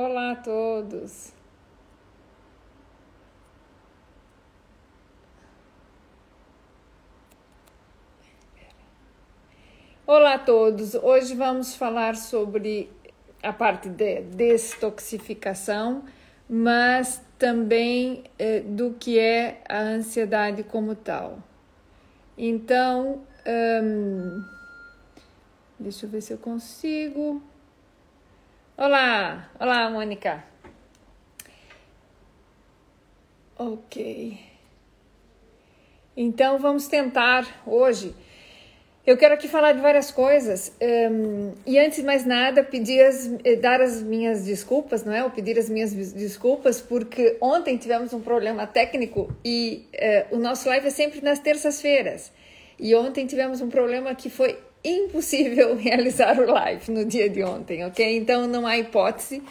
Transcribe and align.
Olá 0.00 0.30
a 0.30 0.36
todos. 0.36 1.32
Olá 10.06 10.34
a 10.34 10.38
todos. 10.38 10.94
Hoje 10.94 11.34
vamos 11.34 11.74
falar 11.74 12.14
sobre 12.14 12.88
a 13.42 13.52
parte 13.52 13.88
de 13.88 14.20
destoxificação, 14.20 16.04
mas 16.48 17.20
também 17.36 18.22
eh, 18.38 18.60
do 18.60 18.94
que 18.94 19.18
é 19.18 19.60
a 19.68 19.80
ansiedade 19.80 20.62
como 20.62 20.94
tal. 20.94 21.42
Então, 22.38 23.22
hum, 23.82 24.44
deixa 25.76 26.06
eu 26.06 26.10
ver 26.10 26.20
se 26.20 26.34
eu 26.34 26.38
consigo. 26.38 27.42
Olá, 28.80 29.50
olá, 29.58 29.90
Mônica. 29.90 30.44
Ok. 33.58 34.38
Então 36.16 36.60
vamos 36.60 36.86
tentar 36.86 37.44
hoje. 37.66 38.14
Eu 39.04 39.16
quero 39.16 39.34
aqui 39.34 39.48
falar 39.48 39.72
de 39.72 39.80
várias 39.80 40.12
coisas 40.12 40.72
um, 41.10 41.54
e 41.66 41.76
antes 41.76 41.98
de 41.98 42.04
mais 42.04 42.24
nada 42.24 42.62
pedir 42.62 43.00
as, 43.00 43.28
eh, 43.42 43.56
dar 43.56 43.80
as 43.80 44.00
minhas 44.00 44.44
desculpas, 44.44 45.02
não 45.02 45.12
é? 45.12 45.24
Ou 45.24 45.30
pedir 45.30 45.58
as 45.58 45.68
minhas 45.68 45.92
desculpas 46.12 46.80
porque 46.80 47.36
ontem 47.40 47.76
tivemos 47.78 48.12
um 48.12 48.20
problema 48.20 48.64
técnico 48.64 49.28
e 49.44 49.88
uh, 50.30 50.36
o 50.36 50.38
nosso 50.38 50.68
live 50.68 50.86
é 50.86 50.90
sempre 50.90 51.20
nas 51.20 51.40
terças-feiras 51.40 52.30
e 52.78 52.94
ontem 52.94 53.26
tivemos 53.26 53.60
um 53.60 53.68
problema 53.68 54.14
que 54.14 54.30
foi 54.30 54.56
impossível 54.84 55.76
realizar 55.78 56.38
o 56.38 56.50
live 56.50 56.90
no 56.90 57.04
dia 57.04 57.28
de 57.28 57.42
ontem, 57.42 57.84
ok? 57.84 58.16
Então 58.16 58.46
não 58.46 58.66
há 58.66 58.78
hipótese, 58.78 59.42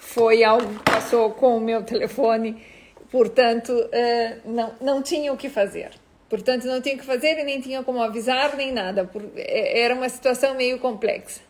foi 0.00 0.44
algo 0.44 0.74
que 0.74 0.82
passou 0.84 1.30
com 1.30 1.56
o 1.56 1.60
meu 1.60 1.82
telefone, 1.82 2.62
portanto 3.10 3.70
uh, 3.72 4.50
não, 4.50 4.74
não 4.80 5.02
tinha 5.02 5.32
o 5.32 5.36
que 5.36 5.48
fazer. 5.48 5.90
Portanto, 6.28 6.66
não 6.66 6.80
tinha 6.80 6.96
o 6.96 6.98
que 6.98 7.04
fazer 7.04 7.38
e 7.38 7.44
nem 7.44 7.60
tinha 7.60 7.82
como 7.84 8.02
avisar 8.02 8.56
nem 8.56 8.72
nada, 8.72 9.04
por, 9.04 9.22
é, 9.36 9.82
era 9.82 9.94
uma 9.94 10.08
situação 10.08 10.54
meio 10.54 10.78
complexa. 10.80 11.40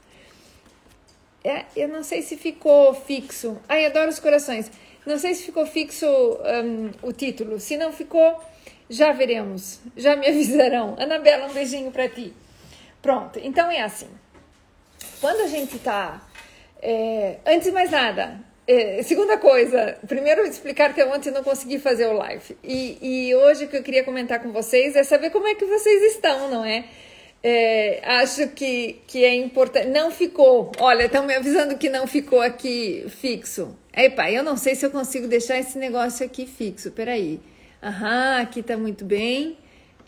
É, 1.43 1.65
eu 1.77 1.89
não 1.89 2.03
sei 2.03 2.23
se 2.23 2.37
ficou 2.37 2.93
fixo. 2.95 3.57
Ai, 3.69 3.87
adoro 3.87 4.11
os 4.11 4.19
corações. 4.19 4.71
Não 5.07 5.19
sei 5.19 5.35
se 5.35 5.45
ficou 5.45 5.67
fixo 5.67 6.07
um, 6.07 6.91
o 7.03 7.13
título. 7.13 7.61
Se 7.61 7.77
não 7.77 7.93
ficou, 7.93 8.41
já 8.89 9.13
veremos. 9.13 9.81
Já 9.97 10.17
me 10.17 10.27
avisarão. 10.29 10.97
Anabela, 10.99 11.47
um 11.47 11.53
beijinho 11.53 11.91
para 11.91 12.09
ti. 12.09 12.33
Pronto, 13.05 13.39
então 13.43 13.71
é 13.71 13.83
assim. 13.83 14.09
Quando 15.21 15.43
a 15.43 15.47
gente 15.47 15.79
tá. 15.79 16.27
É, 16.81 17.37
antes 17.45 17.67
de 17.67 17.71
mais 17.71 17.91
nada, 17.91 18.41
é, 18.67 19.03
segunda 19.03 19.37
coisa, 19.37 19.99
primeiro 20.09 20.41
explicar 20.47 20.95
que 20.95 21.05
ontem 21.05 21.31
não 21.31 21.45
consegui 21.45 21.79
fazer 21.79 22.07
o 22.07 22.15
live. 22.15 22.57
E, 22.65 23.29
e 23.29 23.35
hoje 23.35 23.67
o 23.67 23.69
que 23.69 23.77
eu 23.77 23.83
queria 23.83 24.05
comentar 24.05 24.43
com 24.43 24.53
vocês 24.53 24.97
é 24.97 25.05
saber 25.05 25.29
como 25.29 25.47
é 25.47 25.55
que 25.55 25.67
vocês 25.67 26.15
estão, 26.15 26.51
não 26.51 26.65
é? 26.65 26.87
É, 27.43 28.01
acho 28.23 28.49
que, 28.49 29.03
que 29.07 29.23
é 29.23 29.35
importante. 29.35 29.89
Não 29.89 30.11
ficou. 30.11 30.73
Olha, 30.81 31.05
estão 31.05 31.27
me 31.27 31.35
avisando 31.35 31.77
que 31.77 31.91
não 31.91 32.07
ficou 32.07 32.41
aqui 32.41 33.05
fixo. 33.21 33.77
Epa, 33.95 34.31
eu 34.31 34.43
não 34.43 34.57
sei 34.57 34.75
se 34.75 34.87
eu 34.87 34.91
consigo 34.91 35.29
deixar 35.29 35.59
esse 35.59 35.77
negócio 35.77 36.25
aqui 36.25 36.47
fixo. 36.47 36.91
Peraí. 36.91 37.39
Aham, 37.83 38.41
aqui 38.41 38.63
tá 38.63 38.79
muito 38.79 39.05
bem. 39.05 39.59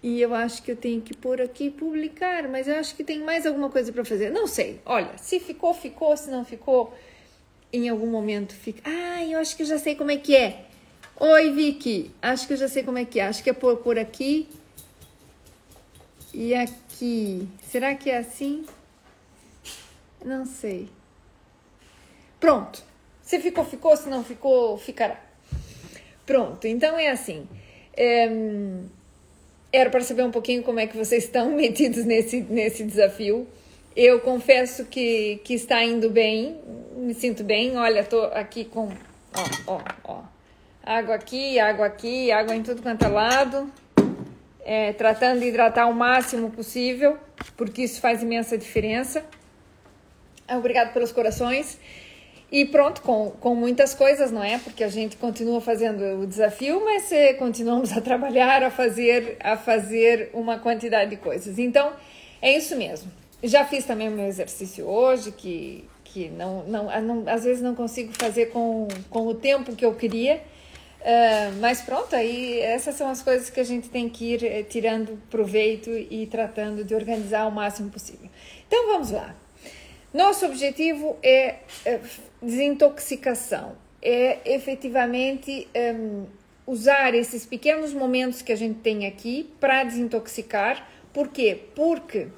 E 0.03 0.21
eu 0.21 0.35
acho 0.35 0.63
que 0.63 0.71
eu 0.71 0.77
tenho 0.77 1.01
que 1.01 1.17
pôr 1.17 1.41
aqui 1.41 1.71
publicar, 1.71 2.49
mas 2.49 2.69
eu 2.69 2.77
acho 2.77 2.95
que 2.95 3.03
tem 3.03 3.21
mais 3.21 3.47
alguma 3.47 3.71
coisa 3.71 3.93
para 3.93 4.05
fazer. 4.05 4.31
Não 4.31 4.47
sei. 4.47 4.81
Olha, 4.85 5.17
se 5.17 5.41
ficou, 5.41 5.73
ficou, 5.75 6.17
se 6.17 6.31
não 6.31 6.45
ficou, 6.45 6.95
em 7.73 7.89
algum 7.89 8.07
momento 8.07 8.55
fica. 8.55 8.83
Ah, 8.85 9.25
eu 9.25 9.39
acho 9.39 9.57
que 9.57 9.63
eu 9.63 9.67
já 9.67 9.79
sei 9.79 9.95
como 9.95 10.11
é 10.11 10.17
que 10.17 10.37
é. 10.37 10.67
Oi, 11.19 11.51
Vicky. 11.51 12.11
Acho 12.21 12.47
que 12.47 12.53
eu 12.53 12.57
já 12.57 12.69
sei 12.69 12.83
como 12.83 12.99
é 12.99 13.05
que 13.05 13.19
é. 13.19 13.27
Acho 13.27 13.43
que 13.43 13.51
é 13.51 13.53
pôr 13.53 13.79
por 13.79 13.99
aqui 13.99 14.49
e 16.33 16.55
aqui. 16.55 17.49
Será 17.63 17.95
que 17.95 18.11
é 18.11 18.19
assim? 18.19 18.67
Não 20.25 20.45
sei. 20.45 20.89
Pronto. 22.39 22.83
Se 23.23 23.41
ficou, 23.41 23.65
ficou. 23.65 23.97
Se 23.97 24.09
não 24.09 24.23
ficou, 24.23 24.77
ficará. 24.77 25.19
Pronto. 26.27 26.67
Então 26.67 26.99
é 26.99 27.09
assim. 27.09 27.49
É 27.97 28.29
era 29.77 29.91
para 29.91 30.01
saber 30.01 30.23
um 30.23 30.31
pouquinho 30.31 30.63
como 30.63 30.81
é 30.81 30.87
que 30.87 30.97
vocês 30.97 31.25
estão 31.25 31.51
metidos 31.55 32.05
nesse, 32.05 32.41
nesse 32.41 32.83
desafio. 32.85 33.47
Eu 33.95 34.21
confesso 34.21 34.85
que, 34.85 35.41
que 35.45 35.55
está 35.55 35.83
indo 35.85 36.11
bem, 36.11 36.61
me 36.97 37.15
sinto 37.15 37.43
bem. 37.43 37.77
Olha, 37.77 38.05
tô 38.05 38.21
aqui 38.25 38.65
com, 38.65 38.91
ó, 39.67 39.75
ó, 39.75 39.81
ó, 40.05 40.23
água 40.83 41.15
aqui, 41.15 41.59
água 41.59 41.87
aqui, 41.87 42.31
água 42.31 42.55
em 42.55 42.63
tudo 42.63 42.83
quanto 42.83 43.05
é 43.05 43.09
lado. 43.09 43.71
É, 44.65 44.93
tratando 44.93 45.41
de 45.41 45.47
hidratar 45.47 45.87
o 45.87 45.95
máximo 45.95 46.51
possível, 46.51 47.17
porque 47.57 47.83
isso 47.83 48.01
faz 48.01 48.23
imensa 48.23 48.59
diferença. 48.59 49.25
Obrigado 50.49 50.93
pelos 50.93 51.13
corações. 51.13 51.79
E 52.57 52.65
pronto, 52.65 53.03
com, 53.03 53.33
com 53.33 53.55
muitas 53.55 53.93
coisas, 53.93 54.33
não 54.33 54.43
é? 54.43 54.57
Porque 54.57 54.83
a 54.83 54.89
gente 54.89 55.19
continua 55.19 55.61
fazendo 55.61 56.23
o 56.23 56.27
desafio, 56.27 56.83
mas 56.83 57.11
continuamos 57.39 57.93
a 57.93 58.01
trabalhar, 58.01 58.63
a 58.63 58.71
fazer, 58.71 59.37
a 59.41 59.59
fazer 59.59 60.31
uma 60.33 60.59
quantidade 60.59 61.11
de 61.11 61.19
coisas. 61.19 61.59
Então, 61.59 61.93
é 62.41 62.57
isso 62.57 62.75
mesmo. 62.75 63.13
Já 63.45 63.67
fiz 63.67 63.85
também 63.85 64.09
o 64.09 64.13
meu 64.13 64.25
exercício 64.25 64.87
hoje, 64.87 65.33
que, 65.33 65.85
que 66.03 66.31
não, 66.31 66.65
não, 66.65 67.03
não, 67.03 67.29
às 67.29 67.45
vezes 67.45 67.61
não 67.61 67.75
consigo 67.75 68.11
fazer 68.15 68.47
com, 68.47 68.89
com 69.11 69.27
o 69.27 69.35
tempo 69.35 69.77
que 69.77 69.85
eu 69.85 69.93
queria. 69.93 70.37
Uh, 71.03 71.61
mas 71.61 71.83
pronto, 71.83 72.17
aí 72.17 72.59
essas 72.61 72.95
são 72.95 73.11
as 73.11 73.21
coisas 73.21 73.51
que 73.51 73.61
a 73.61 73.65
gente 73.65 73.91
tem 73.91 74.09
que 74.09 74.33
ir 74.33 74.43
eh, 74.43 74.63
tirando 74.63 75.21
proveito 75.29 75.91
e 75.91 76.27
tratando 76.27 76.83
de 76.83 76.95
organizar 76.95 77.47
o 77.47 77.53
máximo 77.53 77.91
possível. 77.91 78.31
Então 78.67 78.87
vamos 78.89 79.11
lá. 79.11 79.37
Nosso 80.17 80.47
objetivo 80.47 81.19
é, 81.23 81.57
é 81.85 82.01
desintoxicação, 82.41 83.77
é 84.01 84.39
efetivamente 84.55 85.69
um, 85.77 86.25
usar 86.67 87.15
esses 87.15 87.45
pequenos 87.45 87.93
momentos 87.93 88.41
que 88.41 88.51
a 88.51 88.57
gente 88.57 88.79
tem 88.79 89.07
aqui 89.07 89.53
para 89.61 89.85
desintoxicar. 89.85 90.89
Por 91.13 91.29
quê? 91.29 91.61
Porque, 91.75 92.29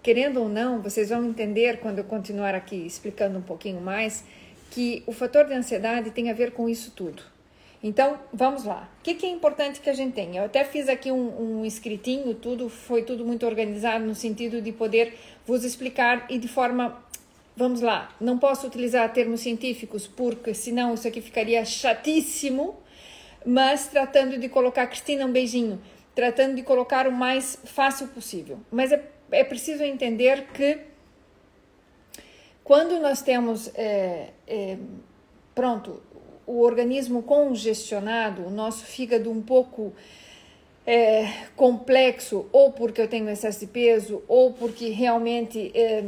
querendo 0.00 0.42
ou 0.42 0.48
não, 0.48 0.80
vocês 0.80 1.08
vão 1.08 1.24
entender 1.24 1.80
quando 1.80 1.98
eu 1.98 2.04
continuar 2.04 2.54
aqui 2.54 2.86
explicando 2.86 3.36
um 3.36 3.42
pouquinho 3.42 3.80
mais, 3.80 4.24
que 4.70 5.02
o 5.04 5.10
fator 5.10 5.44
de 5.44 5.54
ansiedade 5.54 6.12
tem 6.12 6.30
a 6.30 6.34
ver 6.34 6.52
com 6.52 6.68
isso 6.68 6.92
tudo. 6.92 7.20
Então, 7.82 8.16
vamos 8.32 8.62
lá. 8.62 8.88
O 9.00 9.02
que, 9.02 9.12
que, 9.12 9.26
é 9.26 9.28
importante 9.28 9.80
que 9.80 9.90
a 9.90 9.92
gente 9.92 10.14
tenha? 10.14 10.40
Eu 10.40 10.44
até 10.44 10.62
fiz 10.62 10.88
aqui 10.88 11.10
um, 11.10 11.60
um 11.60 11.64
escritinho, 11.66 12.32
tudo 12.32 12.68
foi 12.68 13.02
tudo 13.02 13.24
muito 13.24 13.44
organizado 13.44 14.04
no 14.04 14.14
sentido 14.14 14.62
de 14.62 14.70
poder 14.70 15.18
vos 15.44 15.64
explicar 15.64 16.26
e 16.30 16.38
de 16.38 16.46
forma 16.46 17.02
Vamos 17.56 17.80
lá, 17.80 18.12
não 18.20 18.36
posso 18.36 18.66
utilizar 18.66 19.12
termos 19.12 19.40
científicos 19.40 20.08
porque 20.08 20.52
senão 20.52 20.94
isso 20.94 21.06
aqui 21.06 21.20
ficaria 21.20 21.64
chatíssimo, 21.64 22.76
mas 23.46 23.86
tratando 23.86 24.38
de 24.38 24.48
colocar, 24.48 24.88
Cristina, 24.88 25.24
um 25.24 25.30
beijinho, 25.30 25.80
tratando 26.16 26.56
de 26.56 26.62
colocar 26.64 27.06
o 27.06 27.12
mais 27.12 27.56
fácil 27.64 28.08
possível. 28.08 28.58
Mas 28.72 28.90
é, 28.90 29.08
é 29.30 29.44
preciso 29.44 29.84
entender 29.84 30.48
que 30.52 30.80
quando 32.64 32.98
nós 32.98 33.22
temos, 33.22 33.70
é, 33.76 34.30
é, 34.48 34.76
pronto, 35.54 36.02
o 36.46 36.60
organismo 36.60 37.22
congestionado, 37.22 38.46
o 38.46 38.50
nosso 38.50 38.84
fígado 38.84 39.30
um 39.30 39.40
pouco 39.40 39.92
é, 40.86 41.28
complexo, 41.54 42.46
ou 42.50 42.72
porque 42.72 43.00
eu 43.00 43.06
tenho 43.06 43.28
excesso 43.28 43.60
de 43.60 43.66
peso, 43.66 44.22
ou 44.26 44.52
porque 44.52 44.88
realmente 44.88 45.70
é, 45.74 46.02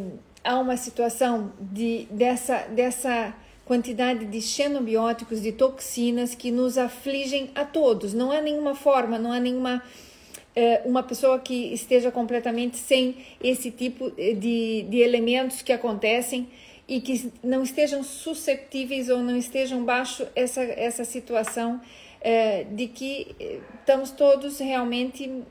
há 0.47 0.59
uma 0.59 0.77
situação 0.77 1.53
de, 1.61 2.07
dessa, 2.11 2.59
dessa 2.69 3.35
quantidade 3.65 4.25
de 4.27 4.41
xenobióticos, 4.41 5.43
de 5.43 5.51
toxinas 5.51 6.35
que 6.35 6.53
nos 6.53 6.79
afligem 6.79 7.51
a 7.55 7.65
todos. 7.65 8.15
Não 8.15 8.31
há 8.31 8.41
nenhuma 8.41 8.75
forma, 8.75 9.19
não 9.19 9.33
há 9.33 9.41
nenhuma 9.41 9.83
é, 10.55 10.83
uma 10.85 11.03
pessoa 11.03 11.39
que 11.41 11.75
esteja 11.75 12.11
completamente 12.13 12.79
sem 12.79 13.17
esse 13.43 13.71
tipo 13.73 14.11
de, 14.13 14.87
de 14.89 14.99
elementos 14.99 15.63
que 15.63 15.73
acontecem 15.73 16.49
e 16.89 17.01
que 17.01 17.33
não 17.43 17.65
estejam 17.65 18.05
susceptíveis 18.05 19.09
ou 19.09 19.19
não 19.19 19.37
estejam 19.37 19.85
baixo 19.85 20.25
essa, 20.37 20.63
essa 20.63 21.05
situação 21.05 21.81
é, 22.21 22.63
de 22.65 22.87
que 22.87 23.35
estamos 23.81 24.13
todos 24.13 24.61
realmente 24.61 25.43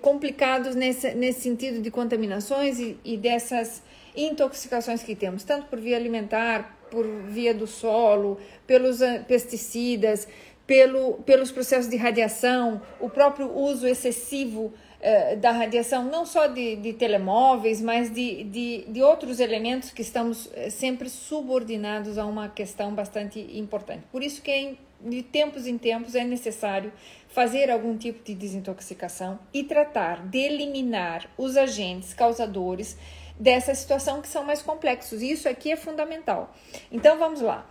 complicados 0.00 0.76
nesse, 0.76 1.12
nesse 1.14 1.40
sentido 1.40 1.82
de 1.82 1.90
contaminações 1.90 2.78
e, 2.78 2.96
e 3.04 3.16
dessas 3.16 3.82
intoxicações 4.24 5.02
que 5.02 5.14
temos, 5.14 5.44
tanto 5.44 5.66
por 5.66 5.78
via 5.78 5.96
alimentar, 5.96 6.78
por 6.90 7.06
via 7.06 7.54
do 7.54 7.66
solo, 7.66 8.38
pelos 8.66 8.98
pesticidas, 9.26 10.26
pelo, 10.66 11.14
pelos 11.24 11.50
processos 11.50 11.90
de 11.90 11.96
radiação, 11.96 12.80
o 13.00 13.10
próprio 13.10 13.52
uso 13.52 13.86
excessivo 13.88 14.66
uh, 15.00 15.36
da 15.38 15.50
radiação, 15.50 16.04
não 16.04 16.24
só 16.24 16.46
de, 16.46 16.76
de 16.76 16.92
telemóveis, 16.92 17.80
mas 17.80 18.12
de, 18.12 18.44
de, 18.44 18.84
de, 18.86 19.02
outros 19.02 19.40
elementos 19.40 19.90
que 19.90 20.02
estamos 20.02 20.46
uh, 20.46 20.70
sempre 20.70 21.08
subordinados 21.08 22.18
a 22.18 22.24
uma 22.24 22.48
questão 22.48 22.94
bastante 22.94 23.40
importante. 23.58 24.04
Por 24.12 24.22
isso 24.22 24.40
que 24.42 24.78
de 25.00 25.22
tempos 25.22 25.66
em 25.66 25.78
tempos 25.78 26.14
é 26.14 26.22
necessário 26.22 26.92
fazer 27.28 27.70
algum 27.70 27.96
tipo 27.96 28.22
de 28.22 28.34
desintoxicação 28.34 29.38
e 29.52 29.64
tratar 29.64 30.26
de 30.28 30.38
eliminar 30.38 31.28
os 31.38 31.56
agentes 31.56 32.12
causadores 32.12 32.96
dessa 33.40 33.74
situação 33.74 34.20
que 34.20 34.28
são 34.28 34.44
mais 34.44 34.60
complexos. 34.60 35.22
E 35.22 35.32
isso 35.32 35.48
aqui 35.48 35.72
é 35.72 35.76
fundamental. 35.76 36.54
Então 36.92 37.18
vamos 37.18 37.40
lá. 37.40 37.66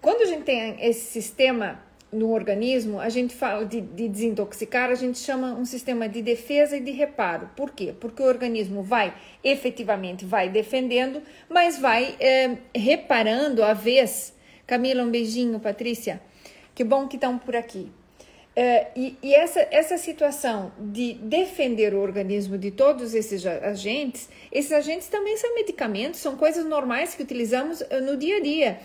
Quando 0.00 0.22
a 0.22 0.26
gente 0.26 0.44
tem 0.44 0.76
esse 0.80 1.04
sistema 1.04 1.84
no 2.10 2.32
organismo, 2.32 2.98
a 2.98 3.10
gente 3.10 3.34
fala 3.34 3.66
de, 3.66 3.80
de, 3.80 4.08
desintoxicar, 4.08 4.90
a 4.90 4.94
gente 4.94 5.18
chama 5.18 5.52
um 5.52 5.66
sistema 5.66 6.08
de 6.08 6.22
defesa 6.22 6.78
e 6.78 6.80
de 6.80 6.92
reparo. 6.92 7.50
Por 7.54 7.72
quê? 7.72 7.94
Porque 7.98 8.22
o 8.22 8.26
organismo 8.26 8.82
vai, 8.82 9.14
efetivamente, 9.44 10.24
vai 10.24 10.48
defendendo, 10.48 11.20
mas 11.48 11.78
vai 11.78 12.16
é, 12.18 12.56
reparando 12.74 13.62
a 13.62 13.74
vez. 13.74 14.34
Camila, 14.66 15.02
um 15.02 15.10
beijinho, 15.10 15.60
Patrícia. 15.60 16.22
Que 16.74 16.82
bom 16.82 17.06
que 17.06 17.16
estão 17.16 17.38
por 17.38 17.54
aqui. 17.54 17.92
Uh, 18.56 18.88
e, 18.96 19.18
e 19.22 19.34
essa, 19.34 19.68
essa 19.70 19.98
situação 19.98 20.72
de 20.78 21.12
defender 21.14 21.92
o 21.92 22.00
organismo 22.00 22.56
de 22.56 22.70
todos 22.70 23.14
esses 23.14 23.44
agentes, 23.44 24.30
esses 24.50 24.72
agentes 24.72 25.08
também 25.08 25.36
são 25.36 25.54
medicamentos, 25.54 26.20
são 26.20 26.38
coisas 26.38 26.64
normais 26.64 27.14
que 27.14 27.22
utilizamos 27.22 27.82
uh, 27.82 28.00
no 28.02 28.16
dia 28.16 28.38
a 28.38 28.40
dia. 28.40 28.80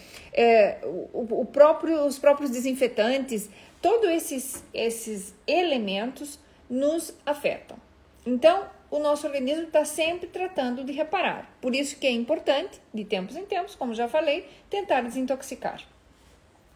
Uh, 0.84 1.10
o, 1.14 1.42
o, 1.42 1.46
próprio, 1.46 2.06
os 2.06 2.20
próprios 2.20 2.52
desinfetantes, 2.52 3.50
todos 3.82 4.10
esses, 4.10 4.62
esses 4.74 5.34
elementos 5.48 6.38
nos 6.70 7.14
afetam. 7.26 7.78
Então, 8.26 8.70
o 8.90 9.00
nosso 9.00 9.26
organismo 9.26 9.64
está 9.64 9.86
sempre 9.86 10.28
tratando 10.28 10.84
de 10.84 10.92
reparar. 10.92 11.50
Por 11.62 11.74
isso 11.74 11.98
que 11.98 12.06
é 12.06 12.12
importante, 12.12 12.82
de 12.94 13.06
tempos 13.06 13.38
em 13.38 13.46
tempos, 13.46 13.74
como 13.76 13.94
já 13.94 14.10
falei, 14.10 14.46
tentar 14.70 15.00
desintoxicar. 15.00 15.82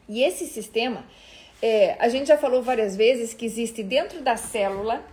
E 0.08 0.24
esse 0.24 0.46
sistema 0.46 1.04
é, 1.68 1.96
a 1.98 2.08
gente 2.10 2.28
já 2.28 2.38
falou 2.38 2.62
várias 2.62 2.96
vezes 2.96 3.34
que 3.34 3.44
existe 3.44 3.82
dentro 3.82 4.22
da 4.22 4.38
célula, 4.38 5.04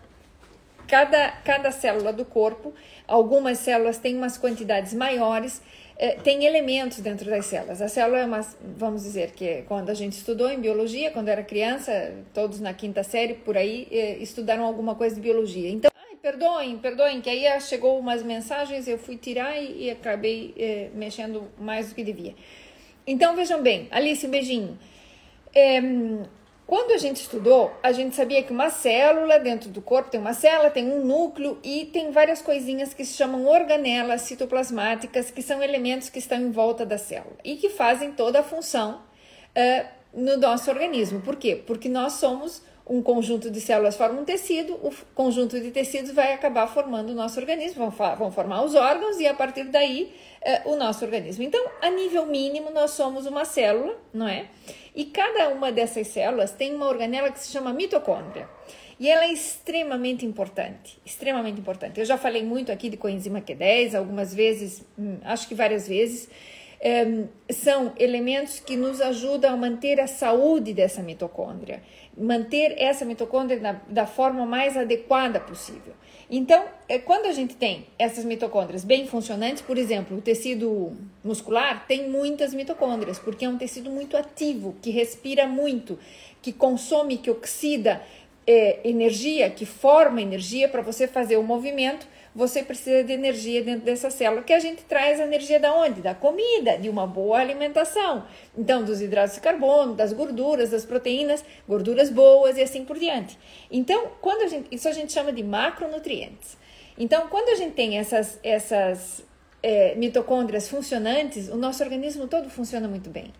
cada, 0.86 1.30
cada 1.42 1.70
célula 1.70 2.12
do 2.12 2.26
corpo, 2.26 2.74
algumas 3.08 3.56
células 3.56 3.96
têm 3.96 4.14
umas 4.18 4.36
quantidades 4.36 4.92
maiores, 4.92 5.62
é, 5.96 6.10
tem 6.16 6.44
elementos 6.44 6.98
dentro 6.98 7.30
das 7.30 7.46
células. 7.46 7.80
A 7.80 7.88
célula 7.88 8.18
é 8.18 8.26
uma, 8.26 8.46
vamos 8.76 9.02
dizer 9.02 9.30
que 9.30 9.62
quando 9.62 9.88
a 9.88 9.94
gente 9.94 10.12
estudou 10.12 10.50
em 10.50 10.60
biologia, 10.60 11.10
quando 11.10 11.28
era 11.28 11.42
criança, 11.42 12.12
todos 12.34 12.60
na 12.60 12.74
quinta 12.74 13.02
série 13.02 13.32
por 13.32 13.56
aí 13.56 13.88
é, 13.90 14.18
estudaram 14.18 14.64
alguma 14.66 14.94
coisa 14.94 15.14
de 15.14 15.22
biologia. 15.22 15.70
Então, 15.70 15.90
perdoem, 16.20 16.76
perdoem, 16.76 17.22
que 17.22 17.30
aí 17.30 17.60
chegou 17.62 17.98
umas 17.98 18.22
mensagens, 18.22 18.86
eu 18.86 18.98
fui 18.98 19.16
tirar 19.16 19.56
e, 19.56 19.84
e 19.84 19.90
acabei 19.90 20.52
é, 20.58 20.90
mexendo 20.92 21.50
mais 21.58 21.88
do 21.88 21.94
que 21.94 22.04
devia. 22.04 22.34
Então 23.06 23.34
vejam 23.34 23.62
bem, 23.62 23.88
Alice, 23.90 24.26
um 24.26 24.30
beijinho. 24.30 24.78
É, 25.54 25.80
quando 26.72 26.92
a 26.92 26.96
gente 26.96 27.16
estudou, 27.16 27.70
a 27.82 27.92
gente 27.92 28.16
sabia 28.16 28.42
que 28.42 28.50
uma 28.50 28.70
célula 28.70 29.38
dentro 29.38 29.68
do 29.68 29.82
corpo 29.82 30.10
tem 30.10 30.18
uma 30.18 30.32
célula, 30.32 30.70
tem 30.70 30.90
um 30.90 31.04
núcleo 31.04 31.58
e 31.62 31.84
tem 31.84 32.10
várias 32.10 32.40
coisinhas 32.40 32.94
que 32.94 33.04
se 33.04 33.12
chamam 33.12 33.46
organelas 33.46 34.22
citoplasmáticas, 34.22 35.30
que 35.30 35.42
são 35.42 35.62
elementos 35.62 36.08
que 36.08 36.18
estão 36.18 36.38
em 36.38 36.50
volta 36.50 36.86
da 36.86 36.96
célula 36.96 37.36
e 37.44 37.56
que 37.56 37.68
fazem 37.68 38.12
toda 38.12 38.40
a 38.40 38.42
função 38.42 39.02
uh, 39.54 39.86
no 40.14 40.38
nosso 40.38 40.70
organismo. 40.70 41.20
Por 41.20 41.36
quê? 41.36 41.56
Porque 41.56 41.90
nós 41.90 42.14
somos 42.14 42.62
um 42.86 43.02
conjunto 43.02 43.50
de 43.50 43.60
células 43.60 43.94
forma 43.94 44.22
um 44.22 44.24
tecido, 44.24 44.72
o 44.82 44.90
conjunto 45.14 45.60
de 45.60 45.70
tecidos 45.70 46.12
vai 46.12 46.32
acabar 46.32 46.66
formando 46.66 47.10
o 47.10 47.14
nosso 47.14 47.38
organismo, 47.38 47.90
vão, 47.90 48.16
vão 48.16 48.32
formar 48.32 48.64
os 48.64 48.74
órgãos 48.74 49.20
e 49.20 49.26
a 49.26 49.34
partir 49.34 49.64
daí 49.64 50.10
uh, 50.64 50.70
o 50.70 50.76
nosso 50.76 51.04
organismo. 51.04 51.44
Então, 51.44 51.62
a 51.82 51.90
nível 51.90 52.24
mínimo, 52.24 52.70
nós 52.70 52.92
somos 52.92 53.26
uma 53.26 53.44
célula, 53.44 53.94
não 54.10 54.26
é? 54.26 54.46
E 54.94 55.06
cada 55.06 55.48
uma 55.48 55.72
dessas 55.72 56.08
células 56.08 56.52
tem 56.52 56.74
uma 56.74 56.86
organela 56.86 57.30
que 57.30 57.38
se 57.38 57.50
chama 57.50 57.72
mitocôndria. 57.72 58.48
E 59.00 59.08
ela 59.08 59.24
é 59.24 59.32
extremamente 59.32 60.24
importante, 60.24 61.00
extremamente 61.04 61.58
importante. 61.58 61.98
Eu 61.98 62.06
já 62.06 62.18
falei 62.18 62.44
muito 62.44 62.70
aqui 62.70 62.88
de 62.88 62.96
coenzima 62.96 63.40
Q10, 63.40 63.94
algumas 63.94 64.34
vezes, 64.34 64.84
hum, 64.98 65.18
acho 65.24 65.48
que 65.48 65.54
várias 65.54 65.88
vezes 65.88 66.28
são 67.48 67.92
elementos 67.96 68.58
que 68.58 68.76
nos 68.76 69.00
ajudam 69.00 69.54
a 69.54 69.56
manter 69.56 70.00
a 70.00 70.08
saúde 70.08 70.74
dessa 70.74 71.00
mitocôndria, 71.00 71.80
manter 72.16 72.74
essa 72.76 73.04
mitocôndria 73.04 73.60
na, 73.60 73.80
da 73.88 74.04
forma 74.04 74.44
mais 74.44 74.76
adequada 74.76 75.38
possível. 75.38 75.94
Então, 76.34 76.64
é, 76.88 76.98
quando 76.98 77.26
a 77.26 77.32
gente 77.32 77.54
tem 77.54 77.86
essas 77.98 78.24
mitocôndrias 78.24 78.86
bem 78.86 79.06
funcionantes, 79.06 79.60
por 79.60 79.76
exemplo, 79.76 80.16
o 80.16 80.22
tecido 80.22 80.96
muscular 81.22 81.86
tem 81.86 82.08
muitas 82.08 82.54
mitocôndrias, 82.54 83.18
porque 83.18 83.44
é 83.44 83.48
um 83.50 83.58
tecido 83.58 83.90
muito 83.90 84.16
ativo, 84.16 84.74
que 84.80 84.90
respira 84.90 85.46
muito, 85.46 85.98
que 86.40 86.50
consome, 86.50 87.18
que 87.18 87.30
oxida 87.30 88.00
é, 88.46 88.80
energia, 88.82 89.50
que 89.50 89.66
forma 89.66 90.22
energia 90.22 90.70
para 90.70 90.80
você 90.80 91.06
fazer 91.06 91.36
o 91.36 91.42
movimento 91.42 92.08
você 92.34 92.62
precisa 92.62 93.04
de 93.04 93.12
energia 93.12 93.62
dentro 93.62 93.84
dessa 93.84 94.10
célula, 94.10 94.42
que 94.42 94.52
a 94.52 94.58
gente 94.58 94.82
traz 94.84 95.20
a 95.20 95.24
energia 95.24 95.60
da 95.60 95.74
onde? 95.74 96.00
Da 96.00 96.14
comida, 96.14 96.78
de 96.78 96.88
uma 96.88 97.06
boa 97.06 97.38
alimentação. 97.38 98.24
Então, 98.56 98.82
dos 98.84 99.00
hidratos 99.02 99.34
de 99.34 99.40
carbono, 99.40 99.94
das 99.94 100.12
gorduras, 100.12 100.70
das 100.70 100.84
proteínas, 100.84 101.44
gorduras 101.68 102.08
boas 102.08 102.56
e 102.56 102.62
assim 102.62 102.84
por 102.84 102.98
diante. 102.98 103.38
Então, 103.70 104.12
quando 104.20 104.42
a 104.42 104.46
gente, 104.46 104.68
isso 104.74 104.88
a 104.88 104.92
gente 104.92 105.12
chama 105.12 105.32
de 105.32 105.42
macronutrientes. 105.42 106.56
Então, 106.98 107.28
quando 107.28 107.50
a 107.50 107.54
gente 107.54 107.74
tem 107.74 107.98
essas, 107.98 108.38
essas 108.42 109.24
é, 109.62 109.94
mitocôndrias 109.94 110.68
funcionantes, 110.68 111.48
o 111.48 111.56
nosso 111.56 111.82
organismo 111.82 112.26
todo 112.26 112.50
funciona 112.50 112.88
muito 112.88 113.10
bem. 113.10 113.32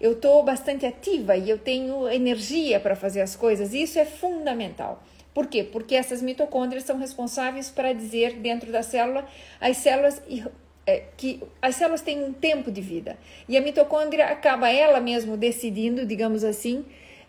Eu 0.00 0.12
estou 0.12 0.42
bastante 0.42 0.86
ativa 0.86 1.36
e 1.36 1.48
eu 1.48 1.58
tenho 1.58 2.08
energia 2.08 2.80
para 2.80 2.96
fazer 2.96 3.20
as 3.20 3.36
coisas, 3.36 3.74
isso 3.74 3.98
é 3.98 4.04
fundamental. 4.04 5.02
Por 5.32 5.46
quê? 5.46 5.62
Porque 5.62 5.94
essas 5.94 6.20
mitocôndrias 6.20 6.84
são 6.84 6.98
responsáveis 6.98 7.70
para 7.70 7.92
dizer 7.92 8.34
dentro 8.34 8.72
da 8.72 8.82
célula 8.82 9.26
as 9.60 9.76
células 9.76 10.20
é, 10.86 11.04
que 11.16 11.40
as 11.62 11.76
células 11.76 12.00
têm 12.00 12.24
um 12.24 12.32
tempo 12.32 12.70
de 12.70 12.80
vida 12.80 13.16
e 13.48 13.56
a 13.56 13.60
mitocôndria 13.60 14.26
acaba 14.26 14.68
ela 14.70 15.00
mesmo 15.00 15.36
decidindo, 15.36 16.04
digamos 16.04 16.42
assim, 16.42 16.84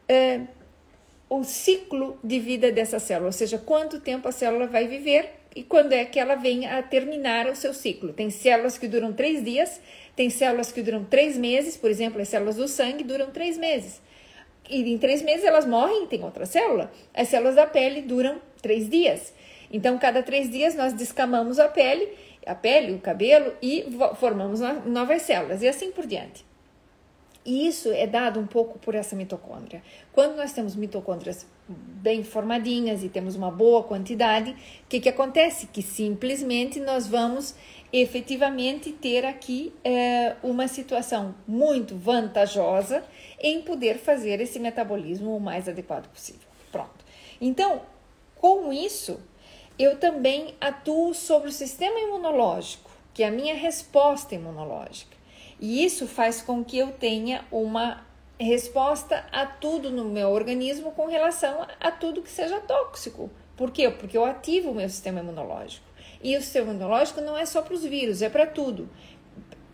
é, 0.10 0.42
o 1.30 1.44
ciclo 1.44 2.18
de 2.24 2.40
vida 2.40 2.72
dessa 2.72 3.00
célula, 3.00 3.28
ou 3.28 3.32
seja, 3.32 3.58
quanto 3.58 4.00
tempo 4.02 4.28
a 4.28 4.32
célula 4.32 4.68
vai 4.68 4.88
viver 4.88 5.30
e 5.56 5.64
quando 5.64 5.94
é 5.94 6.04
que 6.04 6.20
ela 6.20 6.36
vem 6.36 6.66
a 6.66 6.82
terminar 6.82 7.48
o 7.48 7.56
seu 7.56 7.74
ciclo. 7.74 8.14
Tem 8.14 8.30
células 8.30 8.78
que 8.78 8.88
duram 8.88 9.14
três 9.14 9.44
dias, 9.44 9.80
tem 10.16 10.30
células 10.30 10.72
que 10.72 10.82
duram 10.82 11.04
três 11.04 11.38
meses, 11.38 11.78
por 11.78 11.90
exemplo, 11.90 12.22
as 12.22 12.30
células 12.30 12.56
do 12.56 12.68
sangue 12.68 13.04
duram 13.04 13.30
três 13.32 13.58
meses 13.58 14.02
e 14.70 14.82
em 14.82 14.98
três 14.98 15.22
meses 15.22 15.44
elas 15.44 15.66
morrem 15.66 16.04
e 16.04 16.08
tem 16.08 16.24
outra 16.24 16.46
célula. 16.46 16.92
As 17.14 17.28
células 17.28 17.56
da 17.56 17.66
pele 17.66 18.02
duram 18.02 18.42
três 18.62 18.90
dias. 18.90 19.34
Então, 19.72 19.98
cada 19.98 20.22
três 20.22 20.50
dias 20.50 20.76
nós 20.76 20.94
descamamos 20.94 21.60
a 21.60 21.68
pele, 21.68 22.10
a 22.46 22.56
pele, 22.56 22.94
o 22.94 23.00
cabelo 23.00 23.54
e 23.62 23.86
formamos 24.16 24.60
novas 24.86 25.22
células 25.22 25.62
e 25.62 25.68
assim 25.68 25.92
por 25.92 26.06
diante. 26.06 26.46
E 27.44 27.68
isso 27.68 27.90
é 27.92 28.06
dado 28.06 28.40
um 28.40 28.46
pouco 28.46 28.78
por 28.78 28.94
essa 28.94 29.16
mitocôndria. 29.16 29.82
Quando 30.14 30.36
nós 30.36 30.54
temos 30.54 30.76
mitocôndrias 30.76 31.48
bem 31.68 32.24
formadinhas 32.24 33.04
e 33.04 33.10
temos 33.10 33.36
uma 33.36 33.50
boa 33.50 33.84
quantidade, 33.84 34.52
o 34.52 34.56
que, 34.88 35.00
que 35.00 35.10
acontece? 35.10 35.66
Que 35.68 35.82
simplesmente 35.82 36.80
nós 36.80 37.08
vamos 37.08 37.56
efetivamente 37.92 38.92
ter 38.92 39.26
aqui 39.26 39.74
é, 39.84 40.36
uma 40.44 40.68
situação 40.68 41.34
muito 41.48 41.96
vantajosa 41.96 43.04
em 43.42 43.62
poder 43.62 43.98
fazer 43.98 44.40
esse 44.40 44.60
metabolismo 44.60 45.36
o 45.36 45.40
mais 45.40 45.68
adequado 45.68 46.08
possível. 46.10 46.48
Pronto. 46.72 47.04
Então, 47.40 47.82
com 48.36 48.72
isso, 48.72 49.20
eu 49.78 49.98
também 49.98 50.54
atuo 50.62 51.14
sobre 51.14 51.50
o 51.50 51.52
sistema 51.52 52.00
imunológico, 52.00 52.92
que 53.14 53.24
é 53.24 53.28
a 53.28 53.32
minha 53.32 53.56
resposta 53.56 54.36
imunológica. 54.36 55.18
E 55.60 55.84
isso 55.84 56.08
faz 56.08 56.42
com 56.42 56.64
que 56.64 56.78
eu 56.78 56.92
tenha 56.92 57.44
uma 57.52 58.06
resposta 58.40 59.26
a 59.32 59.46
tudo 59.46 59.92
no 59.92 60.06
meu 60.06 60.30
organismo 60.30 60.92
com 60.92 61.08
relação 61.08 61.68
a 61.80 61.92
tudo 61.92 62.22
que 62.22 62.30
seja 62.30 62.60
tóxico. 62.60 63.30
Por 63.56 63.72
quê? 63.72 63.90
Porque 63.90 64.18
eu 64.18 64.26
ativo 64.26 64.72
o 64.72 64.76
meu 64.76 64.90
sistema 64.90 65.20
imunológico. 65.20 65.86
E 66.24 66.36
o 66.36 66.42
sistema 66.42 66.72
imunológico 66.72 67.22
não 67.22 67.38
é 67.38 67.46
só 67.46 67.62
para 67.62 67.74
os 67.74 67.84
vírus, 67.84 68.22
é 68.22 68.30
para 68.30 68.48
tudo. 68.48 68.90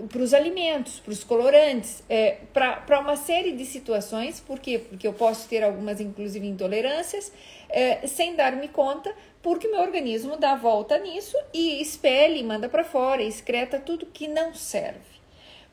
Para 0.10 0.22
os 0.22 0.34
alimentos, 0.34 1.00
para 1.00 1.12
os 1.12 1.24
colorantes, 1.24 2.04
é, 2.08 2.38
para 2.54 3.00
uma 3.00 3.16
série 3.16 3.54
de 3.54 3.66
situações, 3.66 4.40
por 4.40 4.60
quê? 4.60 4.78
Porque 4.78 5.08
eu 5.08 5.14
posso 5.14 5.48
ter 5.50 5.64
algumas, 5.64 6.00
inclusive, 6.00 6.46
intolerâncias, 6.46 7.32
é, 7.70 8.06
sem 8.06 8.36
dar-me 8.36 8.68
conta, 8.68 9.14
porque 9.42 9.68
meu 9.68 9.82
organismo 9.82 10.38
dá 10.38 10.56
volta 10.56 10.98
nisso 11.00 11.36
e 11.54 11.82
expele, 11.82 12.44
manda 12.44 12.70
para 12.70 12.84
fora, 12.84 13.24
excreta 13.24 13.80
tudo 13.80 14.06
que 14.06 14.28
não 14.28 14.54
serve. 14.54 15.18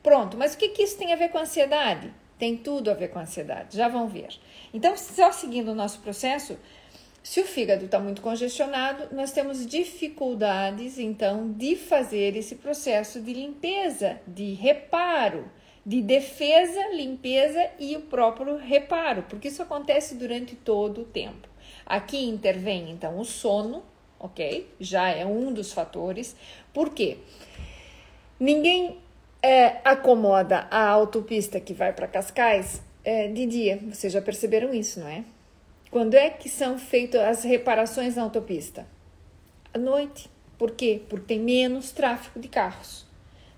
Pronto, 0.02 0.36
mas 0.36 0.54
o 0.54 0.58
que, 0.58 0.68
que 0.68 0.82
isso 0.82 0.98
tem 0.98 1.12
a 1.12 1.16
ver 1.16 1.30
com 1.30 1.38
a 1.38 1.42
ansiedade? 1.42 2.12
Tem 2.38 2.56
tudo 2.56 2.90
a 2.90 2.94
ver 2.94 3.08
com 3.08 3.18
a 3.18 3.22
ansiedade, 3.22 3.76
já 3.76 3.88
vão 3.88 4.06
ver. 4.06 4.28
Então, 4.72 4.96
só 4.96 5.32
seguindo 5.32 5.70
o 5.70 5.74
nosso 5.74 6.00
processo, 6.00 6.58
Se 7.24 7.40
o 7.40 7.46
fígado 7.46 7.86
está 7.86 7.98
muito 7.98 8.20
congestionado, 8.20 9.08
nós 9.10 9.32
temos 9.32 9.66
dificuldades, 9.66 10.98
então, 10.98 11.50
de 11.50 11.74
fazer 11.74 12.36
esse 12.36 12.56
processo 12.56 13.18
de 13.18 13.32
limpeza, 13.32 14.20
de 14.26 14.52
reparo, 14.52 15.50
de 15.86 16.02
defesa, 16.02 16.88
limpeza 16.92 17.66
e 17.78 17.96
o 17.96 18.02
próprio 18.02 18.58
reparo, 18.58 19.22
porque 19.22 19.48
isso 19.48 19.62
acontece 19.62 20.16
durante 20.16 20.54
todo 20.54 21.00
o 21.00 21.04
tempo. 21.06 21.48
Aqui 21.86 22.28
intervém, 22.28 22.90
então, 22.90 23.18
o 23.18 23.24
sono, 23.24 23.82
ok? 24.20 24.68
Já 24.78 25.08
é 25.08 25.24
um 25.24 25.50
dos 25.50 25.72
fatores. 25.72 26.36
Por 26.74 26.90
quê? 26.90 27.16
Ninguém 28.38 28.98
é, 29.42 29.78
acomoda 29.82 30.68
a 30.70 30.86
autopista 30.90 31.58
que 31.58 31.72
vai 31.72 31.90
para 31.94 32.06
Cascais 32.06 32.82
é, 33.02 33.28
de 33.28 33.46
dia. 33.46 33.80
Vocês 33.90 34.12
já 34.12 34.20
perceberam 34.20 34.74
isso, 34.74 35.00
não 35.00 35.08
é? 35.08 35.24
Quando 35.94 36.14
é 36.14 36.28
que 36.28 36.48
são 36.48 36.76
feitas 36.76 37.20
as 37.20 37.44
reparações 37.44 38.16
na 38.16 38.24
autopista? 38.24 38.84
À 39.72 39.78
noite. 39.78 40.28
Por 40.58 40.72
quê? 40.72 41.00
Porque 41.08 41.26
tem 41.26 41.38
menos 41.38 41.92
tráfego 41.92 42.40
de 42.40 42.48
carros. 42.48 43.06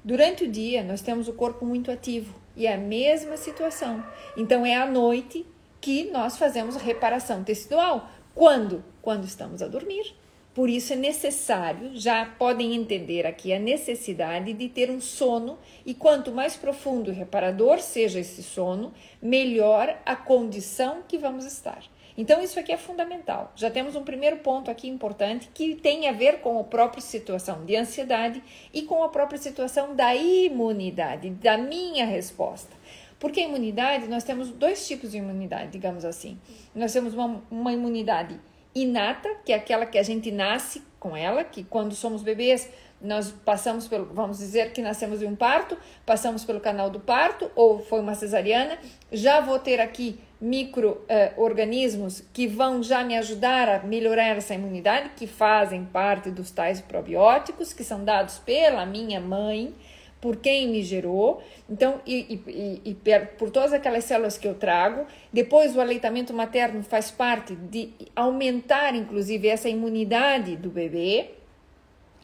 Durante 0.05 0.45
o 0.45 0.47
dia, 0.47 0.85
nós 0.85 1.01
temos 1.01 1.29
o 1.29 1.33
corpo 1.33 1.65
muito 1.65 1.91
ativo 1.91 2.39
e 2.55 2.67
é 2.67 2.75
a 2.75 2.77
mesma 2.77 3.39
situação. 3.39 4.05
Então, 4.37 4.67
é 4.67 4.77
à 4.77 4.85
noite 4.85 5.47
que 5.81 6.11
nós 6.11 6.37
fazemos 6.37 6.77
reparação 6.77 7.43
tecidual. 7.43 8.07
Quando? 8.35 8.85
Quando 9.01 9.25
estamos 9.25 9.63
a 9.63 9.67
dormir. 9.67 10.15
Por 10.53 10.69
isso 10.69 10.93
é 10.93 10.97
necessário, 10.97 11.93
já 11.95 12.27
podem 12.39 12.75
entender 12.75 13.27
aqui 13.27 13.51
a 13.53 13.59
necessidade 13.59 14.53
de 14.53 14.69
ter 14.69 14.91
um 14.91 15.01
sono, 15.01 15.59
e 15.87 15.95
quanto 15.95 16.33
mais 16.33 16.55
profundo 16.55 17.11
e 17.11 17.15
reparador 17.15 17.79
seja 17.79 18.21
esse 18.21 18.43
sono, 18.43 18.93
melhor 19.23 19.99
a 20.05 20.15
condição 20.15 21.03
que 21.09 21.17
vamos 21.17 21.47
estar. 21.47 21.83
Então, 22.17 22.41
isso 22.41 22.59
aqui 22.59 22.73
é 22.73 22.77
fundamental. 22.77 23.53
Já 23.55 23.71
temos 23.71 23.95
um 23.95 24.03
primeiro 24.03 24.39
ponto 24.39 24.71
aqui 24.71 24.89
importante 24.89 25.51
que 25.53 25.75
tem 25.75 26.09
a 26.09 26.13
ver 26.13 26.41
com 26.41 26.59
a 26.59 26.65
própria 26.65 27.03
situação 27.03 27.65
de 27.65 27.77
ansiedade 27.77 28.43
e 28.73 28.83
com 28.83 29.03
a 29.03 29.09
própria 29.09 29.39
situação 29.39 29.95
da 29.95 30.15
imunidade, 30.15 31.31
da 31.31 31.59
minha 31.59 32.07
resposta. 32.07 32.75
Porque 33.19 33.41
a 33.41 33.45
imunidade, 33.45 34.09
nós 34.09 34.25
temos 34.25 34.51
dois 34.51 34.87
tipos 34.87 35.11
de 35.11 35.19
imunidade, 35.19 35.73
digamos 35.73 36.05
assim. 36.05 36.39
Nós 36.75 36.93
temos 36.93 37.15
uma, 37.15 37.43
uma 37.51 37.73
imunidade 37.73 38.39
inata, 38.75 39.29
que 39.45 39.53
é 39.53 39.57
aquela 39.57 39.87
que 39.87 39.99
a 39.99 40.03
gente 40.03 40.31
nasce 40.31 40.83
com 41.01 41.17
ela, 41.17 41.43
que 41.45 41.65
quando 41.65 41.95
somos 41.95 42.23
bebês 42.23 42.69
nós 43.01 43.31
passamos 43.45 43.87
pelo, 43.87 44.07
vamos 44.07 44.39
dizer 44.39 44.73
que 44.73 44.81
nascemos 44.81 45.21
de 45.21 45.27
um 45.27 45.37
parto, 45.37 45.77
passamos 46.05 46.45
pelo 46.45 46.61
canal 46.61 46.89
do 46.89 46.99
parto 46.99 47.51
ou 47.55 47.79
foi 47.79 48.01
uma 48.01 48.15
cesariana, 48.15 48.79
já 49.13 49.41
vou 49.41 49.59
ter 49.59 49.81
aqui 49.81 50.19
micro-organismos 50.41 52.21
eh, 52.21 52.25
que 52.33 52.47
vão 52.47 52.83
já 52.83 53.03
me 53.03 53.17
ajudar 53.17 53.69
a 53.69 53.79
melhorar 53.81 54.37
essa 54.37 54.55
imunidade, 54.55 55.11
que 55.17 55.27
fazem 55.27 55.85
parte 55.85 56.31
dos 56.31 56.51
tais 56.51 56.81
probióticos, 56.81 57.73
que 57.73 57.83
são 57.83 58.05
dados 58.05 58.39
pela 58.39 58.85
minha 58.85 59.21
mãe, 59.21 59.75
por 60.21 60.37
quem 60.37 60.69
me 60.69 60.83
gerou, 60.83 61.43
então, 61.69 62.01
e, 62.07 62.41
e, 62.47 62.83
e, 62.85 62.95
por 63.39 63.51
todas 63.51 63.73
aquelas 63.73 64.05
células 64.05 64.37
que 64.37 64.49
eu 64.49 64.55
trago. 64.55 65.07
Depois, 65.33 65.77
o 65.77 65.81
aleitamento 65.81 66.33
materno 66.33 66.83
faz 66.83 67.11
parte 67.11 67.55
de 67.55 67.91
aumentar, 68.15 68.95
inclusive, 68.95 69.49
essa 69.49 69.69
imunidade 69.69 70.57
do 70.57 70.71
bebê. 70.71 71.31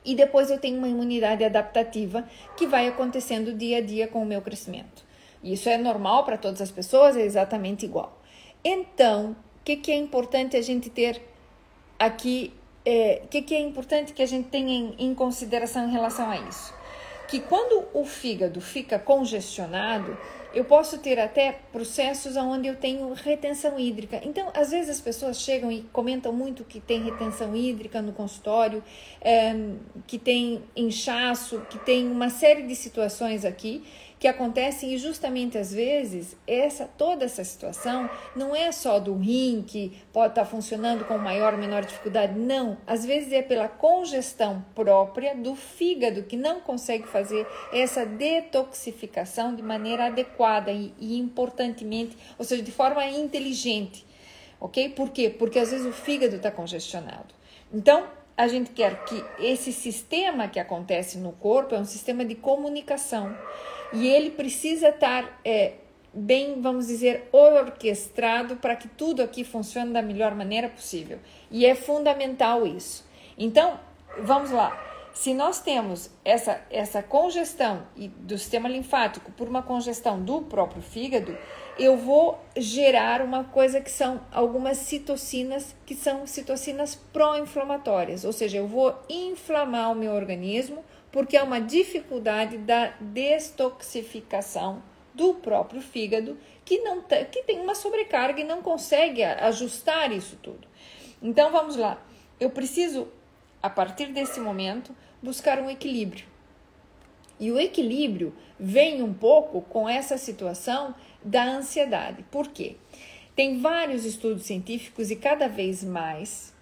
E 0.04 0.16
depois 0.16 0.50
eu 0.50 0.59
tenho 0.59 0.78
uma 0.78 0.88
imunidade 0.88 1.45
adaptativa 1.45 2.25
que 2.57 2.66
vai 2.66 2.88
acontecendo 2.88 3.52
dia 3.52 3.78
a 3.78 3.81
dia 3.81 4.09
com 4.09 4.21
o 4.21 4.26
meu 4.26 4.42
crescimento. 4.42 5.12
Isso 5.43 5.69
é 5.69 5.77
normal 5.77 6.25
para 6.25 6.39
todas 6.39 6.61
as 6.61 6.71
pessoas, 6.71 7.17
é 7.17 7.23
exatamente 7.23 7.85
igual. 7.85 8.21
Então, 8.65 9.33
o 9.61 9.65
que, 9.65 9.77
que 9.77 9.91
é 9.91 9.97
importante 9.97 10.57
a 10.57 10.63
gente 10.63 10.89
ter 10.89 11.21
aqui? 11.99 12.53
O 12.55 12.89
é, 12.89 13.23
que, 13.31 13.43
que 13.43 13.55
é 13.55 13.61
importante 13.61 14.13
que 14.13 14.23
a 14.23 14.27
gente 14.27 14.49
tenha 14.49 14.73
em, 14.73 14.95
em 14.99 15.15
consideração 15.15 15.89
em 15.89 15.93
relação 15.93 16.29
a 16.31 16.37
isso? 16.37 16.75
que 17.33 17.41
quando 17.41 17.87
o 17.95 18.05
fígado 18.05 18.61
fica 18.61 18.99
congestionado, 18.99 20.19
eu 20.53 20.67
posso 20.67 20.99
ter 20.99 21.19
até 21.19 21.61
processos 21.73 22.37
onde 22.37 22.69
eu 22.69 22.77
tenho 22.77 23.11
retenção 23.15 23.79
hídrica. 23.81 24.21
Então, 24.23 24.51
às 24.55 24.71
vezes 24.71 24.91
as 24.91 25.01
pessoas 25.01 25.41
chegam 25.41 25.73
e 25.73 25.81
comentam 25.95 26.31
muito 26.31 26.63
que 26.63 26.79
tem 26.79 27.03
retenção 27.03 27.57
hídrica 27.57 28.03
no 28.03 28.13
consultório, 28.13 28.85
é, 29.19 29.55
que 30.07 30.19
tem 30.19 30.63
inchaço, 30.77 31.63
que 31.71 31.79
tem 31.79 32.07
uma 32.07 32.29
série 32.29 32.65
de 32.65 32.77
situações 32.77 33.47
aqui 33.47 33.83
que 34.23 34.29
acontecem 34.29 34.95
e 34.95 34.99
justamente 34.99 35.59
às 35.59 35.75
vezes 35.75 36.37
essa 36.47 36.87
toda 36.87 37.25
essa 37.25 37.43
situação 37.43 38.09
não 38.37 38.55
é 38.55 38.71
só 38.71 39.00
do 39.00 39.17
rim 39.17 39.64
que 39.67 40.00
pode 40.12 40.29
estar 40.29 40.45
funcionando 40.45 41.05
com 41.07 41.19
maior 41.19 41.55
ou 41.55 41.59
menor 41.59 41.85
dificuldade, 41.85 42.38
não, 42.38 42.79
às 42.87 43.05
vezes 43.05 43.33
é 43.33 43.43
pela 43.43 43.67
congestão 43.67 44.64
própria 44.76 45.35
do 45.35 45.57
fígado 45.57 46.23
que 46.23 46.37
não 46.37 46.61
consegue 46.61 47.09
fazer 47.09 47.45
essa 47.73 48.07
detoxificação 48.07 49.57
de 49.57 49.61
maneira 49.61 50.07
adequada 50.07 50.71
e, 50.71 50.95
e 51.00 51.19
importantemente, 51.19 52.17
ou 52.38 52.45
seja, 52.45 52.62
de 52.62 52.71
forma 52.71 53.05
inteligente, 53.05 54.07
ok? 54.61 54.91
Por 54.91 55.11
quê? 55.11 55.31
Porque 55.37 55.59
às 55.59 55.73
vezes 55.73 55.85
o 55.85 55.93
fígado 55.93 56.37
está 56.37 56.52
congestionado. 56.52 57.35
Então, 57.75 58.07
a 58.37 58.49
gente 58.49 58.71
quer 58.71 59.05
que 59.05 59.25
esse 59.39 59.73
sistema 59.73 60.49
que 60.49 60.59
acontece 60.59 61.19
no 61.19 61.33
corpo 61.33 61.75
é 61.75 61.79
um 61.79 61.85
sistema 61.85 62.25
de 62.25 62.35
comunicação 62.35 63.37
e 63.93 64.09
ele 64.09 64.31
precisa 64.31 64.89
estar 64.89 65.41
é, 65.45 65.75
bem, 66.12 66.61
vamos 66.61 66.87
dizer, 66.87 67.29
orquestrado 67.31 68.57
para 68.57 68.77
que 68.77 68.89
tudo 68.89 69.23
aqui 69.23 69.45
funcione 69.45 69.93
da 69.93 70.03
melhor 70.03 70.35
maneira 70.35 70.69
possível. 70.69 71.19
E 71.51 71.67
é 71.67 71.75
fundamental 71.75 72.67
isso. 72.67 73.05
Então, 73.37 73.79
vamos 74.19 74.51
lá. 74.51 74.79
Se 75.12 75.35
nós 75.35 75.61
temos 75.61 76.11
essa, 76.25 76.62
essa 76.71 77.03
congestão 77.03 77.83
do 77.97 78.39
sistema 78.39 78.67
linfático 78.69 79.31
por 79.33 79.47
uma 79.47 79.62
congestão 79.62 80.23
do 80.23 80.41
próprio 80.43 80.81
fígado, 80.81 81.37
eu 81.83 81.97
vou 81.97 82.39
gerar 82.57 83.23
uma 83.23 83.45
coisa 83.45 83.81
que 83.81 83.91
são 83.91 84.21
algumas 84.31 84.79
citocinas, 84.79 85.75
que 85.85 85.95
são 85.95 86.27
citocinas 86.27 86.95
pró-inflamatórias, 87.12 88.25
ou 88.25 88.33
seja, 88.33 88.59
eu 88.59 88.69
vou 88.69 88.95
inflamar 89.09 89.91
o 89.91 89.95
meu 89.95 90.12
organismo 90.12 90.85
porque 91.11 91.37
é 91.37 91.43
uma 91.43 91.61
dificuldade 91.61 92.57
da 92.59 92.95
destoxificação 93.01 94.83
do 95.12 95.35
próprio 95.35 95.83
fígado 95.83 96.39
que 96.65 96.79
não 96.79 97.03
que 97.03 97.43
tem 97.43 97.61
uma 97.61 97.75
sobrecarga 97.75 98.41
e 98.41 98.45
não 98.45 98.62
consegue 98.62 99.23
ajustar 99.23 100.11
isso 100.12 100.39
tudo. 100.43 100.67
Então 101.21 101.51
vamos 101.51 101.77
lá. 101.77 102.03
Eu 102.41 102.51
preciso 102.51 103.09
a 103.62 103.69
partir 103.69 104.07
desse 104.07 104.41
momento 104.41 104.95
buscar 105.23 105.59
um 105.59 105.69
equilíbrio. 105.69 106.27
E 107.39 107.51
o 107.51 107.59
equilíbrio 107.59 108.35
vem 108.59 109.03
um 109.03 109.12
pouco 109.12 109.62
com 109.62 109.89
essa 109.89 110.17
situação 110.17 110.95
da 111.25 111.45
ansiedade. 111.45 112.25
Por 112.31 112.49
quê? 112.49 112.76
Tem 113.35 113.61
vários 113.61 114.05
estudos 114.05 114.45
científicos 114.45 115.11
e 115.11 115.17
cada 115.17 115.49
vez 115.49 115.83
mais 115.83 116.52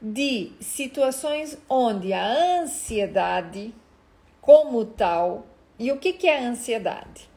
de 0.00 0.52
situações 0.60 1.58
onde 1.68 2.12
a 2.12 2.60
ansiedade, 2.62 3.74
como 4.40 4.84
tal, 4.84 5.46
e 5.78 5.90
o 5.90 5.98
que, 5.98 6.12
que 6.12 6.28
é 6.28 6.38
a 6.38 6.48
ansiedade? 6.48 7.28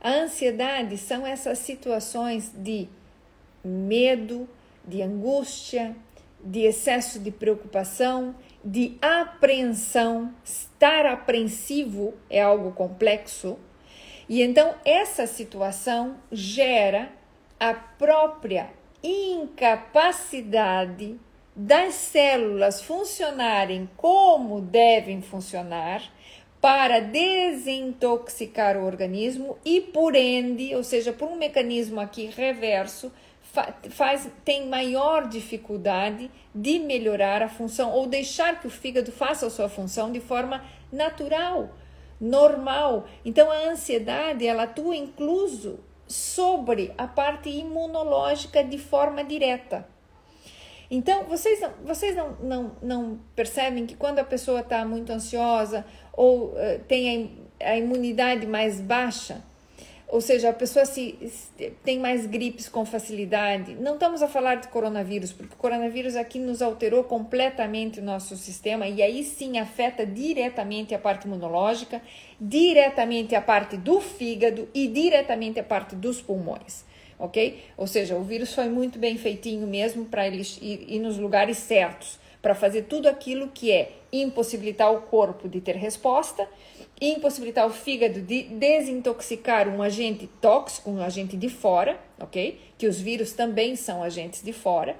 A 0.00 0.10
ansiedade 0.10 0.98
são 0.98 1.26
essas 1.26 1.58
situações 1.58 2.52
de 2.54 2.88
medo, 3.64 4.48
de 4.86 5.02
angústia, 5.02 5.96
de 6.42 6.60
excesso 6.60 7.18
de 7.18 7.30
preocupação, 7.30 8.34
de 8.64 8.96
apreensão. 9.02 10.32
Estar 10.44 11.06
apreensivo 11.06 12.14
é 12.30 12.40
algo 12.40 12.72
complexo. 12.72 13.58
E 14.28 14.42
então 14.42 14.74
essa 14.84 15.26
situação 15.26 16.16
gera 16.32 17.08
a 17.58 17.72
própria 17.72 18.68
incapacidade 19.02 21.18
das 21.54 21.94
células 21.94 22.82
funcionarem 22.82 23.88
como 23.96 24.60
devem 24.60 25.22
funcionar 25.22 26.02
para 26.60 27.00
desintoxicar 27.00 28.76
o 28.76 28.84
organismo 28.84 29.56
e 29.64 29.80
por 29.80 30.14
ende, 30.16 30.74
ou 30.74 30.82
seja, 30.82 31.12
por 31.12 31.28
um 31.28 31.36
mecanismo 31.36 32.00
aqui 32.00 32.26
reverso, 32.26 33.12
faz, 33.90 34.28
tem 34.44 34.68
maior 34.68 35.28
dificuldade 35.28 36.30
de 36.54 36.78
melhorar 36.78 37.42
a 37.42 37.48
função 37.48 37.92
ou 37.92 38.06
deixar 38.06 38.60
que 38.60 38.66
o 38.66 38.70
fígado 38.70 39.12
faça 39.12 39.46
a 39.46 39.50
sua 39.50 39.68
função 39.68 40.10
de 40.10 40.20
forma 40.20 40.64
natural, 40.92 41.70
normal. 42.20 43.06
Então 43.24 43.50
a 43.50 43.70
ansiedade 43.70 44.46
ela 44.46 44.64
atua 44.64 44.96
incluso 44.96 45.80
sobre 46.06 46.92
a 46.96 47.06
parte 47.06 47.48
imunológica 47.48 48.62
de 48.62 48.78
forma 48.78 49.24
direta. 49.24 49.86
Então, 50.90 51.24
vocês, 51.24 51.60
não, 51.60 51.72
vocês 51.84 52.14
não, 52.14 52.36
não, 52.40 52.72
não 52.80 53.20
percebem 53.34 53.86
que 53.86 53.96
quando 53.96 54.20
a 54.20 54.24
pessoa 54.24 54.60
está 54.60 54.84
muito 54.84 55.10
ansiosa 55.12 55.84
ou 56.12 56.50
uh, 56.50 56.78
tem 56.86 57.48
a, 57.60 57.70
a 57.70 57.76
imunidade 57.76 58.46
mais 58.46 58.80
baixa, 58.80 59.42
ou 60.08 60.20
seja, 60.20 60.50
a 60.50 60.52
pessoa 60.52 60.84
se, 60.84 61.18
tem 61.84 61.98
mais 61.98 62.26
gripes 62.26 62.68
com 62.68 62.84
facilidade. 62.84 63.74
Não 63.74 63.94
estamos 63.94 64.22
a 64.22 64.28
falar 64.28 64.56
de 64.56 64.68
coronavírus, 64.68 65.32
porque 65.32 65.54
o 65.54 65.56
coronavírus 65.56 66.14
aqui 66.14 66.38
nos 66.38 66.62
alterou 66.62 67.02
completamente 67.02 67.98
o 67.98 68.04
nosso 68.04 68.36
sistema 68.36 68.86
e 68.86 69.02
aí 69.02 69.24
sim 69.24 69.58
afeta 69.58 70.06
diretamente 70.06 70.94
a 70.94 70.98
parte 70.98 71.26
imunológica, 71.26 72.00
diretamente 72.40 73.34
a 73.34 73.40
parte 73.40 73.76
do 73.76 74.00
fígado 74.00 74.68
e 74.72 74.86
diretamente 74.86 75.58
a 75.58 75.64
parte 75.64 75.96
dos 75.96 76.22
pulmões, 76.22 76.84
ok? 77.18 77.64
Ou 77.76 77.88
seja, 77.88 78.14
o 78.14 78.22
vírus 78.22 78.54
foi 78.54 78.68
muito 78.68 79.00
bem 79.00 79.18
feitinho 79.18 79.66
mesmo 79.66 80.04
para 80.04 80.26
ele 80.26 80.42
ir, 80.62 80.84
ir 80.88 80.98
nos 81.00 81.18
lugares 81.18 81.58
certos, 81.58 82.20
para 82.46 82.54
fazer 82.54 82.82
tudo 82.82 83.08
aquilo 83.08 83.48
que 83.48 83.72
é 83.72 83.90
impossibilitar 84.12 84.92
o 84.92 85.02
corpo 85.02 85.48
de 85.48 85.60
ter 85.60 85.74
resposta 85.74 86.48
impossibilitar 87.00 87.66
o 87.66 87.70
fígado 87.70 88.22
de 88.22 88.44
desintoxicar 88.44 89.68
um 89.68 89.82
agente 89.82 90.28
tóxico, 90.40 90.88
um 90.88 91.02
agente 91.02 91.36
de 91.36 91.48
fora, 91.48 91.98
ok? 92.20 92.56
Que 92.78 92.86
os 92.86 93.00
vírus 93.00 93.32
também 93.32 93.74
são 93.74 94.00
agentes 94.00 94.44
de 94.44 94.52
fora. 94.52 94.96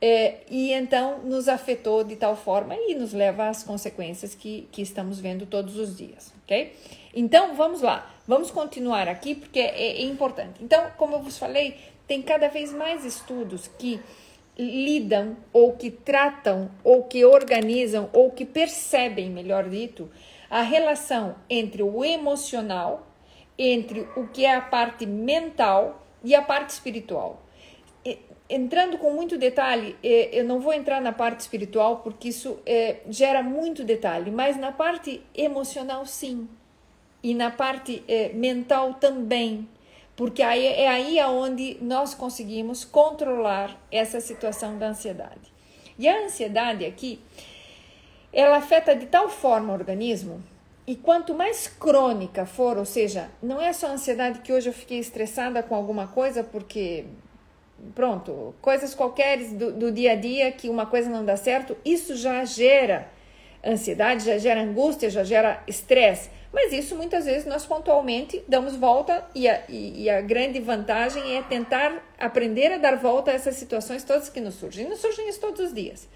É, 0.00 0.38
e 0.50 0.72
então 0.72 1.20
nos 1.20 1.46
afetou 1.46 2.02
de 2.02 2.16
tal 2.16 2.34
forma 2.34 2.74
e 2.74 2.96
nos 2.96 3.12
leva 3.12 3.48
às 3.48 3.62
consequências 3.62 4.34
que, 4.34 4.68
que 4.72 4.82
estamos 4.82 5.20
vendo 5.20 5.46
todos 5.46 5.76
os 5.76 5.96
dias, 5.96 6.34
ok? 6.42 6.72
Então 7.14 7.54
vamos 7.54 7.80
lá, 7.80 8.12
vamos 8.26 8.50
continuar 8.50 9.06
aqui 9.06 9.36
porque 9.36 9.60
é, 9.60 10.00
é 10.00 10.02
importante. 10.02 10.60
Então, 10.60 10.90
como 10.96 11.14
eu 11.14 11.22
vos 11.22 11.38
falei, 11.38 11.76
tem 12.08 12.20
cada 12.20 12.48
vez 12.48 12.72
mais 12.72 13.04
estudos 13.04 13.68
que 13.78 14.00
lidam 14.58 15.36
ou 15.52 15.72
que 15.72 15.90
tratam 15.90 16.70
ou 16.82 17.04
que 17.04 17.24
organizam 17.24 18.10
ou 18.12 18.30
que 18.30 18.44
percebem, 18.44 19.30
melhor 19.30 19.68
dito, 19.68 20.10
a 20.50 20.62
relação 20.62 21.36
entre 21.48 21.82
o 21.82 22.04
emocional, 22.04 23.06
entre 23.56 24.00
o 24.16 24.26
que 24.26 24.44
é 24.44 24.54
a 24.54 24.60
parte 24.60 25.06
mental 25.06 26.04
e 26.24 26.34
a 26.34 26.42
parte 26.42 26.70
espiritual. 26.70 27.42
Entrando 28.50 28.96
com 28.96 29.12
muito 29.12 29.36
detalhe, 29.36 29.94
eu 30.02 30.42
não 30.42 30.58
vou 30.58 30.72
entrar 30.72 31.02
na 31.02 31.12
parte 31.12 31.40
espiritual 31.40 31.98
porque 31.98 32.28
isso 32.28 32.58
é, 32.64 33.00
gera 33.10 33.42
muito 33.42 33.84
detalhe, 33.84 34.30
mas 34.30 34.56
na 34.56 34.72
parte 34.72 35.22
emocional, 35.34 36.06
sim, 36.06 36.48
e 37.22 37.34
na 37.34 37.50
parte 37.50 38.02
é, 38.08 38.30
mental 38.30 38.94
também, 38.94 39.68
porque 40.18 40.42
aí, 40.42 40.66
é 40.66 40.88
aí 40.88 41.20
aonde 41.20 41.78
nós 41.80 42.12
conseguimos 42.12 42.84
controlar 42.84 43.80
essa 43.88 44.20
situação 44.20 44.76
da 44.76 44.88
ansiedade. 44.88 45.54
E 45.96 46.08
a 46.08 46.24
ansiedade 46.24 46.84
aqui, 46.84 47.20
ela 48.32 48.56
afeta 48.56 48.96
de 48.96 49.06
tal 49.06 49.28
forma 49.28 49.72
o 49.72 49.76
organismo 49.76 50.42
e 50.84 50.96
quanto 50.96 51.34
mais 51.34 51.68
crônica 51.68 52.44
for, 52.44 52.76
ou 52.76 52.84
seja, 52.84 53.30
não 53.40 53.60
é 53.60 53.72
só 53.72 53.86
a 53.86 53.92
ansiedade 53.92 54.40
que 54.40 54.52
hoje 54.52 54.68
eu 54.68 54.72
fiquei 54.72 54.98
estressada 54.98 55.62
com 55.62 55.76
alguma 55.76 56.08
coisa 56.08 56.42
porque 56.42 57.04
pronto, 57.94 58.56
coisas 58.60 58.96
qualquer 58.96 59.38
do, 59.50 59.70
do 59.70 59.92
dia 59.92 60.12
a 60.12 60.16
dia 60.16 60.50
que 60.50 60.68
uma 60.68 60.86
coisa 60.86 61.08
não 61.08 61.24
dá 61.24 61.36
certo, 61.36 61.76
isso 61.84 62.16
já 62.16 62.44
gera 62.44 63.08
ansiedade, 63.64 64.24
já 64.24 64.36
gera 64.36 64.62
angústia, 64.62 65.10
já 65.10 65.22
gera 65.22 65.62
estresse. 65.68 66.28
Mas 66.52 66.72
isso 66.72 66.96
muitas 66.96 67.26
vezes 67.26 67.46
nós 67.46 67.64
pontualmente 67.66 68.42
damos 68.48 68.74
volta 68.74 69.22
e 69.34 69.46
a, 69.48 69.62
e, 69.68 70.04
e 70.04 70.10
a, 70.10 70.22
grande 70.22 70.58
vantagem 70.60 71.36
é 71.36 71.42
tentar 71.42 72.02
aprender 72.18 72.72
a 72.72 72.78
dar 72.78 72.96
volta 72.96 73.30
a 73.30 73.34
essas 73.34 73.56
situações 73.56 74.02
todas 74.02 74.30
que 74.30 74.40
nos 74.40 74.54
surgem. 74.54 74.86
E 74.86 74.88
nos 74.88 75.00
surgem 75.00 75.28
isso 75.28 75.40
todos 75.40 75.60
os 75.60 75.74
dias. 75.74 76.08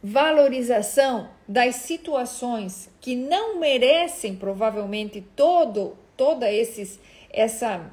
supervalorização 0.00 1.28
das 1.46 1.76
situações 1.76 2.88
que 3.00 3.16
não 3.16 3.58
merecem 3.58 4.36
provavelmente 4.36 5.20
todo 5.34 5.96
toda 6.16 6.50
esses 6.50 7.00
essa 7.30 7.90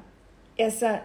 essa 0.56 1.04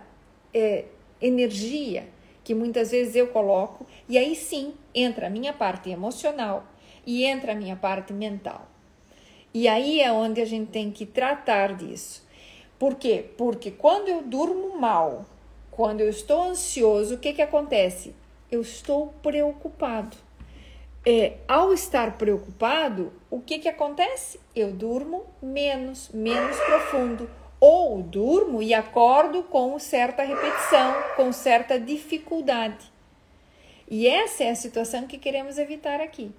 é, 0.54 0.86
energia 1.21 2.08
que 2.43 2.56
muitas 2.56 2.91
vezes 2.91 3.15
eu 3.15 3.28
coloco, 3.28 3.86
e 4.10 4.17
aí 4.17 4.36
sim 4.36 4.73
entra 4.95 5.28
a 5.28 5.30
minha 5.30 5.54
parte 5.54 5.89
emocional 5.89 6.65
e 7.06 7.23
entra 7.23 7.52
a 7.52 7.56
minha 7.56 7.75
parte 7.75 8.13
mental. 8.13 8.67
E 9.54 9.67
aí 9.67 10.02
é 10.02 10.12
onde 10.12 10.41
a 10.41 10.45
gente 10.45 10.71
tem 10.71 10.89
que 10.89 11.06
tratar 11.06 11.75
disso. 11.75 12.25
Por 12.80 12.95
quê? 12.95 13.25
Porque 13.38 13.69
quando 13.69 14.08
eu 14.08 14.23
durmo 14.23 14.80
mal, 14.80 15.25
quando 15.69 16.02
eu 16.02 16.10
estou 16.10 16.41
ansioso, 16.41 17.15
o 17.15 17.17
que, 17.19 17.34
que 17.34 17.41
acontece? 17.41 18.15
Eu 18.49 18.62
estou 18.62 19.13
preocupado. 19.21 20.17
É, 21.05 21.37
ao 21.47 21.73
estar 21.73 22.17
preocupado, 22.17 23.11
o 23.29 23.39
que, 23.39 23.57
que 23.57 23.67
acontece? 23.67 24.39
Eu 24.55 24.71
durmo 24.71 25.25
menos, 25.41 26.09
menos 26.09 26.57
profundo 26.57 27.29
ou 27.59 28.01
durmo 28.01 28.61
e 28.61 28.73
acordo 28.73 29.43
com 29.43 29.77
certa 29.79 30.23
repetição, 30.23 30.95
com 31.15 31.31
certa 31.31 31.79
dificuldade. 31.79 32.91
E 33.89 34.07
essa 34.07 34.43
é 34.43 34.51
a 34.51 34.55
situação 34.55 35.07
que 35.07 35.17
queremos 35.17 35.57
evitar 35.57 35.99
aqui. 35.99 36.31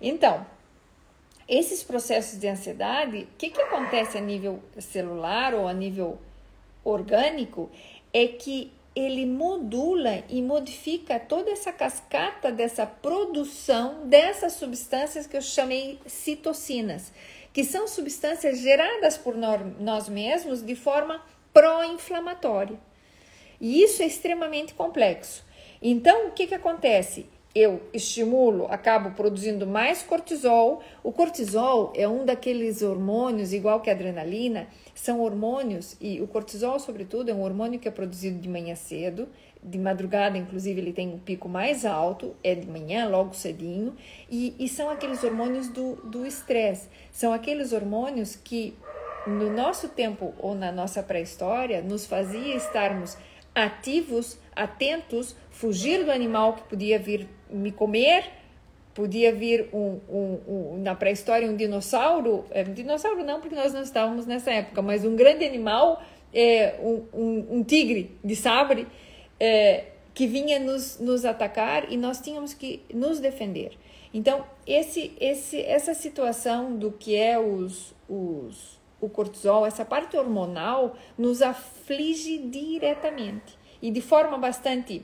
Então, 0.00 0.46
esses 1.46 1.82
processos 1.82 2.38
de 2.38 2.48
ansiedade, 2.48 3.22
o 3.22 3.36
que, 3.36 3.50
que 3.50 3.60
acontece 3.60 4.16
a 4.16 4.20
nível 4.20 4.62
celular 4.78 5.54
ou 5.54 5.68
a 5.68 5.72
nível 5.72 6.18
orgânico 6.82 7.70
é 8.12 8.26
que 8.26 8.72
ele 8.94 9.24
modula 9.24 10.24
e 10.28 10.42
modifica 10.42 11.18
toda 11.18 11.50
essa 11.50 11.72
cascata 11.72 12.50
dessa 12.50 12.84
produção 12.84 14.06
dessas 14.08 14.54
substâncias 14.54 15.26
que 15.26 15.36
eu 15.36 15.42
chamei 15.42 15.98
citocinas 16.06 17.12
que 17.52 17.64
são 17.64 17.86
substâncias 17.88 18.60
geradas 18.60 19.18
por 19.18 19.34
nós 19.36 20.08
mesmos 20.08 20.62
de 20.62 20.74
forma 20.74 21.20
pró-inflamatória. 21.52 22.78
E 23.60 23.82
isso 23.82 24.02
é 24.02 24.06
extremamente 24.06 24.74
complexo. 24.74 25.44
Então, 25.82 26.28
o 26.28 26.32
que, 26.32 26.46
que 26.46 26.54
acontece? 26.54 27.26
Eu 27.52 27.82
estimulo, 27.92 28.66
acabo 28.70 29.10
produzindo 29.10 29.66
mais 29.66 30.02
cortisol. 30.02 30.80
O 31.02 31.10
cortisol 31.10 31.92
é 31.96 32.06
um 32.06 32.24
daqueles 32.24 32.80
hormônios, 32.80 33.52
igual 33.52 33.80
que 33.80 33.90
a 33.90 33.92
adrenalina, 33.92 34.68
são 35.00 35.22
hormônios, 35.22 35.96
e 35.98 36.20
o 36.20 36.26
cortisol, 36.26 36.78
sobretudo, 36.78 37.30
é 37.30 37.34
um 37.34 37.40
hormônio 37.40 37.80
que 37.80 37.88
é 37.88 37.90
produzido 37.90 38.38
de 38.38 38.46
manhã 38.46 38.74
cedo, 38.74 39.30
de 39.62 39.78
madrugada, 39.78 40.36
inclusive, 40.36 40.78
ele 40.78 40.92
tem 40.92 41.08
um 41.08 41.18
pico 41.18 41.48
mais 41.48 41.86
alto, 41.86 42.36
é 42.44 42.54
de 42.54 42.66
manhã, 42.66 43.08
logo 43.08 43.32
cedinho, 43.32 43.96
e, 44.28 44.54
e 44.58 44.68
são 44.68 44.90
aqueles 44.90 45.24
hormônios 45.24 45.68
do 45.68 46.26
estresse. 46.26 46.90
São 47.10 47.32
aqueles 47.32 47.72
hormônios 47.72 48.36
que, 48.36 48.76
no 49.26 49.50
nosso 49.50 49.88
tempo 49.88 50.34
ou 50.38 50.54
na 50.54 50.70
nossa 50.70 51.02
pré-história, 51.02 51.80
nos 51.80 52.04
fazia 52.04 52.54
estarmos 52.54 53.16
ativos, 53.54 54.38
atentos, 54.54 55.34
fugir 55.48 56.04
do 56.04 56.12
animal 56.12 56.52
que 56.52 56.64
podia 56.64 56.98
vir 56.98 57.26
me 57.48 57.72
comer, 57.72 58.30
podia 59.00 59.32
vir 59.32 59.70
um, 59.72 59.98
um, 60.10 60.40
um 60.46 60.82
na 60.82 60.94
pré-história 60.94 61.50
um 61.50 61.56
dinossauro, 61.56 62.44
é, 62.50 62.62
dinossauro 62.62 63.24
não, 63.24 63.40
porque 63.40 63.56
nós 63.56 63.72
não 63.72 63.80
estávamos 63.80 64.26
nessa 64.26 64.50
época, 64.50 64.82
mas 64.82 65.06
um 65.06 65.16
grande 65.16 65.42
animal, 65.42 66.02
é, 66.34 66.78
um, 66.82 67.46
um 67.50 67.64
tigre 67.64 68.14
de 68.22 68.36
sabre, 68.36 68.86
é, 69.38 69.86
que 70.12 70.26
vinha 70.26 70.58
nos, 70.58 71.00
nos 71.00 71.24
atacar 71.24 71.90
e 71.90 71.96
nós 71.96 72.20
tínhamos 72.20 72.52
que 72.52 72.82
nos 72.92 73.20
defender. 73.20 73.72
Então, 74.12 74.44
esse, 74.66 75.16
esse, 75.18 75.58
essa 75.62 75.94
situação 75.94 76.76
do 76.76 76.92
que 76.92 77.16
é 77.16 77.38
os, 77.38 77.94
os, 78.06 78.78
o 79.00 79.08
cortisol, 79.08 79.64
essa 79.64 79.82
parte 79.84 80.14
hormonal, 80.14 80.94
nos 81.16 81.40
aflige 81.40 82.36
diretamente 82.36 83.58
e 83.80 83.90
de 83.90 84.02
forma 84.02 84.36
bastante 84.36 85.02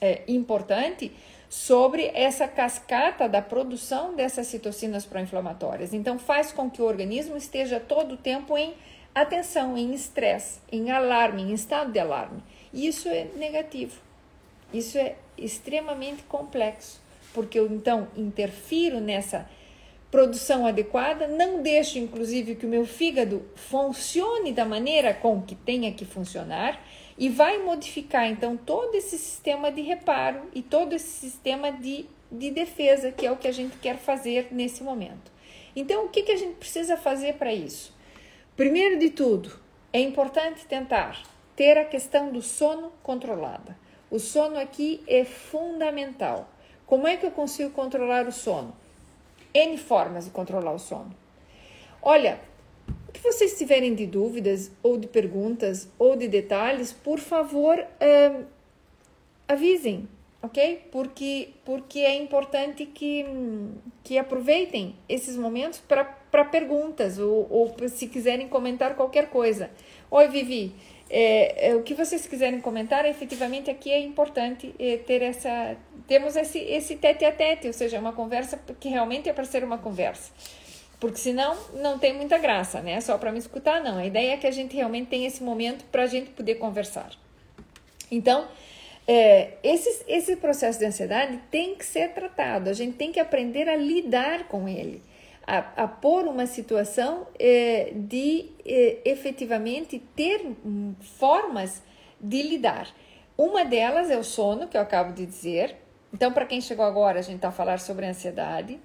é, 0.00 0.22
importante 0.26 1.12
sobre 1.48 2.10
essa 2.14 2.48
cascata 2.48 3.28
da 3.28 3.40
produção 3.40 4.14
dessas 4.14 4.46
citocinas 4.46 5.04
pró-inflamatórias. 5.06 5.92
Então, 5.92 6.18
faz 6.18 6.52
com 6.52 6.70
que 6.70 6.82
o 6.82 6.84
organismo 6.84 7.36
esteja 7.36 7.78
todo 7.80 8.14
o 8.14 8.16
tempo 8.16 8.56
em 8.56 8.74
atenção, 9.14 9.76
em 9.76 9.94
estresse, 9.94 10.60
em 10.70 10.90
alarme, 10.90 11.42
em 11.42 11.54
estado 11.54 11.92
de 11.92 11.98
alarme. 11.98 12.42
Isso 12.72 13.08
é 13.08 13.26
negativo. 13.36 13.98
Isso 14.72 14.98
é 14.98 15.16
extremamente 15.38 16.22
complexo, 16.24 17.00
porque 17.32 17.58
eu 17.58 17.66
então 17.66 18.08
interfiro 18.16 19.00
nessa 19.00 19.48
produção 20.10 20.66
adequada, 20.66 21.26
não 21.26 21.62
deixo 21.62 21.98
inclusive 21.98 22.54
que 22.54 22.66
o 22.66 22.68
meu 22.68 22.84
fígado 22.86 23.44
funcione 23.54 24.52
da 24.52 24.64
maneira 24.64 25.12
com 25.12 25.42
que 25.42 25.54
tenha 25.54 25.92
que 25.92 26.04
funcionar 26.04 26.80
e 27.18 27.28
vai 27.28 27.58
modificar 27.62 28.26
então 28.26 28.56
todo 28.56 28.94
esse 28.94 29.16
sistema 29.18 29.72
de 29.72 29.80
reparo 29.80 30.42
e 30.54 30.62
todo 30.62 30.92
esse 30.92 31.08
sistema 31.08 31.72
de, 31.72 32.06
de 32.30 32.50
defesa, 32.50 33.10
que 33.10 33.26
é 33.26 33.32
o 33.32 33.36
que 33.36 33.48
a 33.48 33.52
gente 33.52 33.76
quer 33.78 33.96
fazer 33.96 34.48
nesse 34.50 34.82
momento. 34.82 35.32
Então, 35.74 36.06
o 36.06 36.08
que, 36.08 36.22
que 36.22 36.32
a 36.32 36.36
gente 36.36 36.56
precisa 36.56 36.96
fazer 36.96 37.34
para 37.34 37.52
isso? 37.52 37.94
Primeiro 38.56 38.98
de 38.98 39.10
tudo, 39.10 39.52
é 39.92 40.00
importante 40.00 40.66
tentar 40.66 41.22
ter 41.54 41.78
a 41.78 41.84
questão 41.84 42.30
do 42.30 42.42
sono 42.42 42.92
controlada. 43.02 43.76
O 44.10 44.18
sono 44.18 44.58
aqui 44.58 45.02
é 45.06 45.24
fundamental. 45.24 46.48
Como 46.86 47.06
é 47.06 47.16
que 47.16 47.26
eu 47.26 47.30
consigo 47.30 47.70
controlar 47.70 48.26
o 48.26 48.32
sono? 48.32 48.74
N 49.52 49.76
formas 49.76 50.26
de 50.26 50.30
controlar 50.30 50.72
o 50.72 50.78
sono. 50.78 51.14
Olha, 52.00 52.38
que 53.16 53.22
vocês 53.22 53.56
tiverem 53.56 53.94
de 53.94 54.06
dúvidas, 54.06 54.70
ou 54.82 54.98
de 54.98 55.06
perguntas, 55.06 55.88
ou 55.98 56.16
de 56.16 56.28
detalhes, 56.28 56.92
por 56.92 57.18
favor, 57.18 57.78
é, 57.98 58.42
avisem, 59.48 60.06
ok? 60.42 60.86
Porque, 60.92 61.48
porque 61.64 62.00
é 62.00 62.14
importante 62.14 62.84
que, 62.84 63.24
que 64.04 64.18
aproveitem 64.18 64.94
esses 65.08 65.36
momentos 65.36 65.80
para 65.80 66.44
perguntas, 66.44 67.18
ou, 67.18 67.46
ou 67.50 67.74
se 67.88 68.06
quiserem 68.06 68.48
comentar 68.48 68.94
qualquer 68.94 69.30
coisa. 69.30 69.70
Oi, 70.10 70.28
Vivi. 70.28 70.74
É, 71.08 71.68
é, 71.68 71.76
o 71.76 71.82
que 71.82 71.94
vocês 71.94 72.26
quiserem 72.26 72.60
comentar, 72.60 73.06
efetivamente 73.06 73.70
aqui 73.70 73.92
é 73.92 74.00
importante 74.00 74.74
é, 74.76 74.96
ter 74.96 75.22
essa, 75.22 75.76
temos 76.08 76.34
esse, 76.34 76.58
esse 76.58 76.96
tete 76.96 77.24
a 77.24 77.30
tete, 77.30 77.68
ou 77.68 77.72
seja, 77.72 77.98
uma 78.00 78.12
conversa 78.12 78.60
que 78.80 78.88
realmente 78.88 79.28
é 79.28 79.32
para 79.32 79.44
ser 79.44 79.62
uma 79.62 79.78
conversa. 79.78 80.32
Porque 80.98 81.18
senão 81.18 81.56
não 81.74 81.98
tem 81.98 82.14
muita 82.14 82.38
graça, 82.38 82.80
né? 82.80 83.00
Só 83.00 83.18
para 83.18 83.30
me 83.30 83.38
escutar, 83.38 83.82
não. 83.82 83.98
A 83.98 84.06
ideia 84.06 84.32
é 84.32 84.36
que 84.36 84.46
a 84.46 84.50
gente 84.50 84.74
realmente 84.74 85.08
tenha 85.08 85.26
esse 85.26 85.42
momento 85.42 85.84
para 85.86 86.04
a 86.04 86.06
gente 86.06 86.30
poder 86.30 86.54
conversar. 86.54 87.10
Então, 88.10 88.46
é, 89.06 89.54
esse, 89.62 90.04
esse 90.08 90.36
processo 90.36 90.78
de 90.78 90.86
ansiedade 90.86 91.38
tem 91.50 91.74
que 91.74 91.84
ser 91.84 92.12
tratado, 92.12 92.70
a 92.70 92.72
gente 92.72 92.96
tem 92.96 93.12
que 93.12 93.20
aprender 93.20 93.68
a 93.68 93.76
lidar 93.76 94.48
com 94.48 94.68
ele, 94.68 95.00
a, 95.46 95.84
a 95.84 95.88
pôr 95.88 96.24
uma 96.26 96.46
situação 96.46 97.26
é, 97.38 97.92
de 97.94 98.46
é, 98.64 98.98
efetivamente 99.04 100.02
ter 100.16 100.40
formas 101.18 101.82
de 102.20 102.42
lidar. 102.42 102.88
Uma 103.38 103.64
delas 103.64 104.10
é 104.10 104.16
o 104.16 104.24
sono, 104.24 104.66
que 104.66 104.76
eu 104.76 104.80
acabo 104.80 105.12
de 105.12 105.26
dizer. 105.26 105.76
Então, 106.12 106.32
para 106.32 106.46
quem 106.46 106.60
chegou 106.60 106.84
agora, 106.84 107.18
a 107.18 107.22
gente 107.22 107.36
está 107.36 107.48
a 107.48 107.52
falar 107.52 107.78
sobre 107.78 108.06
ansiedade 108.06 108.80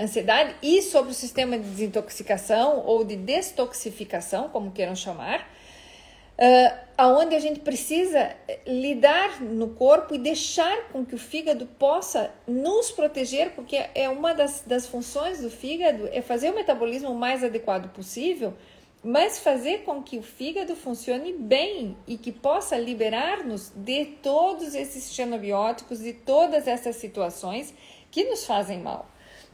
ansiedade 0.00 0.54
e 0.62 0.80
sobre 0.82 1.12
o 1.12 1.14
sistema 1.14 1.58
de 1.58 1.68
desintoxicação 1.68 2.82
ou 2.86 3.04
de 3.04 3.16
destoxificação, 3.16 4.48
como 4.48 4.70
queiram 4.70 4.96
chamar, 4.96 5.40
uh, 5.40 6.78
aonde 6.96 7.34
a 7.34 7.38
gente 7.38 7.60
precisa 7.60 8.34
lidar 8.66 9.40
no 9.40 9.68
corpo 9.70 10.14
e 10.14 10.18
deixar 10.18 10.88
com 10.90 11.04
que 11.04 11.14
o 11.14 11.18
fígado 11.18 11.66
possa 11.66 12.30
nos 12.46 12.90
proteger, 12.90 13.50
porque 13.50 13.86
é 13.94 14.08
uma 14.08 14.32
das, 14.32 14.62
das 14.66 14.86
funções 14.86 15.40
do 15.40 15.50
fígado 15.50 16.08
é 16.12 16.22
fazer 16.22 16.50
o 16.50 16.54
metabolismo 16.54 17.14
mais 17.14 17.44
adequado 17.44 17.92
possível, 17.92 18.54
mas 19.02 19.38
fazer 19.38 19.78
com 19.78 20.02
que 20.02 20.18
o 20.18 20.22
fígado 20.22 20.76
funcione 20.76 21.32
bem 21.32 21.96
e 22.06 22.18
que 22.18 22.30
possa 22.30 22.76
liberar-nos 22.76 23.72
de 23.74 24.04
todos 24.04 24.74
esses 24.74 25.14
xenobióticos, 25.14 26.00
de 26.00 26.12
todas 26.12 26.68
essas 26.68 26.96
situações 26.96 27.72
que 28.10 28.24
nos 28.24 28.44
fazem 28.44 28.78
mal 28.78 29.08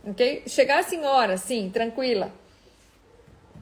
ok? 0.06 0.44
Chegar 0.46 0.78
a 0.78 0.82
senhora, 0.82 1.36
sim, 1.36 1.70
tranquila. 1.70 2.32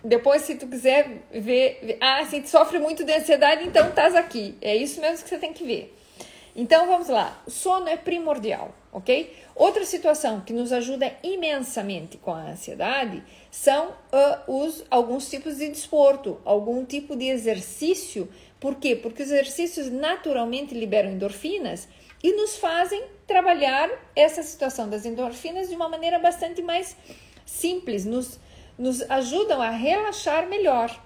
Depois, 0.04 0.42
se 0.42 0.54
tu 0.57 0.66
quiser 0.66 1.22
ver, 1.33 1.96
ah, 2.00 2.24
se 2.26 2.42
tu 2.42 2.48
sofre 2.48 2.78
muito 2.78 3.04
de 3.04 3.12
ansiedade, 3.12 3.66
então 3.66 3.88
estás 3.88 4.14
aqui. 4.14 4.54
É 4.61 4.76
isso 4.76 5.00
mesmo 5.00 5.22
que 5.22 5.30
você 5.30 5.38
tem 5.38 5.52
que 5.52 5.64
ver. 5.64 5.96
Então, 6.54 6.87
vamos 6.87 7.09
lá. 7.09 7.42
O 7.46 7.50
sono 7.50 7.88
é 7.88 7.96
primordial, 7.96 8.72
ok? 8.92 9.35
Outra 9.57 9.85
situação 9.85 10.40
que 10.40 10.52
nos 10.52 10.72
ajuda 10.72 11.11
imensamente 11.22 12.18
com 12.18 12.33
a 12.33 12.50
ansiedade 12.50 13.22
são 13.50 13.88
uh, 13.88 14.62
os, 14.62 14.85
alguns 14.90 15.28
tipos 15.28 15.57
de 15.57 15.68
desporto, 15.68 16.38
algum 16.44 16.85
tipo 16.85 17.16
de 17.16 17.28
exercício. 17.28 18.28
Por 18.61 18.76
quê? 18.76 18.94
Porque 18.94 19.22
os 19.22 19.30
exercícios 19.30 19.90
naturalmente 19.90 20.74
liberam 20.74 21.11
endorfinas 21.11 21.88
e 22.24 22.32
nos 22.32 22.56
fazem 22.56 23.04
trabalhar 23.26 23.90
essa 24.16 24.42
situação 24.42 24.88
das 24.88 25.04
endorfinas 25.04 25.68
de 25.68 25.74
uma 25.74 25.90
maneira 25.90 26.18
bastante 26.18 26.62
mais 26.62 26.96
simples, 27.44 28.06
nos, 28.06 28.40
nos 28.78 29.02
ajudam 29.10 29.60
a 29.60 29.68
relaxar 29.68 30.48
melhor, 30.48 30.98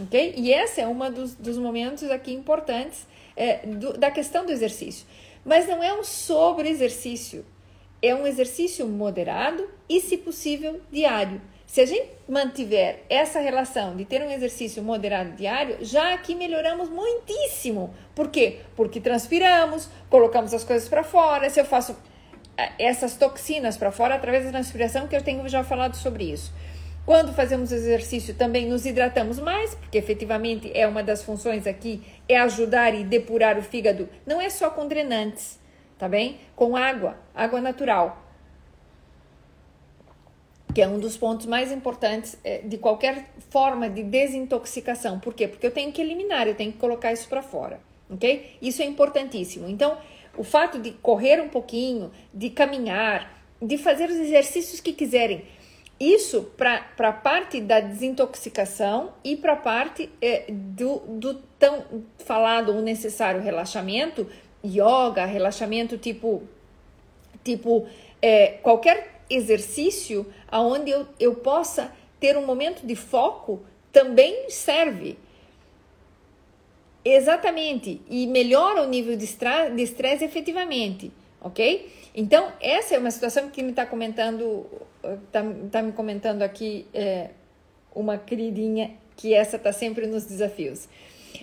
ok? 0.00 0.32
E 0.34 0.50
esse 0.50 0.80
é 0.80 0.88
um 0.88 0.98
dos, 1.12 1.34
dos 1.34 1.58
momentos 1.58 2.10
aqui 2.10 2.32
importantes 2.32 3.06
é, 3.36 3.58
do, 3.66 3.98
da 3.98 4.10
questão 4.10 4.46
do 4.46 4.52
exercício. 4.52 5.06
Mas 5.44 5.68
não 5.68 5.84
é 5.84 5.92
um 5.92 6.02
sobre 6.02 6.70
exercício, 6.70 7.44
é 8.00 8.14
um 8.14 8.26
exercício 8.26 8.86
moderado 8.86 9.68
e, 9.86 10.00
se 10.00 10.16
possível, 10.16 10.80
diário. 10.90 11.42
Se 11.74 11.80
a 11.80 11.86
gente 11.86 12.08
mantiver 12.28 13.00
essa 13.10 13.40
relação 13.40 13.96
de 13.96 14.04
ter 14.04 14.22
um 14.22 14.30
exercício 14.30 14.80
moderado 14.80 15.32
diário, 15.32 15.78
já 15.80 16.14
aqui 16.14 16.32
melhoramos 16.32 16.88
muitíssimo. 16.88 17.92
Por 18.14 18.28
quê? 18.28 18.60
Porque 18.76 19.00
transpiramos, 19.00 19.88
colocamos 20.08 20.54
as 20.54 20.62
coisas 20.62 20.88
para 20.88 21.02
fora. 21.02 21.50
Se 21.50 21.60
eu 21.60 21.64
faço 21.64 21.96
eh, 22.56 22.70
essas 22.78 23.16
toxinas 23.16 23.76
para 23.76 23.90
fora 23.90 24.14
através 24.14 24.44
da 24.44 24.52
transpiração, 24.52 25.08
que 25.08 25.16
eu 25.16 25.20
tenho 25.20 25.48
já 25.48 25.64
falado 25.64 25.96
sobre 25.96 26.30
isso. 26.30 26.54
Quando 27.04 27.34
fazemos 27.34 27.72
exercício, 27.72 28.34
também 28.34 28.68
nos 28.68 28.86
hidratamos 28.86 29.40
mais, 29.40 29.74
porque 29.74 29.98
efetivamente 29.98 30.70
é 30.76 30.86
uma 30.86 31.02
das 31.02 31.24
funções 31.24 31.66
aqui, 31.66 32.04
é 32.28 32.36
ajudar 32.36 32.94
e 32.94 33.02
depurar 33.02 33.58
o 33.58 33.62
fígado. 33.62 34.08
Não 34.24 34.40
é 34.40 34.48
só 34.48 34.70
com 34.70 34.86
drenantes, 34.86 35.58
tá 35.98 36.08
bem? 36.08 36.38
Com 36.54 36.76
água, 36.76 37.16
água 37.34 37.60
natural 37.60 38.23
que 40.74 40.82
é 40.82 40.88
um 40.88 40.98
dos 40.98 41.16
pontos 41.16 41.46
mais 41.46 41.70
importantes 41.70 42.36
é, 42.42 42.58
de 42.58 42.76
qualquer 42.76 43.26
forma 43.48 43.88
de 43.88 44.02
desintoxicação. 44.02 45.20
Por 45.20 45.32
quê? 45.32 45.46
Porque 45.46 45.66
eu 45.66 45.70
tenho 45.70 45.92
que 45.92 46.02
eliminar, 46.02 46.48
eu 46.48 46.54
tenho 46.54 46.72
que 46.72 46.78
colocar 46.78 47.12
isso 47.12 47.28
para 47.28 47.42
fora, 47.42 47.78
ok? 48.10 48.56
Isso 48.60 48.82
é 48.82 48.84
importantíssimo. 48.84 49.68
Então, 49.68 49.96
o 50.36 50.42
fato 50.42 50.80
de 50.80 50.90
correr 50.90 51.40
um 51.40 51.48
pouquinho, 51.48 52.10
de 52.32 52.50
caminhar, 52.50 53.40
de 53.62 53.78
fazer 53.78 54.10
os 54.10 54.16
exercícios 54.16 54.80
que 54.80 54.92
quiserem, 54.92 55.44
isso 55.98 56.50
para 56.56 56.82
a 56.98 57.12
parte 57.12 57.60
da 57.60 57.78
desintoxicação 57.78 59.12
e 59.22 59.36
para 59.36 59.52
a 59.52 59.56
parte 59.56 60.10
é, 60.20 60.44
do, 60.50 60.98
do 61.06 61.34
tão 61.56 61.84
falado 62.18 62.74
ou 62.74 62.82
necessário 62.82 63.40
relaxamento, 63.40 64.28
yoga, 64.64 65.24
relaxamento 65.24 65.96
tipo, 65.96 66.42
tipo 67.44 67.86
é, 68.20 68.58
qualquer 68.60 69.13
exercício 69.28 70.26
aonde 70.48 70.90
eu, 70.90 71.06
eu 71.18 71.34
possa 71.34 71.92
ter 72.20 72.36
um 72.36 72.46
momento 72.46 72.86
de 72.86 72.96
foco 72.96 73.62
também 73.92 74.50
serve. 74.50 75.18
Exatamente, 77.04 78.00
e 78.08 78.26
melhora 78.26 78.82
o 78.82 78.88
nível 78.88 79.14
de 79.14 79.24
estresse 79.24 80.24
efetivamente, 80.24 81.12
ok? 81.40 81.92
Então, 82.14 82.50
essa 82.60 82.94
é 82.94 82.98
uma 82.98 83.10
situação 83.10 83.50
que 83.50 83.62
me 83.62 83.70
está 83.70 83.84
comentando, 83.84 84.64
está 85.26 85.44
tá 85.70 85.82
me 85.82 85.92
comentando 85.92 86.42
aqui 86.42 86.86
é, 86.94 87.30
uma 87.94 88.16
queridinha, 88.16 88.92
que 89.16 89.34
essa 89.34 89.56
está 89.56 89.70
sempre 89.70 90.06
nos 90.06 90.24
desafios. 90.24 90.88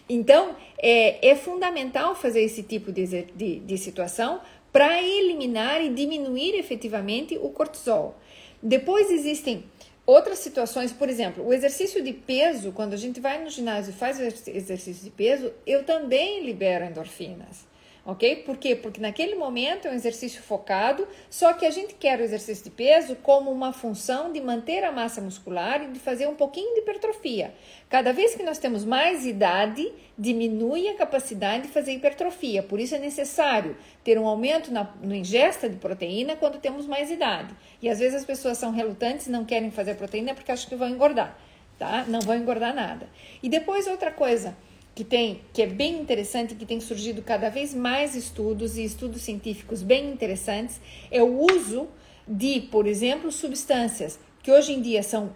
Então, 0.09 0.55
é, 0.77 1.29
é 1.29 1.35
fundamental 1.35 2.15
fazer 2.15 2.41
esse 2.41 2.63
tipo 2.63 2.91
de, 2.91 3.05
de, 3.05 3.59
de 3.59 3.77
situação 3.77 4.41
para 4.71 5.01
eliminar 5.01 5.81
e 5.81 5.89
diminuir 5.89 6.55
efetivamente 6.55 7.38
o 7.38 7.49
cortisol. 7.49 8.17
Depois 8.62 9.10
existem 9.10 9.65
outras 10.05 10.39
situações, 10.39 10.91
por 10.91 11.10
exemplo, 11.10 11.45
o 11.45 11.53
exercício 11.53 12.03
de 12.03 12.13
peso, 12.13 12.71
quando 12.71 12.93
a 12.93 12.97
gente 12.97 13.19
vai 13.19 13.43
no 13.43 13.49
ginásio 13.49 13.91
e 13.91 13.95
faz 13.95 14.19
exercício 14.19 15.03
de 15.03 15.10
peso, 15.10 15.51
eu 15.65 15.84
também 15.84 16.45
libero 16.45 16.86
endorfinas 16.86 17.70
ok? 18.05 18.37
Por 18.37 18.57
quê? 18.57 18.75
Porque 18.75 18.99
naquele 18.99 19.35
momento 19.35 19.87
é 19.87 19.91
um 19.91 19.93
exercício 19.93 20.41
focado, 20.41 21.07
só 21.29 21.53
que 21.53 21.65
a 21.65 21.69
gente 21.69 21.93
quer 21.93 22.19
o 22.19 22.23
exercício 22.23 22.63
de 22.63 22.69
peso 22.71 23.15
como 23.17 23.51
uma 23.51 23.71
função 23.71 24.31
de 24.31 24.41
manter 24.41 24.83
a 24.83 24.91
massa 24.91 25.21
muscular 25.21 25.83
e 25.83 25.87
de 25.87 25.99
fazer 25.99 26.27
um 26.27 26.35
pouquinho 26.35 26.73
de 26.73 26.81
hipertrofia. 26.81 27.53
Cada 27.89 28.11
vez 28.11 28.35
que 28.35 28.43
nós 28.43 28.57
temos 28.57 28.83
mais 28.83 29.25
idade, 29.25 29.91
diminui 30.17 30.87
a 30.87 30.95
capacidade 30.95 31.63
de 31.63 31.69
fazer 31.69 31.93
hipertrofia. 31.93 32.63
Por 32.63 32.79
isso 32.79 32.95
é 32.95 32.99
necessário 32.99 33.75
ter 34.03 34.17
um 34.17 34.27
aumento 34.27 34.71
na 34.71 34.87
ingesta 35.15 35.69
de 35.69 35.75
proteína 35.77 36.35
quando 36.35 36.59
temos 36.59 36.87
mais 36.87 37.11
idade. 37.11 37.53
E 37.81 37.89
às 37.89 37.99
vezes 37.99 38.15
as 38.15 38.25
pessoas 38.25 38.57
são 38.57 38.71
relutantes 38.71 39.27
e 39.27 39.31
não 39.31 39.45
querem 39.45 39.69
fazer 39.69 39.95
proteína 39.95 40.33
porque 40.33 40.51
acham 40.51 40.69
que 40.69 40.75
vão 40.75 40.89
engordar, 40.89 41.37
tá? 41.77 42.05
Não 42.07 42.19
vão 42.21 42.35
engordar 42.35 42.73
nada. 42.73 43.07
E 43.43 43.49
depois 43.49 43.87
outra 43.87 44.11
coisa, 44.11 44.55
que 44.93 45.04
tem 45.04 45.41
que 45.54 45.62
é 45.62 45.67
bem 45.67 45.99
interessante, 45.99 46.56
que 46.56 46.65
tem 46.65 46.80
surgido 46.80 47.21
cada 47.21 47.49
vez 47.49 47.73
mais 47.73 48.15
estudos 48.15 48.77
e 48.77 48.84
estudos 48.84 49.21
científicos 49.21 49.82
bem 49.82 50.12
interessantes, 50.12 50.82
é 51.10 51.21
o 51.21 51.39
uso 51.51 51.88
de, 52.27 52.62
por 52.62 52.88
exemplo, 52.88 53.32
substâncias 53.32 54.19
que 54.43 54.51
hoje 54.51 54.73
em 54.73 54.82
dia 54.82 55.04
são 55.04 55.34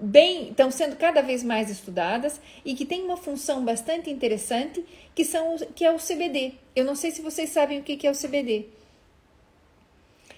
bem, 0.00 0.50
estão 0.50 0.70
sendo 0.70 0.96
cada 0.96 1.22
vez 1.22 1.42
mais 1.42 1.70
estudadas 1.70 2.40
e 2.64 2.74
que 2.74 2.84
tem 2.84 3.02
uma 3.02 3.16
função 3.16 3.64
bastante 3.64 4.10
interessante, 4.10 4.84
que 5.14 5.24
são 5.24 5.56
que 5.74 5.84
é 5.84 5.92
o 5.92 5.98
CBD. 5.98 6.54
Eu 6.74 6.84
não 6.84 6.94
sei 6.94 7.10
se 7.10 7.22
vocês 7.22 7.50
sabem 7.50 7.80
o 7.80 7.82
que 7.82 8.06
é 8.06 8.10
o 8.10 8.14
CBD. 8.16 8.66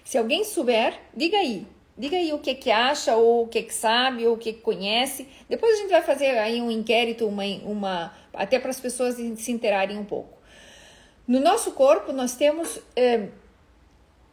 Se 0.05 0.19
alguém 0.19 0.45
souber, 0.45 1.01
diga 1.17 1.39
aí. 1.39 1.67
Diga 1.97 2.17
aí 2.17 2.33
o 2.33 2.41
que 2.41 2.55
que 2.57 2.71
acha, 2.73 3.15
ou 3.15 3.45
o 3.45 3.49
que 3.49 3.63
que 3.63 3.75
sabe, 3.75 4.27
ou 4.27 4.35
o 4.35 4.39
que 4.39 4.53
que 4.53 4.61
conhece. 4.61 5.29
Depois 5.49 5.75
a 5.75 5.83
gente 5.83 5.91
vai 5.91 6.03
fazer 6.03 6.37
aí 6.39 6.61
um 6.61 6.71
inquérito, 6.71 7.27
uma, 7.27 7.45
uma 7.65 8.13
até 8.33 8.59
para 8.59 8.71
as 8.71 8.81
pessoas 8.81 9.15
se 9.15 9.53
interarem 9.53 9.97
um 9.97 10.05
pouco. 10.05 10.37
No 11.27 11.41
nosso 11.41 11.73
corpo 11.73 12.13
nós 12.13 12.35
temos 12.35 12.81
eh, 12.97 13.29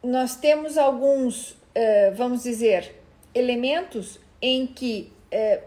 nós 0.02 0.36
temos 0.36 0.76
alguns, 0.76 1.56
eh, 1.74 2.10
vamos 2.10 2.42
dizer, 2.42 2.94
elementos 3.32 4.18
em 4.42 4.66
que 4.66 5.12
eh, 5.30 5.62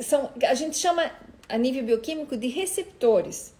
são 0.00 0.30
a 0.42 0.54
gente 0.54 0.76
chama 0.76 1.10
a 1.48 1.58
nível 1.58 1.84
bioquímico 1.84 2.36
de 2.36 2.48
receptores 2.48 3.54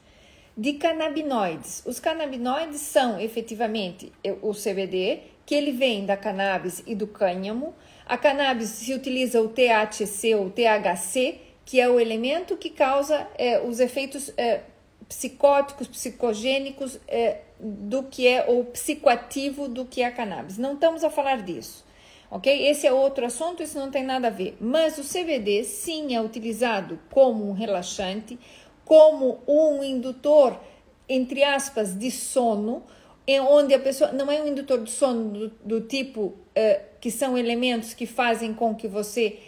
de 0.56 0.72
canabinoides. 0.72 1.84
Os 1.86 2.00
canabinoides 2.00 2.80
são 2.80 3.20
efetivamente 3.20 4.12
o 4.42 4.52
CBD, 4.52 5.20
que 5.48 5.54
ele 5.54 5.72
vem 5.72 6.04
da 6.04 6.14
cannabis 6.14 6.82
e 6.86 6.94
do 6.94 7.06
cânhamo. 7.06 7.74
A 8.04 8.18
cannabis 8.18 8.68
se 8.68 8.92
utiliza 8.92 9.40
o 9.40 9.48
THC 9.48 10.34
ou 10.34 10.50
THC, 10.50 11.40
que 11.64 11.80
é 11.80 11.88
o 11.88 11.98
elemento 11.98 12.54
que 12.54 12.68
causa 12.68 13.26
é, 13.34 13.58
os 13.58 13.80
efeitos 13.80 14.30
é, 14.36 14.60
psicóticos, 15.08 15.88
psicogênicos 15.88 17.00
é, 17.08 17.38
do 17.58 18.02
que 18.02 18.28
é 18.28 18.44
o 18.46 18.62
psicoativo 18.62 19.68
do 19.68 19.86
que 19.86 20.02
é 20.02 20.04
a 20.04 20.12
cannabis. 20.12 20.58
Não 20.58 20.74
estamos 20.74 21.02
a 21.02 21.08
falar 21.08 21.40
disso, 21.40 21.82
ok? 22.30 22.68
Esse 22.68 22.86
é 22.86 22.92
outro 22.92 23.24
assunto, 23.24 23.62
isso 23.62 23.78
não 23.78 23.90
tem 23.90 24.04
nada 24.04 24.26
a 24.26 24.30
ver. 24.30 24.54
Mas 24.60 24.98
o 24.98 25.02
CBD 25.02 25.64
sim 25.64 26.14
é 26.14 26.20
utilizado 26.20 27.00
como 27.10 27.48
um 27.48 27.54
relaxante, 27.54 28.38
como 28.84 29.38
um 29.48 29.82
indutor, 29.82 30.60
entre 31.08 31.42
aspas, 31.42 31.98
de 31.98 32.10
sono 32.10 32.82
onde 33.40 33.74
a 33.74 33.78
pessoa 33.78 34.12
não 34.12 34.30
é 34.30 34.40
um 34.40 34.48
indutor 34.48 34.82
de 34.82 34.90
sono 34.90 35.30
do, 35.30 35.48
do 35.62 35.80
tipo 35.82 36.20
uh, 36.20 36.36
que 37.00 37.10
são 37.10 37.36
elementos 37.36 37.92
que 37.92 38.06
fazem 38.06 38.54
com 38.54 38.74
que 38.74 38.88
você 38.88 39.38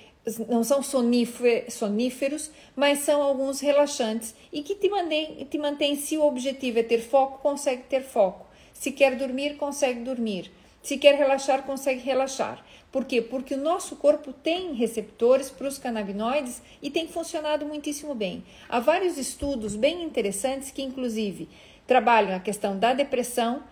não 0.48 0.62
são 0.62 0.82
soníferos, 0.82 2.50
mas 2.76 2.98
são 3.00 3.22
alguns 3.22 3.60
relaxantes 3.60 4.34
e 4.52 4.62
que 4.62 4.74
te 4.74 4.88
mantém, 4.88 5.46
te 5.50 5.58
mantém, 5.58 5.96
se 5.96 6.18
o 6.18 6.22
objetivo 6.22 6.78
é 6.78 6.82
ter 6.82 7.00
foco, 7.00 7.38
consegue 7.38 7.84
ter 7.84 8.02
foco. 8.02 8.46
Se 8.74 8.92
quer 8.92 9.16
dormir, 9.16 9.56
consegue 9.56 10.00
dormir. 10.00 10.50
Se 10.82 10.96
quer 10.96 11.14
relaxar, 11.14 11.64
consegue 11.64 12.00
relaxar. 12.00 12.64
Por 12.90 13.04
quê? 13.04 13.20
Porque 13.20 13.54
o 13.54 13.60
nosso 13.60 13.96
corpo 13.96 14.32
tem 14.32 14.72
receptores 14.72 15.50
para 15.50 15.68
os 15.68 15.78
canabinoides 15.78 16.62
e 16.82 16.90
tem 16.90 17.06
funcionado 17.06 17.66
muitíssimo 17.66 18.14
bem. 18.14 18.42
Há 18.68 18.80
vários 18.80 19.16
estudos 19.16 19.76
bem 19.76 20.02
interessantes 20.02 20.70
que, 20.70 20.82
inclusive, 20.82 21.48
trabalham 21.90 22.36
a 22.36 22.38
questão 22.38 22.78
da 22.78 22.94
depressão 22.94 23.64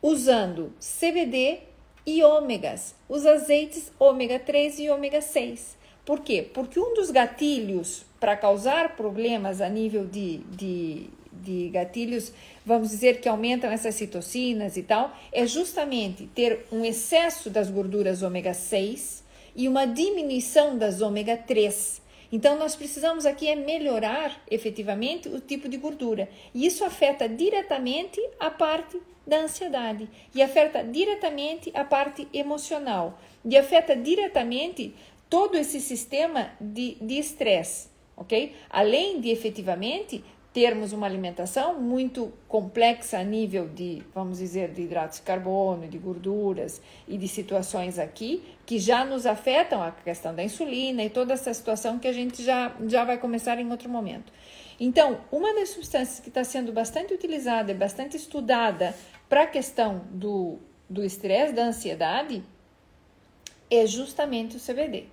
usando 0.00 0.72
CBD 0.80 1.58
e 2.06 2.22
ômegas, 2.22 2.94
os 3.06 3.26
azeites 3.26 3.92
ômega 3.98 4.38
3 4.38 4.78
e 4.78 4.88
ômega 4.88 5.20
6. 5.20 5.76
Por 6.02 6.20
quê? 6.20 6.40
Porque 6.54 6.80
um 6.80 6.94
dos 6.94 7.10
gatilhos 7.10 8.06
para 8.18 8.34
causar 8.34 8.96
problemas 8.96 9.60
a 9.60 9.68
nível 9.68 10.06
de, 10.06 10.38
de, 10.38 11.10
de 11.30 11.68
gatilhos, 11.68 12.32
vamos 12.64 12.88
dizer 12.88 13.20
que 13.20 13.28
aumentam 13.28 13.70
essas 13.70 13.94
citocinas 13.94 14.78
e 14.78 14.82
tal, 14.82 15.14
é 15.30 15.46
justamente 15.46 16.26
ter 16.34 16.64
um 16.72 16.82
excesso 16.82 17.50
das 17.50 17.70
gorduras 17.70 18.22
ômega 18.22 18.54
6 18.54 19.22
e 19.54 19.68
uma 19.68 19.84
diminuição 19.84 20.78
das 20.78 21.02
ômega 21.02 21.36
3. 21.36 21.99
Então, 22.32 22.56
nós 22.56 22.76
precisamos 22.76 23.26
aqui 23.26 23.48
é 23.48 23.56
melhorar 23.56 24.40
efetivamente 24.50 25.28
o 25.28 25.40
tipo 25.40 25.68
de 25.68 25.76
gordura. 25.76 26.28
E 26.54 26.64
isso 26.64 26.84
afeta 26.84 27.28
diretamente 27.28 28.20
a 28.38 28.50
parte 28.50 29.00
da 29.26 29.38
ansiedade 29.42 30.08
e 30.34 30.42
afeta 30.42 30.82
diretamente 30.82 31.70
a 31.74 31.84
parte 31.84 32.26
emocional 32.32 33.18
e 33.44 33.56
afeta 33.56 33.94
diretamente 33.94 34.94
todo 35.28 35.56
esse 35.56 35.80
sistema 35.80 36.50
de 36.60 36.96
estresse, 37.18 37.88
ok? 38.16 38.54
Além 38.68 39.20
de 39.20 39.30
efetivamente 39.30 40.24
termos 40.52 40.92
uma 40.92 41.06
alimentação 41.06 41.80
muito 41.80 42.32
complexa 42.48 43.18
a 43.18 43.24
nível 43.24 43.68
de, 43.68 44.02
vamos 44.12 44.38
dizer, 44.38 44.72
de 44.72 44.82
hidratos 44.82 45.18
de 45.18 45.22
carbono, 45.22 45.86
de 45.86 45.96
gorduras 45.96 46.82
e 47.06 47.16
de 47.16 47.28
situações 47.28 47.98
aqui 47.98 48.42
que 48.66 48.78
já 48.78 49.04
nos 49.04 49.26
afetam 49.26 49.82
a 49.82 49.92
questão 49.92 50.34
da 50.34 50.42
insulina 50.42 51.04
e 51.04 51.10
toda 51.10 51.34
essa 51.34 51.54
situação 51.54 51.98
que 51.98 52.08
a 52.08 52.12
gente 52.12 52.42
já, 52.42 52.74
já 52.86 53.04
vai 53.04 53.18
começar 53.18 53.58
em 53.60 53.70
outro 53.70 53.88
momento. 53.88 54.32
Então, 54.78 55.20
uma 55.30 55.54
das 55.54 55.70
substâncias 55.70 56.20
que 56.20 56.28
está 56.28 56.42
sendo 56.42 56.72
bastante 56.72 57.14
utilizada 57.14 57.70
e 57.70 57.74
bastante 57.74 58.16
estudada 58.16 58.94
para 59.28 59.42
a 59.42 59.46
questão 59.46 60.02
do 60.10 60.58
estresse, 61.04 61.52
da 61.52 61.66
ansiedade, 61.66 62.42
é 63.70 63.86
justamente 63.86 64.56
o 64.56 64.60
CBD. 64.60 65.04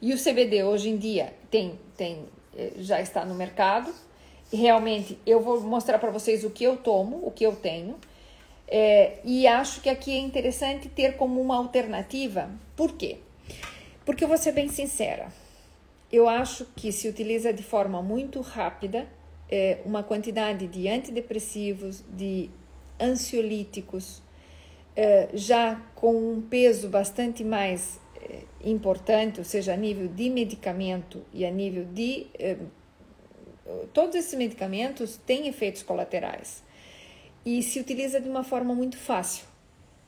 E 0.00 0.14
o 0.14 0.18
CBD 0.22 0.62
hoje 0.62 0.90
em 0.90 0.96
dia 0.96 1.34
tem, 1.50 1.80
tem, 1.96 2.26
eh, 2.56 2.74
já 2.78 3.00
está 3.00 3.24
no 3.24 3.34
mercado, 3.34 3.92
realmente 4.52 5.18
eu 5.26 5.40
vou 5.40 5.60
mostrar 5.60 5.98
para 5.98 6.10
vocês 6.10 6.44
o 6.44 6.50
que 6.50 6.64
eu 6.64 6.76
tomo, 6.76 7.20
o 7.22 7.30
que 7.30 7.44
eu 7.44 7.54
tenho. 7.54 7.96
É, 8.68 9.18
e 9.24 9.46
acho 9.46 9.80
que 9.80 9.88
aqui 9.88 10.12
é 10.12 10.18
interessante 10.18 10.88
ter 10.88 11.16
como 11.16 11.40
uma 11.40 11.56
alternativa. 11.56 12.50
Por 12.74 12.92
quê? 12.92 13.18
Porque 14.04 14.24
eu 14.24 14.28
vou 14.28 14.36
ser 14.36 14.52
bem 14.52 14.68
sincera. 14.68 15.28
Eu 16.12 16.28
acho 16.28 16.66
que 16.76 16.92
se 16.92 17.08
utiliza 17.08 17.52
de 17.52 17.62
forma 17.62 18.02
muito 18.02 18.40
rápida 18.40 19.06
é, 19.48 19.78
uma 19.84 20.02
quantidade 20.02 20.66
de 20.66 20.88
antidepressivos, 20.88 22.04
de 22.08 22.50
ansiolíticos, 23.00 24.22
é, 24.94 25.28
já 25.34 25.80
com 25.94 26.14
um 26.14 26.40
peso 26.40 26.88
bastante 26.88 27.44
mais 27.44 28.00
é, 28.20 28.40
importante, 28.64 29.38
ou 29.38 29.44
seja, 29.44 29.74
a 29.74 29.76
nível 29.76 30.08
de 30.08 30.30
medicamento 30.30 31.22
e 31.32 31.44
a 31.44 31.50
nível 31.50 31.84
de 31.84 32.26
é, 32.38 32.56
todos 33.92 34.14
esses 34.14 34.34
medicamentos 34.34 35.16
têm 35.26 35.48
efeitos 35.48 35.82
colaterais 35.82 36.62
e 37.44 37.62
se 37.62 37.78
utiliza 37.78 38.20
de 38.20 38.28
uma 38.28 38.42
forma 38.42 38.74
muito 38.74 38.96
fácil. 38.96 39.44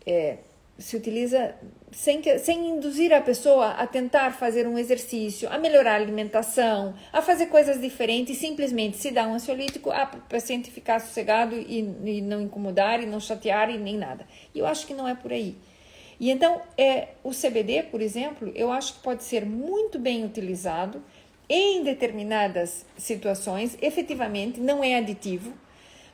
É, 0.07 0.38
se 0.79 0.97
utiliza 0.97 1.55
sem, 1.90 2.21
que, 2.21 2.38
sem 2.38 2.68
induzir 2.68 3.12
a 3.12 3.21
pessoa 3.21 3.71
a 3.71 3.87
tentar 3.87 4.33
fazer 4.33 4.66
um 4.66 4.79
exercício, 4.79 5.49
a 5.51 5.59
melhorar 5.59 5.94
a 5.94 5.97
alimentação, 5.97 6.94
a 7.12 7.21
fazer 7.21 7.47
coisas 7.47 7.81
diferentes, 7.81 8.38
simplesmente 8.38 8.97
se 8.97 9.11
dá 9.11 9.27
um 9.27 9.35
ansiolítico, 9.35 9.90
para 9.90 10.18
o 10.18 10.21
paciente 10.23 10.71
ficar 10.71 11.01
sossegado 11.01 11.57
e, 11.57 11.81
e, 12.05 12.21
não 12.21 12.40
incomodar, 12.40 13.03
e 13.03 13.07
não 13.07 13.18
chatear 13.18 13.71
e 13.71 13.79
nem 13.79 13.97
nada. 13.97 14.25
E 14.55 14.61
eu 14.61 14.66
acho 14.66 14.87
que 14.87 14.94
não 14.94 15.09
é 15.09 15.14
por 15.14 15.33
aí. 15.33 15.57
E 16.21 16.31
então, 16.31 16.61
é, 16.77 17.09
o 17.23 17.31
CBD, 17.31 17.85
por 17.85 18.01
exemplo, 18.01 18.51
eu 18.55 18.73
acho 18.73 18.94
que 18.94 19.01
pode 19.01 19.25
ser 19.25 19.44
muito 19.44 19.99
bem 19.99 20.25
utilizado 20.25 21.03
em 21.49 21.83
determinadas 21.83 22.85
situações, 22.97 23.77
efetivamente 23.81 24.61
não 24.61 24.85
é 24.85 24.97
aditivo. 24.97 25.53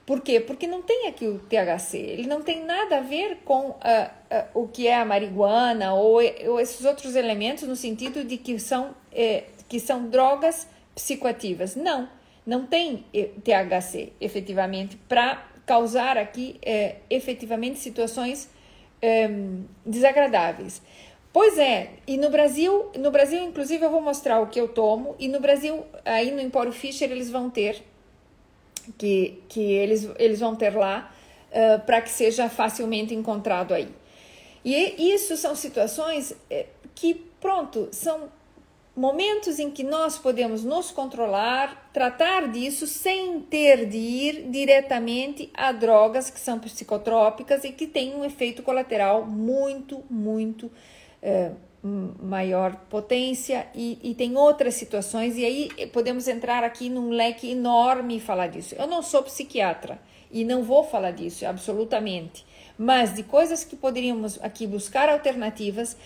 Por 0.06 0.20
quê? 0.20 0.38
Porque 0.38 0.66
não 0.66 0.82
tem 0.82 1.08
aqui 1.08 1.26
o 1.26 1.38
THC, 1.38 1.96
ele 1.96 2.26
não 2.26 2.42
tem 2.42 2.62
nada 2.64 2.98
a 2.98 3.00
ver 3.00 3.38
com 3.44 3.70
uh, 3.70 3.72
uh, 3.72 4.62
o 4.62 4.68
que 4.68 4.86
é 4.86 4.96
a 4.96 5.04
marihuana 5.04 5.94
ou, 5.94 6.20
ou, 6.46 6.60
esses 6.60 6.84
outros 6.84 7.16
elementos 7.16 7.64
no 7.64 7.74
sentido 7.74 8.22
de 8.22 8.36
que 8.36 8.58
são, 8.58 8.94
eh, 9.10 9.44
que 9.66 9.80
são 9.80 10.08
drogas 10.08 10.68
psicoativas. 10.94 11.74
Não, 11.74 12.08
não 12.46 12.66
tem 12.66 13.04
eh, 13.14 13.30
THC 13.42 14.12
efetivamente 14.20 14.96
para 15.08 15.42
causar 15.64 16.18
aqui 16.18 16.58
eh, 16.62 16.96
efetivamente 17.08 17.78
situações 17.78 18.50
eh, 19.00 19.28
desagradáveis. 19.84 20.82
Pois 21.34 21.58
é, 21.58 21.90
e 22.06 22.16
no 22.16 22.30
Brasil, 22.30 22.92
no 22.96 23.10
Brasil, 23.10 23.42
inclusive, 23.42 23.84
eu 23.84 23.90
vou 23.90 24.00
mostrar 24.00 24.38
o 24.38 24.46
que 24.46 24.60
eu 24.60 24.68
tomo, 24.68 25.16
e 25.18 25.26
no 25.26 25.40
Brasil, 25.40 25.84
aí 26.04 26.30
no 26.30 26.40
Empório 26.40 26.70
Fischer, 26.70 27.10
eles 27.10 27.28
vão 27.28 27.50
ter, 27.50 27.82
que, 28.96 29.42
que 29.48 29.60
eles, 29.60 30.08
eles 30.16 30.38
vão 30.38 30.54
ter 30.54 30.76
lá, 30.76 31.12
uh, 31.50 31.84
para 31.84 32.00
que 32.00 32.10
seja 32.10 32.48
facilmente 32.48 33.12
encontrado 33.12 33.74
aí. 33.74 33.88
E 34.64 35.12
isso 35.12 35.36
são 35.36 35.56
situações 35.56 36.36
eh, 36.48 36.66
que, 36.94 37.14
pronto, 37.40 37.88
são 37.90 38.28
momentos 38.94 39.58
em 39.58 39.72
que 39.72 39.82
nós 39.82 40.16
podemos 40.16 40.62
nos 40.62 40.92
controlar, 40.92 41.90
tratar 41.92 42.46
disso 42.46 42.86
sem 42.86 43.40
ter 43.40 43.86
de 43.86 43.98
ir 43.98 44.50
diretamente 44.50 45.50
a 45.52 45.72
drogas 45.72 46.30
que 46.30 46.38
são 46.38 46.60
psicotrópicas 46.60 47.64
e 47.64 47.72
que 47.72 47.88
têm 47.88 48.14
um 48.14 48.24
efeito 48.24 48.62
colateral 48.62 49.26
muito, 49.26 50.04
muito 50.08 50.70
é, 51.24 51.52
maior 52.22 52.76
potência 52.88 53.66
e, 53.74 53.98
e, 54.02 54.14
tem 54.14 54.36
outras 54.36 54.74
situações, 54.74 55.36
e 55.36 55.44
aí 55.44 55.86
podemos 55.88 56.28
entrar 56.28 56.62
aqui 56.62 56.88
num 56.88 57.10
leque 57.10 57.50
enorme 57.50 58.16
e 58.16 58.20
falar 58.20 58.48
disso. 58.48 58.74
Eu 58.78 58.86
não 58.86 59.02
sou 59.02 59.22
psiquiatra 59.22 59.98
e 60.30 60.44
não 60.44 60.62
vou 60.62 60.84
falar 60.84 61.12
disso 61.12 61.46
absolutamente, 61.46 62.44
mas 62.78 63.14
de 63.14 63.22
coisas 63.22 63.64
que 63.64 63.74
poderíamos 63.74 64.38
aqui 64.42 64.66
buscar 64.66 65.08
alternativas, 65.08 65.96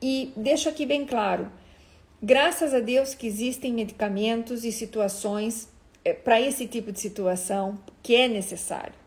e 0.00 0.32
deixo 0.36 0.68
aqui 0.68 0.84
bem 0.86 1.04
claro: 1.04 1.50
graças 2.22 2.74
a 2.74 2.80
Deus 2.80 3.14
que 3.14 3.26
existem 3.26 3.72
medicamentos 3.72 4.64
e 4.64 4.72
situações 4.72 5.68
é, 6.04 6.12
para 6.12 6.40
esse 6.40 6.66
tipo 6.66 6.92
de 6.92 7.00
situação 7.00 7.78
que 8.02 8.14
é 8.14 8.28
necessário. 8.28 9.03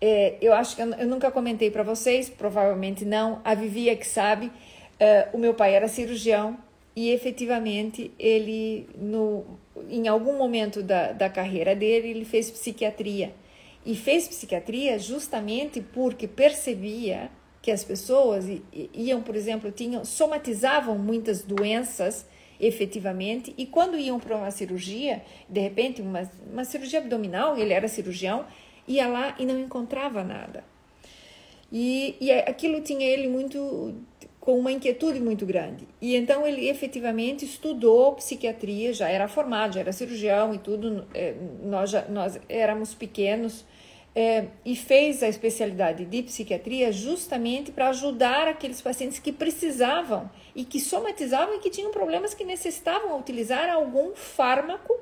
É, 0.00 0.36
eu 0.40 0.52
acho 0.52 0.76
que 0.76 0.82
eu, 0.82 0.90
eu 0.94 1.06
nunca 1.06 1.30
comentei 1.30 1.70
para 1.70 1.82
vocês, 1.82 2.28
provavelmente 2.28 3.04
não, 3.04 3.40
a 3.44 3.54
Vivi 3.54 3.88
é 3.88 3.96
que 3.96 4.06
sabe. 4.06 4.46
Uh, 4.46 5.36
o 5.36 5.38
meu 5.38 5.54
pai 5.54 5.74
era 5.74 5.88
cirurgião 5.88 6.56
e 6.94 7.10
efetivamente 7.10 8.12
ele, 8.18 8.88
no, 8.96 9.44
em 9.88 10.06
algum 10.06 10.36
momento 10.38 10.82
da, 10.82 11.12
da 11.12 11.28
carreira 11.28 11.74
dele, 11.74 12.08
ele 12.08 12.24
fez 12.24 12.50
psiquiatria. 12.50 13.34
E 13.84 13.94
fez 13.94 14.28
psiquiatria 14.28 14.98
justamente 14.98 15.80
porque 15.80 16.26
percebia 16.26 17.30
que 17.60 17.70
as 17.70 17.82
pessoas 17.82 18.44
iam, 18.92 19.22
por 19.22 19.34
exemplo, 19.34 19.70
tinham 19.70 20.04
somatizavam 20.04 20.98
muitas 20.98 21.42
doenças 21.42 22.26
efetivamente 22.60 23.52
e 23.58 23.66
quando 23.66 23.98
iam 23.98 24.20
para 24.20 24.36
uma 24.36 24.50
cirurgia, 24.50 25.22
de 25.48 25.60
repente 25.60 26.00
uma, 26.00 26.30
uma 26.50 26.64
cirurgia 26.64 27.00
abdominal, 27.00 27.58
ele 27.58 27.72
era 27.72 27.88
cirurgião, 27.88 28.44
ia 28.86 29.06
lá 29.06 29.34
e 29.38 29.46
não 29.46 29.58
encontrava 29.58 30.22
nada. 30.22 30.64
E, 31.72 32.16
e 32.20 32.30
aquilo 32.30 32.80
tinha 32.80 33.06
ele 33.06 33.28
muito 33.28 33.94
com 34.44 34.58
uma 34.58 34.70
inquietude 34.70 35.20
muito 35.20 35.46
grande. 35.46 35.88
E 36.00 36.14
então 36.14 36.46
ele 36.46 36.68
efetivamente 36.68 37.46
estudou 37.46 38.12
psiquiatria, 38.12 38.92
já 38.92 39.08
era 39.08 39.26
formado, 39.26 39.74
já 39.74 39.80
era 39.80 39.90
cirurgião 39.90 40.54
e 40.54 40.58
tudo. 40.58 41.06
É, 41.14 41.34
nós, 41.62 41.90
já, 41.90 42.04
nós 42.08 42.38
éramos 42.48 42.94
pequenos 42.94 43.64
é, 44.14 44.48
e 44.64 44.76
fez 44.76 45.22
a 45.22 45.28
especialidade 45.28 46.04
de 46.04 46.22
psiquiatria 46.22 46.92
justamente 46.92 47.72
para 47.72 47.88
ajudar 47.88 48.46
aqueles 48.46 48.82
pacientes 48.82 49.18
que 49.18 49.32
precisavam 49.32 50.30
e 50.54 50.64
que 50.64 50.78
somatizavam 50.78 51.56
e 51.56 51.58
que 51.58 51.70
tinham 51.70 51.90
problemas 51.90 52.34
que 52.34 52.44
necessitavam 52.44 53.18
utilizar 53.18 53.68
algum 53.70 54.14
fármaco 54.14 54.94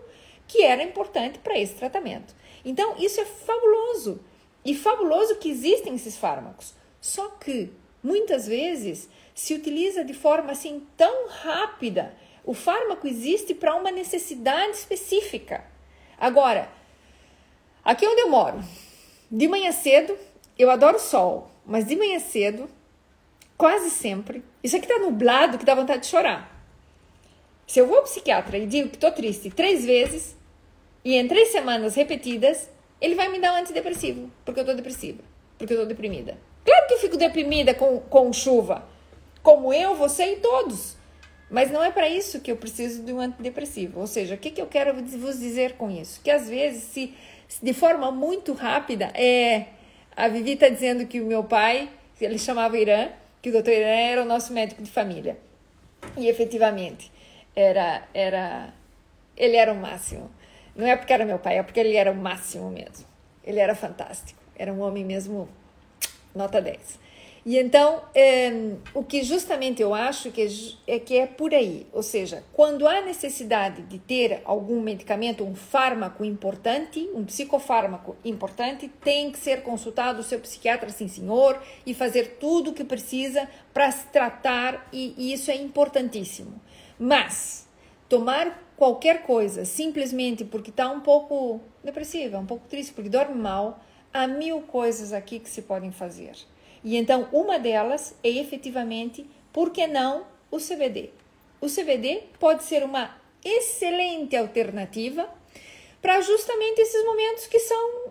que 0.47 0.63
era 0.63 0.83
importante 0.83 1.39
para 1.41 1.59
esse 1.59 1.75
tratamento. 1.75 2.35
Então, 2.65 2.97
isso 2.99 3.21
é 3.21 3.25
fabuloso. 3.25 4.21
E 4.65 4.75
fabuloso 4.75 5.37
que 5.37 5.51
existem 5.51 5.95
esses 5.95 6.17
fármacos. 6.17 6.75
Só 7.01 7.29
que, 7.31 7.71
muitas 8.03 8.47
vezes, 8.47 9.09
se 9.35 9.55
utiliza 9.55 10.05
de 10.05 10.15
forma 10.15 10.53
assim 10.53 10.87
tão 10.97 11.29
rápida. 11.29 12.15
O 12.45 12.55
fármaco 12.55 13.07
existe 13.07 13.55
para 13.55 13.75
uma 13.75 13.91
necessidade 13.91 14.77
específica. 14.77 15.65
Agora, 16.19 16.69
aqui 17.85 18.07
onde 18.07 18.21
eu 18.21 18.31
moro, 18.31 18.63
de 19.31 19.49
manhã 19.49 19.73
cedo, 19.73 20.17
eu 20.59 20.71
adoro 20.71 20.99
sol, 20.99 21.51
mas 21.65 21.87
de 21.87 21.97
manhã 21.97 22.19
cedo, 22.19 22.69
quase 23.57 23.91
sempre, 23.91 24.45
isso 24.63 24.77
aqui 24.77 24.87
tá 24.87 24.99
nublado 24.99 25.59
que 25.59 25.65
dá 25.65 25.75
vontade 25.75 26.03
de 26.03 26.09
chorar. 26.09 26.53
Se 27.67 27.79
eu 27.79 27.87
vou 27.87 27.99
ao 27.99 28.05
psiquiatra 28.05 28.59
e 28.59 28.67
digo 28.67 28.89
que 28.89 28.97
estou 28.97 29.11
triste 29.13 29.51
três 29.51 29.85
vezes, 29.85 30.37
e 31.05 31.17
em 31.17 31.27
três 31.27 31.49
semanas 31.49 31.95
repetidas, 31.95 32.71
ele 33.01 33.15
vai 33.15 33.29
me 33.29 33.41
dar 33.41 33.55
um 33.55 33.57
antidepressivo, 33.57 34.31
porque 34.45 34.61
eu 34.61 34.63
estou 34.63 34.77
depressiva, 34.77 35.23
porque 35.59 35.73
eu 35.73 35.77
estou 35.77 35.89
deprimida. 35.89 36.39
Claro 36.65 36.87
que 36.87 36.95
eu 36.95 36.99
fico 36.99 37.17
deprimida 37.17 37.75
com, 37.75 37.99
com 37.99 38.33
chuva, 38.33 38.87
como 39.43 39.73
eu, 39.73 39.97
você 39.97 40.35
e 40.35 40.37
todos. 40.37 40.97
Mas 41.51 41.71
não 41.71 41.83
é 41.85 41.91
para 41.91 42.09
isso 42.09 42.41
que 42.41 42.51
eu 42.51 42.57
preciso 42.57 43.03
de 43.03 43.13
um 43.13 43.21
antidepressivo. 43.21 44.01
Ou 44.01 44.07
seja, 44.07 44.37
o 44.37 44.39
que, 44.39 44.51
que 44.51 44.63
eu 44.63 44.67
quero 44.67 44.95
vos 44.95 45.39
dizer 45.39 45.73
com 45.73 45.91
isso? 45.91 46.21
Que 46.23 46.31
às 46.31 46.49
vezes, 46.49 46.85
se, 46.85 47.15
se 47.47 47.63
de 47.63 47.75
forma 47.75 48.11
muito 48.11 48.55
rápida, 48.55 49.13
é. 49.15 49.67
A 50.17 50.29
Vivi 50.29 50.53
está 50.53 50.69
dizendo 50.69 51.07
que 51.07 51.21
o 51.21 51.27
meu 51.27 51.45
pai, 51.45 51.91
ele 52.21 52.39
chamava 52.39 52.79
Irã, 52.79 53.09
que 53.43 53.49
o 53.49 53.53
doutor 53.53 53.73
Irã 53.73 53.89
era 53.89 54.23
o 54.23 54.25
nosso 54.25 54.53
médico 54.53 54.83
de 54.83 54.91
família. 54.91 55.37
E 56.17 56.29
efetivamente, 56.29 57.11
era, 57.55 58.07
era, 58.15 58.73
ele 59.37 59.57
era 59.57 59.73
o 59.73 59.77
máximo. 59.77 60.31
Não 60.75 60.87
é 60.87 60.97
porque 60.97 61.13
era 61.13 61.25
meu 61.25 61.39
pai, 61.39 61.59
é 61.59 61.63
porque 61.63 61.81
ele 61.81 61.97
era 61.97 62.11
o 62.11 62.15
máximo 62.15 62.71
mesmo. 62.71 63.07
Ele 63.45 63.61
era 63.61 63.75
fantástico. 63.75 64.41
Era 64.57 64.73
um 64.73 64.81
homem 64.81 65.05
mesmo, 65.05 65.49
nota 66.35 66.61
10. 66.61 67.01
E 67.45 67.59
então, 67.59 68.03
é, 68.15 68.53
o 68.95 69.03
que 69.03 69.25
justamente 69.25 69.83
eu 69.83 69.93
acho 69.93 70.31
que 70.31 70.43
é, 70.43 70.95
é, 70.95 70.99
que 71.01 71.19
é 71.19 71.27
por 71.27 71.53
aí, 71.53 71.89
ou 71.93 72.03
seja, 72.03 72.45
quando 72.53 72.87
há 72.87 73.01
necessidade 73.01 73.83
de 73.83 73.99
ter 73.99 74.41
algum 74.45 74.81
medicamento, 74.81 75.43
um 75.43 75.57
fármaco 75.57 76.25
importante, 76.25 77.11
um 77.13 77.25
psicofármaco 77.25 78.17
importante, 78.25 78.89
tem 79.03 79.33
que 79.33 79.39
ser 79.39 79.63
consultado 79.63 80.21
o 80.21 80.23
seu 80.23 80.39
psiquiatra, 80.39 80.89
sim 80.91 81.09
senhor, 81.09 81.61
e 81.85 81.93
fazer 81.93 82.37
tudo 82.39 82.71
o 82.71 82.75
que 82.75 82.85
precisa 82.85 83.49
para 83.75 83.91
se 83.91 84.07
tratar, 84.07 84.89
e, 84.93 85.13
e 85.19 85.33
isso 85.33 85.51
é 85.51 85.57
importantíssimo. 85.57 86.61
Mas, 86.97 87.67
tomar 88.09 88.72
qualquer 88.83 89.23
coisa 89.23 89.65
simplesmente 89.65 90.45
porque 90.45 90.71
está 90.71 90.91
um 90.91 90.99
pouco 90.99 91.61
depressiva, 91.85 92.37
um 92.37 92.47
pouco 92.47 92.67
triste, 92.67 92.93
porque 92.93 93.09
dorme 93.09 93.37
mal, 93.37 93.79
há 94.13 94.27
mil 94.27 94.63
coisas 94.63 95.13
aqui 95.13 95.39
que 95.39 95.49
se 95.49 95.63
podem 95.63 95.93
fazer. 95.93 96.33
E 96.83 96.97
então, 96.97 97.29
uma 97.33 97.61
delas 97.61 98.13
é 98.25 98.29
efetivamente, 98.29 99.25
por 99.53 99.71
que 99.71 99.87
não, 99.87 100.27
o 100.51 100.59
CBD? 100.59 101.11
O 101.61 101.69
CBD 101.69 102.25
pode 102.41 102.65
ser 102.65 102.83
uma 102.83 103.17
excelente 103.45 104.35
alternativa 104.35 105.29
para 106.01 106.21
justamente 106.21 106.81
esses 106.81 107.05
momentos 107.05 107.47
que 107.47 107.61
são 107.61 108.11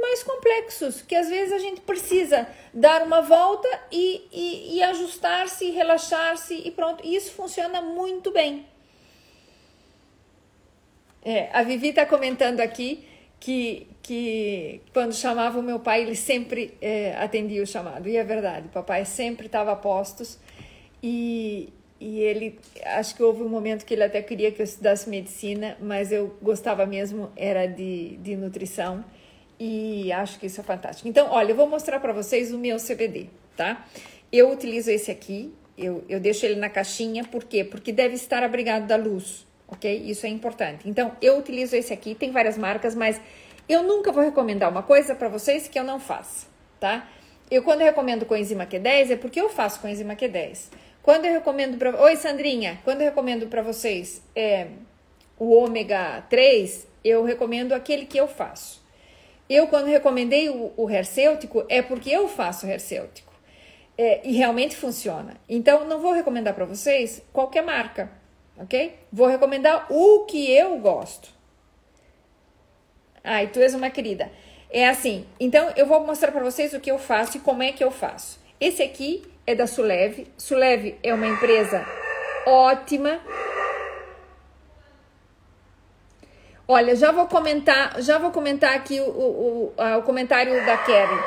mais 0.00 0.22
complexos, 0.22 1.02
que 1.02 1.16
às 1.16 1.28
vezes 1.28 1.52
a 1.52 1.58
gente 1.58 1.80
precisa 1.80 2.46
dar 2.72 3.02
uma 3.02 3.22
volta 3.22 3.68
e, 3.90 4.28
e, 4.30 4.76
e 4.76 4.82
ajustar-se, 4.84 5.68
relaxar-se 5.70 6.54
e 6.54 6.70
pronto. 6.70 7.04
E 7.04 7.16
isso 7.16 7.32
funciona 7.32 7.80
muito 7.80 8.30
bem. 8.30 8.70
É, 11.24 11.48
a 11.52 11.62
Vivi 11.62 11.88
está 11.88 12.04
comentando 12.04 12.60
aqui 12.60 13.04
que, 13.38 13.86
que 14.02 14.80
quando 14.92 15.12
chamava 15.14 15.58
o 15.58 15.62
meu 15.62 15.78
pai, 15.78 16.02
ele 16.02 16.14
sempre 16.14 16.74
é, 16.80 17.16
atendia 17.16 17.62
o 17.62 17.66
chamado. 17.66 18.08
E 18.08 18.16
é 18.16 18.24
verdade, 18.24 18.66
o 18.66 18.70
papai 18.70 19.04
sempre 19.04 19.46
estava 19.46 19.72
a 19.72 19.76
postos 19.76 20.38
e, 21.02 21.72
e 22.00 22.20
ele, 22.20 22.58
acho 22.84 23.14
que 23.14 23.22
houve 23.22 23.42
um 23.42 23.48
momento 23.48 23.84
que 23.84 23.94
ele 23.94 24.04
até 24.04 24.20
queria 24.22 24.50
que 24.50 24.60
eu 24.60 24.64
estudasse 24.64 25.08
medicina, 25.08 25.76
mas 25.80 26.10
eu 26.10 26.36
gostava 26.42 26.86
mesmo, 26.86 27.30
era 27.36 27.66
de, 27.66 28.16
de 28.18 28.36
nutrição 28.36 29.04
e 29.58 30.10
acho 30.12 30.40
que 30.40 30.46
isso 30.46 30.60
é 30.60 30.64
fantástico. 30.64 31.08
Então, 31.08 31.28
olha, 31.30 31.52
eu 31.52 31.56
vou 31.56 31.68
mostrar 31.68 32.00
para 32.00 32.12
vocês 32.12 32.52
o 32.52 32.58
meu 32.58 32.78
CBD, 32.78 33.28
tá? 33.56 33.86
Eu 34.32 34.50
utilizo 34.50 34.90
esse 34.90 35.10
aqui, 35.10 35.52
eu, 35.78 36.04
eu 36.08 36.18
deixo 36.18 36.44
ele 36.44 36.56
na 36.56 36.68
caixinha, 36.68 37.24
por 37.24 37.44
quê? 37.44 37.62
Porque 37.62 37.92
deve 37.92 38.14
estar 38.14 38.42
abrigado 38.42 38.86
da 38.86 38.96
luz 38.96 39.46
ok? 39.72 40.02
Isso 40.04 40.26
é 40.26 40.28
importante. 40.28 40.88
Então, 40.88 41.12
eu 41.20 41.38
utilizo 41.38 41.74
esse 41.74 41.92
aqui, 41.92 42.14
tem 42.14 42.30
várias 42.30 42.58
marcas, 42.58 42.94
mas 42.94 43.20
eu 43.68 43.82
nunca 43.82 44.12
vou 44.12 44.22
recomendar 44.22 44.70
uma 44.70 44.82
coisa 44.82 45.14
para 45.14 45.28
vocês 45.28 45.66
que 45.66 45.78
eu 45.78 45.84
não 45.84 45.98
faça, 45.98 46.46
tá? 46.78 47.08
Eu, 47.50 47.62
quando 47.62 47.80
eu 47.80 47.86
recomendo 47.86 48.24
coenzima 48.26 48.66
Q10, 48.66 49.10
é 49.10 49.16
porque 49.16 49.40
eu 49.40 49.48
faço 49.48 49.80
coenzima 49.80 50.14
Q10. 50.14 50.68
Quando 51.02 51.24
eu 51.24 51.32
recomendo 51.32 51.76
para... 51.76 52.00
Oi, 52.02 52.16
Sandrinha! 52.16 52.78
Quando 52.84 53.00
eu 53.00 53.06
recomendo 53.06 53.46
para 53.46 53.62
vocês 53.62 54.22
é, 54.34 54.68
o 55.38 55.52
ômega 55.52 56.24
3, 56.30 56.86
eu 57.04 57.24
recomendo 57.24 57.72
aquele 57.72 58.06
que 58.06 58.18
eu 58.18 58.28
faço. 58.28 58.82
Eu, 59.48 59.66
quando 59.66 59.86
recomendei 59.86 60.48
o, 60.48 60.72
o 60.76 60.88
hercêutico, 60.88 61.64
é 61.68 61.82
porque 61.82 62.10
eu 62.10 62.28
faço 62.28 62.66
hercêutico. 62.66 63.32
É, 63.98 64.26
e 64.26 64.32
realmente 64.32 64.74
funciona. 64.74 65.36
Então, 65.46 65.84
não 65.86 66.00
vou 66.00 66.12
recomendar 66.12 66.54
para 66.54 66.64
vocês 66.64 67.22
qualquer 67.32 67.62
marca 67.62 68.21
ok? 68.56 68.98
Vou 69.12 69.26
recomendar 69.26 69.86
o 69.90 70.24
que 70.24 70.50
eu 70.50 70.78
gosto. 70.78 71.28
Ai, 73.24 73.48
tu 73.48 73.60
és 73.60 73.74
uma 73.74 73.90
querida. 73.90 74.30
É 74.70 74.88
assim, 74.88 75.26
então 75.38 75.70
eu 75.76 75.86
vou 75.86 76.04
mostrar 76.04 76.32
para 76.32 76.42
vocês 76.42 76.72
o 76.72 76.80
que 76.80 76.90
eu 76.90 76.98
faço 76.98 77.36
e 77.36 77.40
como 77.40 77.62
é 77.62 77.72
que 77.72 77.84
eu 77.84 77.90
faço. 77.90 78.40
Esse 78.60 78.82
aqui 78.82 79.22
é 79.46 79.54
da 79.54 79.66
Sulev. 79.66 80.26
Sulev 80.36 80.96
é 81.02 81.12
uma 81.12 81.26
empresa 81.26 81.84
ótima. 82.46 83.20
Olha, 86.66 86.96
já 86.96 87.12
vou 87.12 87.26
comentar, 87.26 88.00
já 88.00 88.18
vou 88.18 88.30
comentar 88.30 88.74
aqui 88.74 89.00
o, 89.00 89.04
o, 89.04 89.74
o, 89.76 89.98
o 89.98 90.02
comentário 90.02 90.64
da 90.64 90.76
Kevin. 90.78 91.20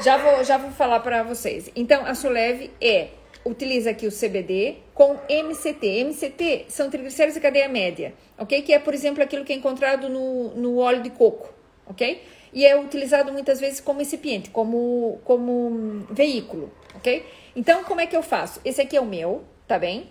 Já 0.00 0.16
vou, 0.16 0.44
já 0.44 0.56
vou 0.56 0.70
falar 0.70 1.00
para 1.00 1.22
vocês. 1.24 1.70
Então, 1.74 2.06
a 2.06 2.14
Sulev 2.14 2.70
é 2.80 3.08
utiliza 3.44 3.90
aqui 3.90 4.06
o 4.06 4.12
CBD 4.12 4.76
com 4.94 5.16
MCT. 5.28 6.04
MCT 6.04 6.66
são 6.68 6.88
triglicéridos 6.88 7.34
de 7.34 7.40
cadeia 7.40 7.68
média, 7.68 8.14
ok? 8.38 8.62
Que 8.62 8.72
é, 8.72 8.78
por 8.78 8.94
exemplo, 8.94 9.22
aquilo 9.22 9.44
que 9.44 9.52
é 9.52 9.56
encontrado 9.56 10.08
no, 10.08 10.54
no 10.54 10.78
óleo 10.78 11.02
de 11.02 11.10
coco, 11.10 11.52
ok? 11.86 12.22
E 12.52 12.64
é 12.64 12.78
utilizado 12.78 13.32
muitas 13.32 13.58
vezes 13.58 13.80
como 13.80 13.98
recipiente, 13.98 14.50
como, 14.50 15.20
como 15.24 16.06
veículo, 16.10 16.72
ok? 16.94 17.24
Então, 17.56 17.82
como 17.84 18.00
é 18.00 18.06
que 18.06 18.16
eu 18.16 18.22
faço? 18.22 18.60
Esse 18.64 18.80
aqui 18.80 18.96
é 18.96 19.00
o 19.00 19.06
meu, 19.06 19.42
tá 19.66 19.78
bem? 19.78 20.10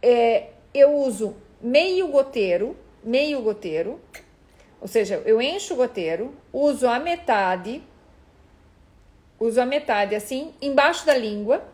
É, 0.00 0.48
eu 0.72 0.94
uso 0.94 1.36
meio 1.60 2.08
goteiro, 2.08 2.76
meio 3.02 3.40
goteiro, 3.42 4.00
ou 4.80 4.88
seja, 4.88 5.22
eu 5.24 5.40
encho 5.40 5.74
o 5.74 5.76
goteiro, 5.76 6.34
uso 6.52 6.88
a 6.88 6.98
metade, 6.98 7.82
uso 9.38 9.60
a 9.60 9.66
metade 9.66 10.14
assim, 10.14 10.54
embaixo 10.60 11.04
da 11.06 11.16
língua, 11.16 11.66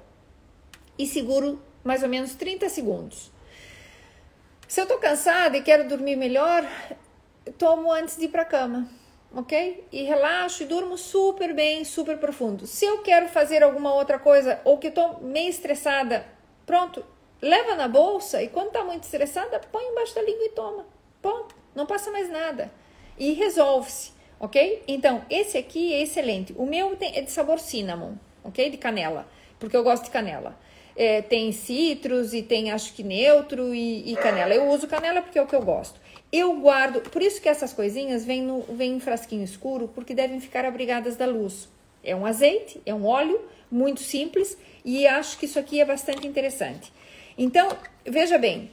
e 0.98 1.06
seguro 1.06 1.60
mais 1.82 2.02
ou 2.02 2.08
menos 2.08 2.34
30 2.34 2.68
segundos. 2.68 3.30
Se 4.68 4.80
eu 4.80 4.86
tô 4.86 4.98
cansada 4.98 5.56
e 5.56 5.62
quero 5.62 5.88
dormir 5.88 6.16
melhor, 6.16 6.64
tomo 7.58 7.90
antes 7.90 8.16
de 8.16 8.26
ir 8.26 8.28
para 8.28 8.44
cama, 8.44 8.88
ok? 9.34 9.86
E 9.90 10.02
relaxo 10.02 10.62
e 10.62 10.66
durmo 10.66 10.96
super 10.96 11.54
bem, 11.54 11.84
super 11.84 12.18
profundo. 12.18 12.66
Se 12.66 12.84
eu 12.84 12.98
quero 13.02 13.28
fazer 13.28 13.62
alguma 13.62 13.94
outra 13.94 14.18
coisa 14.18 14.60
ou 14.64 14.78
que 14.78 14.88
eu 14.88 14.92
tô 14.92 15.18
meio 15.20 15.48
estressada 15.48 16.24
Pronto, 16.70 17.04
leva 17.42 17.74
na 17.74 17.88
bolsa 17.88 18.40
e 18.40 18.48
quando 18.48 18.70
tá 18.70 18.84
muito 18.84 19.02
estressada, 19.02 19.60
põe 19.72 19.84
embaixo 19.86 20.14
da 20.14 20.22
língua 20.22 20.44
e 20.44 20.50
toma. 20.50 20.86
Ponto, 21.20 21.52
não 21.74 21.84
passa 21.84 22.12
mais 22.12 22.30
nada. 22.30 22.70
E 23.18 23.32
resolve-se, 23.32 24.12
ok? 24.40 24.82
Então, 24.88 25.22
esse 25.28 25.58
aqui 25.58 25.92
é 25.92 26.00
excelente. 26.00 26.54
O 26.56 26.64
meu 26.64 26.96
é 27.00 27.20
de 27.20 27.30
sabor 27.30 27.60
cinnamon, 27.60 28.14
ok? 28.42 28.70
De 28.70 28.78
canela, 28.78 29.28
porque 29.58 29.76
eu 29.76 29.84
gosto 29.84 30.04
de 30.04 30.10
canela. 30.10 30.58
É, 30.96 31.22
tem 31.22 31.52
citros 31.52 32.34
e 32.34 32.42
tem 32.42 32.72
acho 32.72 32.92
que 32.94 33.02
neutro 33.02 33.74
e, 33.74 34.10
e, 34.10 34.16
canela. 34.16 34.54
Eu 34.54 34.68
uso 34.68 34.88
canela 34.88 35.22
porque 35.22 35.38
é 35.38 35.42
o 35.42 35.46
que 35.46 35.54
eu 35.54 35.62
gosto. 35.62 36.00
Eu 36.32 36.58
guardo, 36.60 37.00
por 37.10 37.22
isso 37.22 37.40
que 37.40 37.48
essas 37.48 37.72
coisinhas 37.72 38.24
vêm, 38.24 38.46
vêm 38.70 38.94
em 38.94 39.00
frasquinho 39.00 39.44
escuro, 39.44 39.88
porque 39.94 40.14
devem 40.14 40.40
ficar 40.40 40.64
abrigadas 40.64 41.16
da 41.16 41.26
luz. 41.26 41.68
É 42.02 42.16
um 42.16 42.24
azeite, 42.24 42.80
é 42.86 42.94
um 42.94 43.06
óleo 43.06 43.40
muito 43.70 44.00
simples 44.00 44.56
e 44.84 45.06
acho 45.06 45.38
que 45.38 45.44
isso 45.44 45.58
aqui 45.58 45.80
é 45.80 45.84
bastante 45.84 46.26
interessante. 46.26 46.92
Então, 47.36 47.68
veja 48.04 48.38
bem, 48.38 48.70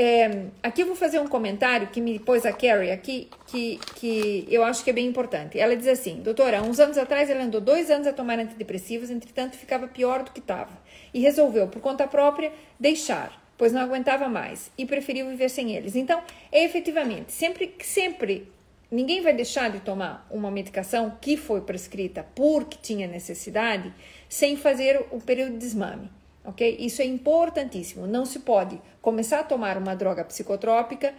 é, 0.00 0.44
aqui 0.62 0.82
eu 0.82 0.86
vou 0.86 0.94
fazer 0.94 1.18
um 1.18 1.26
comentário 1.26 1.88
que 1.88 2.00
me 2.00 2.20
pôs 2.20 2.46
a 2.46 2.52
Carrie 2.52 2.92
aqui, 2.92 3.28
que, 3.48 3.80
que 3.96 4.46
eu 4.48 4.62
acho 4.62 4.84
que 4.84 4.90
é 4.90 4.92
bem 4.92 5.04
importante. 5.04 5.58
Ela 5.58 5.76
diz 5.76 5.88
assim, 5.88 6.20
doutora, 6.20 6.62
uns 6.62 6.78
anos 6.78 6.96
atrás 6.96 7.28
ela 7.28 7.42
andou 7.42 7.60
dois 7.60 7.90
anos 7.90 8.06
a 8.06 8.12
tomar 8.12 8.38
antidepressivos, 8.38 9.10
entretanto 9.10 9.56
ficava 9.56 9.88
pior 9.88 10.22
do 10.22 10.30
que 10.30 10.38
estava. 10.38 10.70
E 11.12 11.18
resolveu, 11.18 11.66
por 11.66 11.82
conta 11.82 12.06
própria, 12.06 12.52
deixar, 12.78 13.44
pois 13.56 13.72
não 13.72 13.80
aguentava 13.80 14.28
mais 14.28 14.70
e 14.78 14.86
preferiu 14.86 15.26
viver 15.30 15.48
sem 15.48 15.74
eles. 15.74 15.96
Então, 15.96 16.22
é 16.52 16.62
efetivamente, 16.62 17.32
sempre, 17.32 17.74
sempre 17.82 18.46
ninguém 18.88 19.20
vai 19.20 19.32
deixar 19.32 19.68
de 19.68 19.80
tomar 19.80 20.24
uma 20.30 20.48
medicação 20.48 21.18
que 21.20 21.36
foi 21.36 21.62
prescrita 21.62 22.24
porque 22.36 22.78
tinha 22.80 23.08
necessidade 23.08 23.92
sem 24.28 24.56
fazer 24.56 25.04
o 25.10 25.20
período 25.20 25.54
de 25.54 25.58
desmame, 25.58 26.08
ok? 26.48 26.76
Isso 26.80 27.02
é 27.02 27.04
importantíssimo. 27.04 28.06
Não 28.06 28.24
se 28.24 28.38
pode 28.38 28.80
começar 29.02 29.40
a 29.40 29.44
tomar 29.44 29.76
uma 29.76 29.94
droga 29.94 30.24
psicotrópica, 30.24 31.14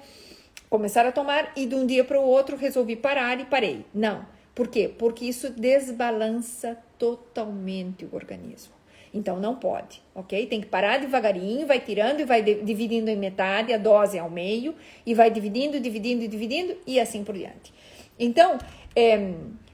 começar 0.70 1.06
a 1.06 1.12
tomar 1.12 1.54
e 1.56 1.68
de 1.68 1.76
um 1.76 1.86
dia 1.86 2.04
para 2.04 2.20
o 2.20 2.24
outro 2.24 2.58
resolvi 2.58 2.96
parar 2.96 3.40
e 3.40 3.46
parei. 3.46 3.86
Não. 3.94 4.26
Por 4.56 4.68
quê? 4.68 4.92
Porque 4.98 5.26
isso 5.26 5.52
desbalança 5.52 6.78
totalmente 6.98 8.06
o 8.06 8.10
organismo. 8.14 8.74
Então 9.14 9.40
não 9.40 9.56
pode, 9.56 10.02
ok? 10.14 10.46
Tem 10.48 10.62
que 10.62 10.68
parar 10.68 11.00
devagarinho, 11.00 11.66
vai 11.66 11.80
tirando 11.80 12.20
e 12.20 12.26
vai 12.26 12.42
dividindo 12.42 13.10
em 13.10 13.16
metade, 13.16 13.72
a 13.72 13.78
dose 13.78 14.20
ao 14.20 14.30
meio, 14.30 14.76
e 15.06 15.14
vai 15.14 15.32
dividindo, 15.32 15.80
dividindo, 15.80 16.28
dividindo 16.28 16.76
e 16.86 17.00
assim 17.00 17.24
por 17.24 17.36
diante. 17.36 17.74
Então, 18.20 18.60
é, 18.96 19.34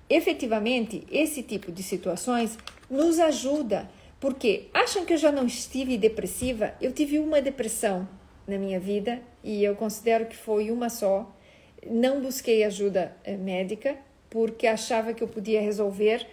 efetivamente, 0.09 1.03
esse 1.11 1.43
tipo 1.43 1.71
de 1.71 1.81
situações 1.81 2.57
nos 2.89 3.19
ajuda, 3.19 3.89
porque 4.25 4.69
acham 4.73 5.05
que 5.05 5.13
eu 5.13 5.19
já 5.19 5.31
não 5.31 5.45
estive 5.45 5.99
depressiva? 5.99 6.73
Eu 6.81 6.91
tive 6.91 7.19
uma 7.19 7.39
depressão 7.39 8.09
na 8.47 8.57
minha 8.57 8.79
vida 8.79 9.21
e 9.43 9.63
eu 9.63 9.75
considero 9.75 10.25
que 10.25 10.35
foi 10.35 10.71
uma 10.71 10.89
só. 10.89 11.31
Não 11.87 12.19
busquei 12.21 12.63
ajuda 12.63 13.15
eh, 13.23 13.37
médica 13.37 13.95
porque 14.27 14.65
achava 14.65 15.13
que 15.13 15.23
eu 15.23 15.27
podia 15.27 15.61
resolver 15.61 16.25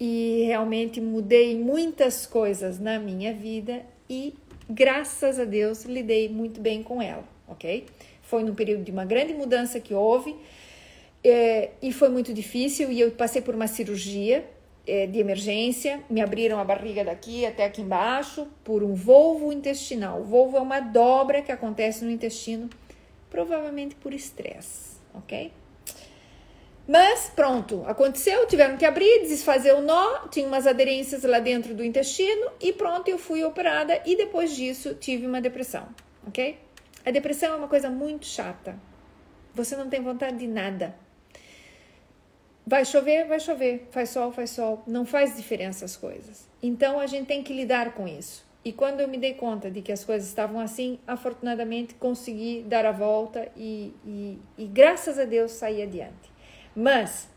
e 0.00 0.42
realmente 0.48 1.00
mudei 1.00 1.56
muitas 1.56 2.26
coisas 2.26 2.80
na 2.80 2.98
minha 2.98 3.32
vida 3.32 3.86
e 4.10 4.34
graças 4.68 5.38
a 5.38 5.44
Deus 5.44 5.84
lidei 5.84 6.28
muito 6.28 6.60
bem 6.60 6.82
com 6.82 7.00
ela, 7.00 7.22
ok? 7.46 7.86
Foi 8.22 8.42
num 8.42 8.56
período 8.56 8.82
de 8.82 8.90
uma 8.90 9.04
grande 9.04 9.32
mudança 9.32 9.78
que 9.78 9.94
houve 9.94 10.34
é, 11.22 11.70
e 11.80 11.92
foi 11.92 12.08
muito 12.08 12.34
difícil 12.34 12.90
e 12.90 13.00
eu 13.00 13.12
passei 13.12 13.40
por 13.40 13.54
uma 13.54 13.68
cirurgia 13.68 14.44
é, 14.86 15.06
de 15.06 15.18
emergência, 15.18 16.00
me 16.08 16.20
abriram 16.20 16.58
a 16.58 16.64
barriga 16.64 17.04
daqui 17.04 17.44
até 17.44 17.64
aqui 17.64 17.82
embaixo 17.82 18.46
por 18.62 18.82
um 18.82 18.94
volvo 18.94 19.52
intestinal. 19.52 20.20
O 20.20 20.24
volvo 20.24 20.56
é 20.56 20.60
uma 20.60 20.80
dobra 20.80 21.42
que 21.42 21.50
acontece 21.50 22.04
no 22.04 22.10
intestino, 22.10 22.70
provavelmente 23.28 23.94
por 23.96 24.14
estresse, 24.14 24.96
ok? 25.12 25.52
Mas 26.88 27.32
pronto, 27.34 27.82
aconteceu, 27.86 28.46
tiveram 28.46 28.76
que 28.76 28.84
abrir, 28.84 29.22
desfazer 29.22 29.74
o 29.74 29.82
nó, 29.82 30.28
tinha 30.28 30.46
umas 30.46 30.68
aderências 30.68 31.24
lá 31.24 31.40
dentro 31.40 31.74
do 31.74 31.84
intestino 31.84 32.48
e 32.60 32.72
pronto, 32.72 33.08
eu 33.08 33.18
fui 33.18 33.42
operada 33.42 34.00
e 34.06 34.16
depois 34.16 34.54
disso 34.54 34.94
tive 34.94 35.26
uma 35.26 35.40
depressão, 35.40 35.88
ok? 36.28 36.56
A 37.04 37.10
depressão 37.10 37.54
é 37.54 37.56
uma 37.56 37.68
coisa 37.68 37.90
muito 37.90 38.24
chata. 38.24 38.78
Você 39.52 39.74
não 39.74 39.88
tem 39.88 40.00
vontade 40.00 40.36
de 40.36 40.46
nada. 40.46 40.94
Vai 42.68 42.84
chover, 42.84 43.28
vai 43.28 43.38
chover, 43.38 43.86
faz 43.92 44.10
sol, 44.10 44.32
faz 44.32 44.50
sol, 44.50 44.82
não 44.88 45.06
faz 45.06 45.36
diferença 45.36 45.84
as 45.84 45.96
coisas. 45.96 46.48
Então 46.60 46.98
a 46.98 47.06
gente 47.06 47.26
tem 47.26 47.40
que 47.40 47.52
lidar 47.52 47.94
com 47.94 48.08
isso. 48.08 48.44
E 48.64 48.72
quando 48.72 49.00
eu 49.00 49.06
me 49.06 49.16
dei 49.16 49.34
conta 49.34 49.70
de 49.70 49.80
que 49.80 49.92
as 49.92 50.04
coisas 50.04 50.26
estavam 50.26 50.58
assim, 50.58 50.98
afortunadamente 51.06 51.94
consegui 51.94 52.64
dar 52.66 52.84
a 52.84 52.90
volta 52.90 53.48
e, 53.56 53.94
e, 54.04 54.38
e 54.58 54.66
graças 54.66 55.16
a 55.16 55.24
Deus 55.24 55.52
saí 55.52 55.80
adiante. 55.80 56.32
Mas 56.74 57.28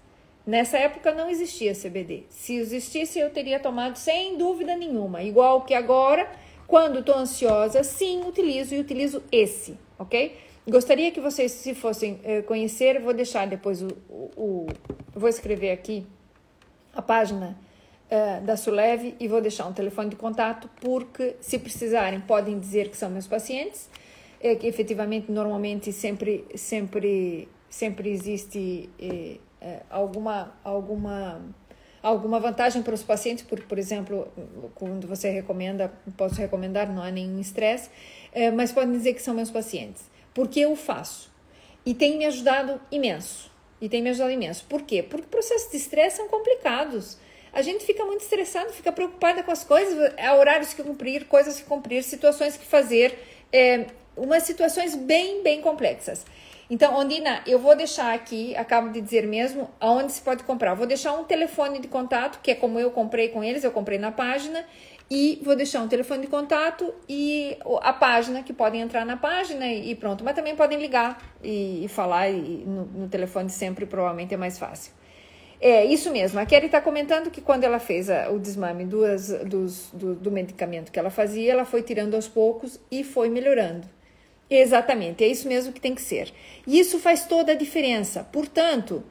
nessa 0.48 0.80
época 0.80 1.14
não 1.14 1.30
existia 1.30 1.76
CBD. 1.76 2.24
Se 2.32 2.56
existisse, 2.56 3.20
eu 3.20 3.30
teria 3.30 3.60
tomado 3.60 3.98
sem 3.98 4.36
dúvida 4.36 4.76
nenhuma. 4.76 5.22
Igual 5.22 5.62
que 5.62 5.76
agora, 5.76 6.28
quando 6.66 7.02
estou 7.02 7.14
ansiosa, 7.14 7.84
sim, 7.84 8.24
utilizo 8.26 8.74
e 8.74 8.80
utilizo 8.80 9.22
esse, 9.32 9.78
ok? 10.00 10.36
Gostaria 10.68 11.12
que 11.12 11.20
vocês, 11.20 11.52
se 11.52 11.74
fossem 11.74 12.20
eh, 12.24 12.42
conhecer, 12.42 13.02
vou 13.02 13.14
deixar 13.14 13.48
depois 13.48 13.82
o, 13.82 13.88
o, 14.10 14.32
o, 14.38 14.68
Vou 15.14 15.28
escrever 15.28 15.72
aqui 15.72 16.06
a 16.94 17.02
página 17.02 17.58
eh, 18.10 18.40
da 18.42 18.56
Suleve 18.56 19.16
e 19.20 19.28
vou 19.28 19.42
deixar 19.42 19.66
um 19.66 19.74
telefone 19.74 20.10
de 20.10 20.16
contato, 20.16 20.70
porque 20.80 21.36
se 21.42 21.58
precisarem, 21.58 22.22
podem 22.22 22.60
dizer 22.60 22.90
que 22.90 22.98
são 22.98 23.10
meus 23.10 23.28
pacientes. 23.28 23.90
É 24.42 24.56
que 24.56 24.68
efetivamente, 24.68 25.32
normalmente, 25.32 25.92
sempre, 25.92 26.46
sempre 26.56 27.48
sempre 27.70 28.10
existe 28.10 28.90
eh, 29.00 29.38
alguma, 29.90 30.54
alguma, 30.64 31.42
alguma 32.02 32.40
vantagem 32.40 32.82
para 32.82 32.94
os 32.94 33.04
pacientes, 33.04 33.44
por, 33.44 33.62
por 33.62 33.78
exemplo, 33.78 34.28
quando 34.76 35.08
você 35.08 35.30
recomenda, 35.30 35.94
posso 36.18 36.36
recomendar, 36.36 36.92
não 36.92 37.04
há 37.04 37.12
nenhum 37.12 37.40
estresse, 37.40 37.90
mas 38.56 38.72
podem 38.72 38.92
dizer 38.94 39.14
que 39.14 39.22
são 39.22 39.34
meus 39.34 39.52
pacientes, 39.52 40.09
porque 40.34 40.60
eu 40.62 40.76
faço. 40.76 41.32
E 41.86 41.94
tem 41.94 42.18
me 42.18 42.26
ajudado 42.26 42.80
imenso. 42.92 43.52
E 43.82 43.88
tem 43.88 44.02
me 44.02 44.10
ajudado 44.10 44.32
imenso. 44.32 44.66
Por 44.68 44.84
quê? 44.84 45.02
Porque 45.02 45.28
processos 45.28 45.72
de 45.72 45.78
estresse 45.78 46.18
são 46.18 46.28
complicados. 46.28 47.18
A 47.52 47.62
gente 47.62 47.84
fica 47.86 48.06
muito 48.06 48.22
estressado, 48.22 48.72
fica 48.72 48.92
preocupada 48.92 49.42
com 49.42 49.52
as 49.52 49.64
coisas, 49.64 50.14
há 50.18 50.36
horários 50.36 50.74
que 50.74 50.84
cumprir, 50.84 51.26
coisas 51.26 51.60
que 51.60 51.66
cumprir, 51.66 52.04
situações 52.04 52.56
que 52.56 52.66
fazer, 52.66 53.18
é, 53.52 53.88
umas 54.16 54.44
situações 54.44 54.96
bem, 54.96 55.42
bem 55.42 55.62
complexas. 55.62 56.26
Então, 56.70 56.96
Ondina, 56.96 57.42
eu 57.48 57.58
vou 57.58 57.76
deixar 57.76 58.14
aqui, 58.14 58.56
acabo 58.56 58.90
de 58.90 59.02
dizer 59.02 59.26
mesmo, 59.26 59.72
aonde 59.80 60.12
se 60.12 60.22
pode 60.22 60.44
comprar. 60.44 60.76
vou 60.76 60.86
deixar 60.86 61.14
um 61.14 61.24
telefone 61.24 61.80
de 61.80 61.88
contato, 61.88 62.40
que 62.44 62.52
é 62.52 62.56
como 62.56 62.80
eu 62.80 62.92
comprei 62.92 63.30
com 63.30 63.44
eles, 63.44 63.64
eu 63.64 63.72
comprei 63.72 63.98
na 63.98 64.12
página, 64.12 64.64
e 65.10 65.42
vou 65.44 65.56
deixar 65.56 65.82
um 65.82 65.88
telefone 65.88 66.22
de 66.22 66.28
contato 66.28 66.94
e 67.08 67.58
a 67.82 67.92
página, 67.92 68.44
que 68.44 68.54
podem 68.54 68.82
entrar 68.82 69.06
na 69.06 69.18
página 69.18 69.68
e 69.68 69.96
pronto. 69.96 70.24
Mas 70.24 70.36
também 70.36 70.56
podem 70.56 70.80
ligar 70.80 71.18
e, 71.44 71.84
e 71.84 71.88
falar 71.88 72.30
e, 72.30 72.64
no, 72.66 72.86
no, 72.86 73.08
telefone 73.10 73.50
sempre, 73.50 73.88
provavelmente 73.88 74.34
é 74.34 74.38
mais 74.38 74.60
fácil. 74.60 74.94
É 75.60 75.84
isso 75.84 76.12
mesmo. 76.12 76.40
A 76.40 76.46
Kelly 76.46 76.68
está 76.68 76.80
comentando 76.80 77.32
que 77.32 77.42
quando 77.42 77.64
ela 77.64 77.80
fez 77.80 78.10
a, 78.10 78.30
o 78.30 78.40
desmame 78.40 78.86
duas, 78.86 79.30
dos, 79.46 79.90
do, 79.92 80.14
do 80.14 80.32
medicamento 80.32 80.92
que 80.92 81.00
ela 81.00 81.10
fazia, 81.10 81.52
ela 81.52 81.66
foi 81.66 81.82
tirando 81.82 82.14
aos 82.14 82.28
poucos 82.28 82.80
e 82.92 83.04
foi 83.04 83.30
melhorando. 83.30 83.88
Exatamente, 84.50 85.24
é 85.24 85.28
isso 85.28 85.48
mesmo 85.48 85.72
que 85.72 85.82
tem 85.82 85.94
que 85.94 86.02
ser. 86.02 86.32
E 86.66 86.80
isso 86.80 86.98
faz 87.00 87.26
toda 87.26 87.52
a 87.52 87.56
diferença. 87.56 88.24
Portanto, 88.32 89.04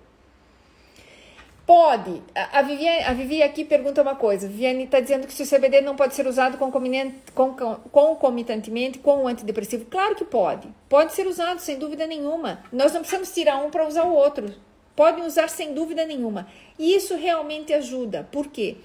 pode. 1.68 2.20
A 2.34 2.62
Viviane, 2.62 3.04
a 3.04 3.12
Vivi 3.12 3.42
aqui 3.42 3.62
pergunta 3.62 4.00
uma 4.00 4.14
coisa. 4.14 4.48
Viviane 4.48 4.84
está 4.84 5.00
dizendo 5.00 5.26
que 5.26 5.34
se 5.34 5.42
o 5.42 5.46
CBD 5.46 5.82
não 5.82 5.94
pode 5.94 6.14
ser 6.14 6.26
usado 6.26 6.56
concomitantemente 6.56 8.98
com 9.00 9.24
o 9.24 9.28
antidepressivo. 9.28 9.84
Claro 9.84 10.14
que 10.14 10.24
pode. 10.24 10.66
Pode 10.88 11.12
ser 11.12 11.26
usado, 11.26 11.60
sem 11.60 11.78
dúvida 11.78 12.06
nenhuma. 12.06 12.64
Nós 12.72 12.94
não 12.94 13.00
precisamos 13.00 13.34
tirar 13.34 13.58
um 13.58 13.68
para 13.68 13.86
usar 13.86 14.04
o 14.04 14.14
outro. 14.14 14.50
Podem 14.96 15.26
usar 15.26 15.50
sem 15.50 15.74
dúvida 15.74 16.06
nenhuma. 16.06 16.48
E 16.78 16.94
isso 16.94 17.14
realmente 17.16 17.74
ajuda. 17.74 18.26
Por 18.32 18.46
quê? 18.46 18.78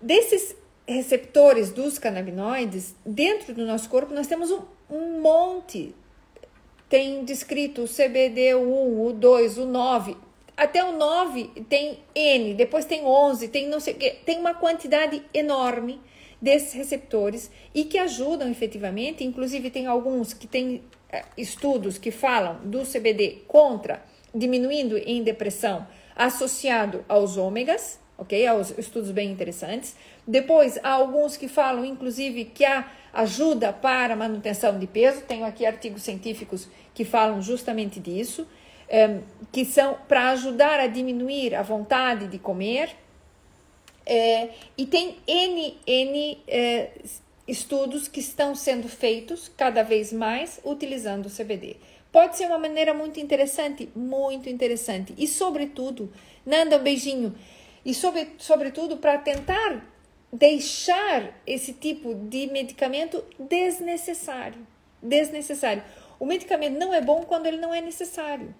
Desses 0.00 0.56
receptores 0.88 1.70
dos 1.70 1.98
canabinoides, 1.98 2.96
dentro 3.04 3.52
do 3.52 3.66
nosso 3.66 3.90
corpo 3.90 4.14
nós 4.14 4.26
temos 4.26 4.50
um, 4.50 4.62
um 4.90 5.20
monte. 5.20 5.94
Tem 6.88 7.26
descrito 7.26 7.82
o 7.82 7.84
CBD1, 7.84 8.56
o 8.56 9.12
2, 9.12 9.58
o 9.58 9.66
9. 9.66 10.24
Até 10.56 10.82
o 10.82 10.92
9 10.92 11.50
tem 11.68 11.98
N, 12.14 12.54
depois 12.54 12.84
tem 12.84 13.04
11, 13.04 13.48
tem 13.48 13.68
não 13.68 13.78
sei 13.78 13.94
o 13.94 13.96
que. 13.96 14.10
Tem 14.24 14.38
uma 14.38 14.54
quantidade 14.54 15.22
enorme 15.34 16.00
desses 16.40 16.72
receptores 16.72 17.50
e 17.74 17.84
que 17.84 17.98
ajudam 17.98 18.50
efetivamente. 18.50 19.22
Inclusive, 19.22 19.70
tem 19.70 19.86
alguns 19.86 20.32
que 20.32 20.46
têm 20.46 20.82
eh, 21.10 21.24
estudos 21.36 21.98
que 21.98 22.10
falam 22.10 22.60
do 22.64 22.82
CBD 22.84 23.42
contra 23.46 24.02
diminuindo 24.34 24.96
em 24.98 25.22
depressão 25.22 25.86
associado 26.14 27.04
aos 27.08 27.36
ômegas, 27.36 28.00
ok? 28.16 28.46
Há 28.46 28.54
os 28.54 28.76
estudos 28.78 29.10
bem 29.10 29.30
interessantes. 29.30 29.94
Depois, 30.26 30.78
há 30.82 30.90
alguns 30.90 31.36
que 31.36 31.48
falam, 31.48 31.84
inclusive, 31.84 32.46
que 32.46 32.64
há 32.64 32.90
ajuda 33.12 33.72
para 33.72 34.16
manutenção 34.16 34.78
de 34.78 34.86
peso. 34.86 35.22
Tenho 35.22 35.44
aqui 35.44 35.64
artigos 35.64 36.02
científicos 36.02 36.68
que 36.94 37.04
falam 37.04 37.42
justamente 37.42 38.00
disso, 38.00 38.46
um, 38.90 39.22
que 39.52 39.64
são 39.64 39.98
para 40.06 40.30
ajudar 40.30 40.80
a 40.80 40.86
diminuir 40.86 41.54
a 41.54 41.62
vontade 41.62 42.28
de 42.28 42.38
comer. 42.38 42.90
É, 44.04 44.50
e 44.78 44.86
tem 44.86 45.16
N, 45.26 45.76
N 45.86 46.38
é, 46.46 46.90
estudos 47.46 48.08
que 48.08 48.20
estão 48.20 48.54
sendo 48.54 48.88
feitos 48.88 49.50
cada 49.56 49.82
vez 49.82 50.12
mais 50.12 50.60
utilizando 50.64 51.26
o 51.26 51.30
CBD. 51.30 51.76
Pode 52.12 52.36
ser 52.36 52.46
uma 52.46 52.58
maneira 52.58 52.94
muito 52.94 53.20
interessante, 53.20 53.88
muito 53.94 54.48
interessante. 54.48 55.14
E, 55.18 55.26
sobretudo, 55.26 56.12
Nanda, 56.44 56.78
um 56.78 56.82
beijinho. 56.82 57.34
E, 57.84 57.92
sobre, 57.92 58.28
sobretudo, 58.38 58.96
para 58.96 59.18
tentar 59.18 59.84
deixar 60.32 61.38
esse 61.46 61.72
tipo 61.72 62.14
de 62.14 62.46
medicamento 62.48 63.22
desnecessário. 63.38 64.66
Desnecessário. 65.02 65.82
O 66.18 66.24
medicamento 66.24 66.78
não 66.78 66.94
é 66.94 67.00
bom 67.00 67.22
quando 67.24 67.46
ele 67.46 67.58
não 67.58 67.74
é 67.74 67.80
necessário. 67.80 68.54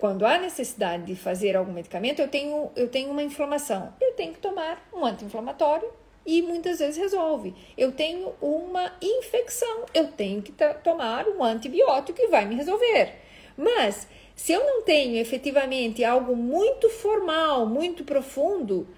Quando 0.00 0.24
há 0.24 0.38
necessidade 0.38 1.04
de 1.04 1.14
fazer 1.14 1.54
algum 1.54 1.74
medicamento, 1.74 2.20
eu 2.20 2.28
tenho, 2.28 2.70
eu 2.74 2.88
tenho 2.88 3.10
uma 3.10 3.22
inflamação. 3.22 3.92
Eu 4.00 4.14
tenho 4.14 4.32
que 4.32 4.40
tomar 4.40 4.82
um 4.94 5.04
anti-inflamatório 5.04 5.86
e 6.24 6.40
muitas 6.40 6.78
vezes 6.78 6.96
resolve. 6.96 7.54
Eu 7.76 7.92
tenho 7.92 8.32
uma 8.40 8.92
infecção, 9.02 9.84
eu 9.92 10.08
tenho 10.08 10.40
que 10.40 10.52
tomar 10.82 11.28
um 11.28 11.44
antibiótico 11.44 12.18
que 12.18 12.28
vai 12.28 12.46
me 12.46 12.54
resolver. 12.54 13.12
Mas 13.58 14.08
se 14.34 14.52
eu 14.52 14.64
não 14.64 14.80
tenho 14.80 15.18
efetivamente 15.18 16.02
algo 16.02 16.34
muito 16.34 16.88
formal, 16.88 17.66
muito 17.66 18.02
profundo, 18.02 18.88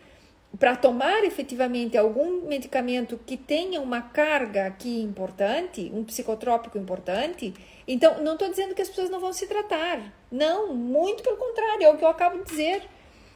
para 0.59 0.77
tomar 0.77 1.25
efetivamente 1.25 1.97
algum 1.97 2.43
medicamento 2.43 3.19
que 3.25 3.37
tenha 3.37 3.81
uma 3.81 4.03
carga 4.03 4.67
aqui 4.67 5.03
importante, 5.03 5.91
um 5.95 6.05
psicotrópico 6.05 6.77
importante, 6.77 7.55
então 7.89 8.23
não 8.23 8.35
estou 8.35 8.49
dizendo 8.49 8.75
que 8.75 8.83
as 8.83 8.89
pessoas 8.89 9.09
não 9.09 9.19
vão 9.19 9.33
se 9.33 9.47
tratar. 9.47 10.01
Não, 10.31 10.75
muito 10.75 11.23
pelo 11.23 11.37
contrário, 11.37 11.85
é 11.85 11.91
o 11.91 11.97
que 11.97 12.05
eu 12.05 12.09
acabo 12.09 12.39
de 12.39 12.45
dizer. 12.45 12.83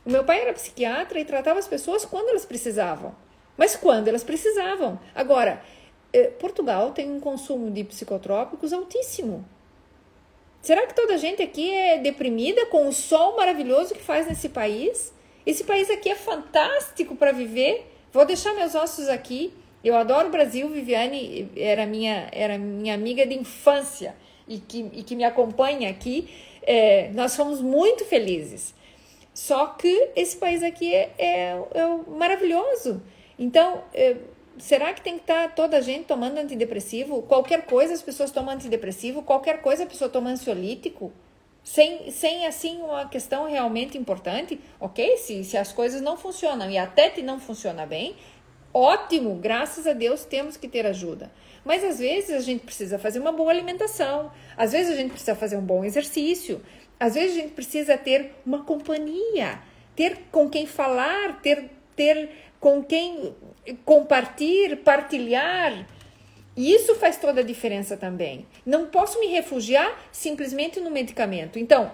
O 0.05 0.11
meu 0.11 0.25
pai 0.25 0.43
era 0.43 0.53
psiquiatra 0.53 1.19
e 1.19 1.25
tratava 1.25 1.59
as 1.59 1.67
pessoas 1.67 2.05
quando 2.05 2.29
elas 2.29 2.45
precisavam. 2.45 3.15
Mas 3.57 3.75
quando 3.75 4.09
elas 4.09 4.23
precisavam. 4.23 5.01
Agora, 5.15 5.63
eh, 6.13 6.29
Portugal 6.39 6.93
tem 6.93 7.11
um 7.11 7.19
consumo 7.19 7.71
de 7.71 7.83
psicotrópicos 7.83 8.73
altíssimo. 8.73 9.45
Será 10.61 10.87
que 10.87 10.95
toda 10.95 11.15
a 11.15 11.17
gente 11.17 11.43
aqui 11.43 11.73
é 11.73 11.99
deprimida 11.99 12.67
com 12.67 12.89
o 12.89 12.93
sol 12.93 13.37
maravilhoso 13.37 13.95
que 13.95 14.03
faz 14.03 14.27
nesse 14.27 14.49
país? 14.49 15.13
Esse 15.47 15.63
país 15.63 15.89
aqui 15.89 16.11
é 16.11 16.17
fantástico 16.17 17.15
para 17.15 17.31
viver. 17.31 17.87
Vou 18.13 18.27
deixar 18.27 18.53
meus 18.55 18.75
ossos 18.75 19.09
aqui. 19.09 19.55
Eu 19.85 19.95
adoro 19.95 20.27
o 20.27 20.31
Brasil. 20.31 20.69
Viviane 20.69 21.49
era 21.57 21.87
minha, 21.87 22.29
era 22.33 22.59
minha 22.59 22.95
amiga 22.95 23.25
de 23.25 23.35
infância 23.35 24.17
e 24.49 24.59
que, 24.59 24.91
e 24.93 25.05
que 25.05 25.15
me 25.15 25.23
acompanha 25.23 25.89
aqui. 25.89 26.29
É, 26.63 27.11
nós 27.15 27.37
fomos 27.37 27.63
muito 27.63 28.05
felizes. 28.05 28.75
Só 29.33 29.67
que 29.67 30.11
esse 30.17 30.37
país 30.37 30.63
aqui 30.65 30.93
é, 30.93 31.13
é, 31.17 31.57
é 31.75 31.87
maravilhoso. 32.09 33.01
Então, 33.39 33.85
é, 33.95 34.17
será 34.59 34.93
que 34.95 35.01
tem 35.01 35.15
que 35.15 35.21
estar 35.21 35.49
tá 35.49 35.55
toda 35.55 35.77
a 35.77 35.81
gente 35.81 36.07
tomando 36.07 36.39
antidepressivo? 36.39 37.23
Qualquer 37.23 37.67
coisa 37.67 37.95
as 37.95 38.03
pessoas 38.03 38.33
tomam 38.33 38.55
antidepressivo, 38.55 39.23
qualquer 39.23 39.61
coisa 39.61 39.85
a 39.85 39.87
pessoa 39.87 40.09
toma 40.11 40.31
ansiolítico? 40.31 41.13
Sem, 41.67 42.13
sem 42.13 42.47
assim 42.47 42.81
uma 42.81 43.09
questão 43.09 43.51
realmente 43.51 43.99
importante, 43.99 44.61
ok? 44.79 45.17
Se, 45.17 45.43
se 45.43 45.57
as 45.57 45.73
coisas 45.73 46.01
não 46.01 46.17
funcionam 46.17 46.71
e 46.71 46.79
até 46.79 47.11
te 47.11 47.23
não 47.23 47.41
funciona 47.41 47.85
bem, 47.85 48.15
ótimo, 48.73 49.35
graças 49.35 49.85
a 49.85 49.93
Deus 49.93 50.25
temos 50.25 50.57
que 50.57 50.69
ter 50.69 50.87
ajuda. 50.87 51.29
Mas 51.65 51.83
às 51.83 51.99
vezes 51.99 52.31
a 52.31 52.39
gente 52.39 52.65
precisa 52.65 53.01
fazer 53.01 53.19
uma 53.19 53.33
boa 53.33 53.51
alimentação, 53.51 54.31
às 54.57 54.71
vezes 54.71 54.93
a 54.93 54.95
gente 54.95 55.11
precisa 55.11 55.35
fazer 55.35 55.57
um 55.57 55.67
bom 55.67 55.85
exercício, 55.85 56.63
às 57.01 57.15
vezes 57.15 57.37
a 57.37 57.41
gente 57.41 57.53
precisa 57.53 57.99
ter 57.99 58.33
uma 58.47 58.63
companhia, 58.63 59.59
ter 59.97 60.19
com 60.31 60.49
quem 60.49 60.67
falar, 60.67 61.41
ter, 61.43 61.69
ter 61.97 62.31
com 62.61 62.81
quem 62.85 63.35
compartilhar, 63.85 64.77
partilhar. 64.85 65.85
E 66.57 66.73
isso 66.73 66.95
faz 66.95 67.19
toda 67.19 67.43
a 67.43 67.45
diferença 67.45 67.97
também. 67.97 68.47
Não 68.65 68.87
posso 68.87 69.21
me 69.21 69.27
refugiar 69.27 69.95
simplesmente 70.11 70.81
no 70.81 70.91
medicamento. 70.91 71.59
Então, 71.59 71.93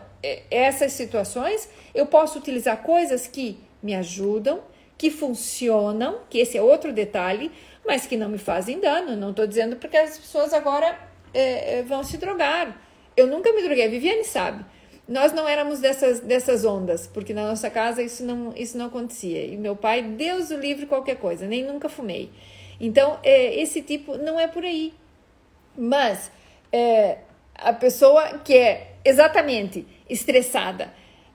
essas 0.51 0.93
situações, 0.93 1.69
eu 1.93 2.07
posso 2.07 2.39
utilizar 2.39 2.83
coisas 2.83 3.27
que 3.27 3.59
me 3.83 3.95
ajudam, 3.95 4.63
que 4.97 5.11
funcionam, 5.11 6.21
que 6.31 6.39
esse 6.39 6.57
é 6.57 6.63
outro 6.63 6.93
detalhe, 6.93 7.51
mas 7.85 8.07
que 8.07 8.17
não 8.17 8.29
me 8.29 8.39
fazem 8.39 8.79
dano. 8.79 9.17
Não 9.17 9.31
estou 9.31 9.47
dizendo 9.49 9.75
porque 9.77 9.97
as 9.97 10.17
pessoas 10.17 10.53
agora 10.53 10.97
é, 11.35 11.83
vão 11.83 12.05
se 12.05 12.17
drogar. 12.17 12.81
Eu 13.17 13.27
nunca 13.27 13.53
me 13.53 13.63
droguei, 13.63 13.87
a 13.87 13.89
Viviane 13.89 14.25
sabe. 14.25 14.65
Nós 15.09 15.33
não 15.33 15.49
éramos 15.49 15.81
dessas, 15.81 16.21
dessas 16.21 16.65
ondas, 16.65 17.09
porque 17.09 17.35
na 17.35 17.49
nossa 17.49 17.69
casa 17.69 18.01
isso 18.01 18.25
não, 18.25 18.55
isso 18.57 18.79
não 18.79 18.87
acontecia. 18.87 19.45
E 19.45 19.57
meu 19.57 19.75
pai, 19.75 20.03
Deus 20.03 20.51
o 20.51 20.57
livre 20.57 20.87
qualquer 20.87 21.17
coisa, 21.17 21.47
nem 21.47 21.65
nunca 21.65 21.89
fumei. 21.89 22.31
Então, 22.83 23.21
é, 23.23 23.61
esse 23.61 23.81
tipo 23.81 24.19
não 24.19 24.41
é 24.41 24.49
por 24.49 24.65
aí. 24.65 24.93
Mas 25.79 26.33
é, 26.73 27.19
a 27.55 27.73
pessoa 27.73 28.41
que 28.41 28.57
é 28.57 28.97
exatamente 29.05 29.87
estressada, 30.11 30.93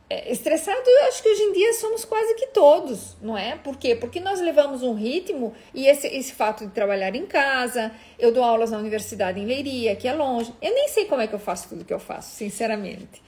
é, 0.10 0.30
estressado, 0.32 0.82
eu 0.86 1.08
acho 1.08 1.24
que 1.24 1.30
hoje 1.30 1.42
em 1.42 1.54
dia 1.54 1.74
somos 1.74 2.04
quase 2.04 2.36
que 2.36 2.48
todos, 2.48 3.16
não 3.22 3.38
é? 3.38 3.56
Por 3.56 3.78
quê? 3.78 3.96
Porque 3.96 4.20
nós 4.20 4.42
levamos 4.42 4.84
um 4.84 4.94
ritmo 4.94 5.54
e 5.74 5.88
esse, 5.88 6.08
esse 6.08 6.34
fato 6.34 6.66
de 6.66 6.72
trabalhar 6.74 7.16
em 7.16 7.26
casa, 7.26 7.94
eu 8.20 8.34
dou 8.34 8.44
aulas 8.44 8.72
na 8.72 8.78
universidade 8.78 9.40
em 9.40 9.46
Leiria, 9.46 9.96
que 9.96 10.08
é 10.08 10.14
longe. 10.14 10.54
Eu 10.62 10.74
nem 10.74 10.90
sei 10.90 11.06
como 11.06 11.22
é 11.22 11.28
que 11.28 11.34
eu 11.34 11.40
faço 11.40 11.70
tudo 11.70 11.86
que 11.86 11.94
eu 11.94 12.00
faço, 12.00 12.36
sinceramente. 12.36 13.22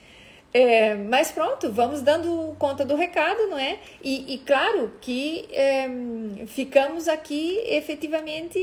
É, 0.52 0.95
mas 0.95 1.32
pronto, 1.32 1.72
vamos 1.72 2.02
dando 2.02 2.56
conta 2.58 2.84
do 2.84 2.95
recado, 2.95 3.47
não 3.47 3.58
é? 3.58 3.78
E, 4.04 4.34
e 4.34 4.38
claro 4.39 4.91
que 5.00 5.47
é, 5.52 5.88
ficamos 6.47 7.08
aqui 7.08 7.60
efetivamente 7.68 8.58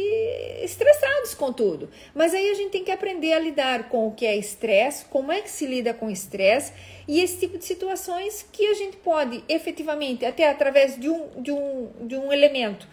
estressados 0.63 1.33
com 1.35 1.53
tudo. 1.53 1.89
Mas 2.13 2.35
aí 2.35 2.51
a 2.51 2.55
gente 2.55 2.71
tem 2.71 2.83
que 2.83 2.91
aprender 2.91 3.35
a 3.35 3.39
lidar 3.39 3.89
com 3.89 4.09
o 4.09 4.13
que 4.13 4.27
é 4.27 4.37
estresse, 4.37 5.05
como 5.05 5.31
é 5.31 5.41
que 5.41 5.51
se 5.51 5.65
lida 5.65 5.95
com 5.95 6.11
estresse 6.11 6.73
e 7.07 7.21
esse 7.21 7.39
tipo 7.39 7.57
de 7.57 7.65
situações 7.65 8.45
que 8.53 8.67
a 8.67 8.75
gente 8.75 8.97
pode 8.97 9.45
efetivamente, 9.49 10.27
até 10.27 10.51
através 10.51 10.99
de 10.99 11.09
um, 11.09 11.41
de 11.41 11.53
um, 11.53 11.91
de 12.01 12.17
um 12.17 12.33
elemento 12.33 12.89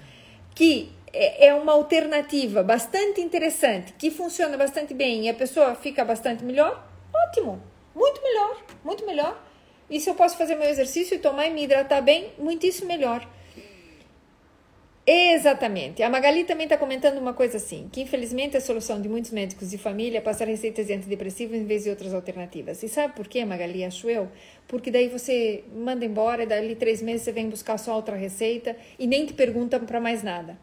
que 0.54 0.92
é, 1.12 1.48
é 1.48 1.54
uma 1.56 1.74
alternativa 1.74 2.62
bastante 2.62 3.22
interessante, 3.22 3.94
que 3.94 4.12
funciona 4.12 4.56
bastante 4.56 4.94
bem 4.94 5.26
e 5.26 5.30
a 5.30 5.34
pessoa 5.34 5.74
fica 5.74 6.06
bastante 6.06 6.44
melhor, 6.44 6.88
ótimo 7.12 7.73
muito 7.96 8.22
melhor, 8.22 8.64
muito 8.84 9.06
melhor. 9.06 9.44
E 9.90 10.00
se 10.00 10.10
eu 10.10 10.16
posso 10.16 10.38
fazer 10.38 10.56
meu 10.56 10.70
exercício 10.70 11.16
e 11.16 11.20
tomar 11.20 11.48
e 11.48 11.52
me 11.52 11.64
hidratar 11.64 12.02
bem, 12.02 12.32
muitíssimo 12.38 12.88
melhor. 12.88 13.28
Exatamente. 15.06 16.02
A 16.02 16.10
Magali 16.10 16.46
também 16.46 16.64
está 16.64 16.78
comentando 16.78 17.18
uma 17.18 17.34
coisa 17.34 17.58
assim, 17.58 17.90
que 17.92 18.02
infelizmente 18.02 18.56
a 18.56 18.62
solução 18.62 19.02
de 19.02 19.10
muitos 19.10 19.32
médicos 19.32 19.70
de 19.70 19.78
família 19.78 20.20
é 20.20 20.22
passar 20.22 20.48
receitas 20.48 20.88
de 20.88 20.94
antidepressivos 20.94 21.58
em 21.58 21.66
vez 21.66 21.84
de 21.84 21.90
outras 21.90 22.14
alternativas. 22.14 22.82
E 22.84 22.88
sabe 22.88 23.14
por 23.14 23.28
quê, 23.28 23.44
Magali, 23.44 23.84
acho 23.84 24.10
eu? 24.10 24.30
Porque 24.66 24.90
daí 24.90 25.10
você 25.10 25.66
manda 25.76 26.06
embora, 26.06 26.44
e 26.44 26.46
dali 26.46 26.74
três 26.76 27.02
meses 27.02 27.24
você 27.24 27.34
vem 27.34 27.50
buscar 27.50 27.78
só 27.78 27.96
outra 27.96 28.16
receita 28.16 28.78
e 28.98 29.06
nem 29.06 29.26
te 29.26 29.34
perguntam 29.34 29.86
para 29.86 30.00
mais 30.00 30.24
nada. 30.24 30.58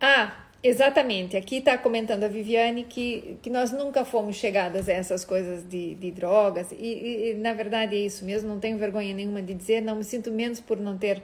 Ah, 0.00 0.47
Exatamente, 0.60 1.36
aqui 1.36 1.58
está 1.58 1.78
comentando 1.78 2.24
a 2.24 2.28
Viviane 2.28 2.82
que, 2.82 3.38
que 3.40 3.48
nós 3.48 3.70
nunca 3.70 4.04
fomos 4.04 4.34
chegadas 4.34 4.88
a 4.88 4.92
essas 4.92 5.24
coisas 5.24 5.62
de, 5.68 5.94
de 5.94 6.10
drogas, 6.10 6.72
e, 6.72 7.30
e, 7.30 7.34
na 7.34 7.54
verdade 7.54 7.94
é 7.94 8.00
isso 8.00 8.24
mesmo, 8.24 8.48
não 8.48 8.58
tenho 8.58 8.76
vergonha 8.76 9.14
nenhuma 9.14 9.40
de 9.40 9.54
dizer, 9.54 9.80
não 9.80 9.94
me 9.94 10.02
sinto 10.02 10.32
menos 10.32 10.58
por 10.58 10.76
não 10.76 10.98
ter 10.98 11.22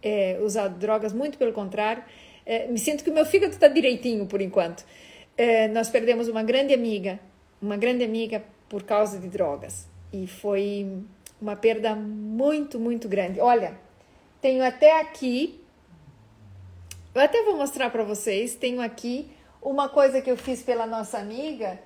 é, 0.00 0.38
usado 0.40 0.78
drogas, 0.78 1.12
muito 1.12 1.36
pelo 1.36 1.52
contrário, 1.52 2.04
é, 2.44 2.68
me 2.68 2.78
sinto 2.78 3.02
que 3.02 3.10
o 3.10 3.12
meu 3.12 3.26
fígado 3.26 3.54
está 3.54 3.66
direitinho 3.66 4.24
por 4.26 4.40
enquanto. 4.40 4.84
É, 5.36 5.66
nós 5.66 5.90
perdemos 5.90 6.28
uma 6.28 6.44
grande 6.44 6.72
amiga, 6.72 7.18
uma 7.60 7.76
grande 7.76 8.04
amiga 8.04 8.44
por 8.68 8.84
causa 8.84 9.18
de 9.18 9.28
drogas, 9.28 9.88
e 10.12 10.28
foi 10.28 10.86
uma 11.42 11.56
perda 11.56 11.96
muito, 11.96 12.78
muito 12.78 13.08
grande. 13.08 13.40
Olha, 13.40 13.76
tenho 14.40 14.64
até 14.64 15.00
aqui 15.00 15.60
eu 17.16 17.22
até 17.22 17.42
vou 17.42 17.56
mostrar 17.56 17.88
para 17.88 18.02
vocês. 18.02 18.54
Tenho 18.54 18.80
aqui 18.82 19.30
uma 19.62 19.88
coisa 19.88 20.20
que 20.20 20.30
eu 20.30 20.36
fiz 20.36 20.62
pela 20.62 20.86
nossa 20.86 21.16
amiga, 21.16 21.78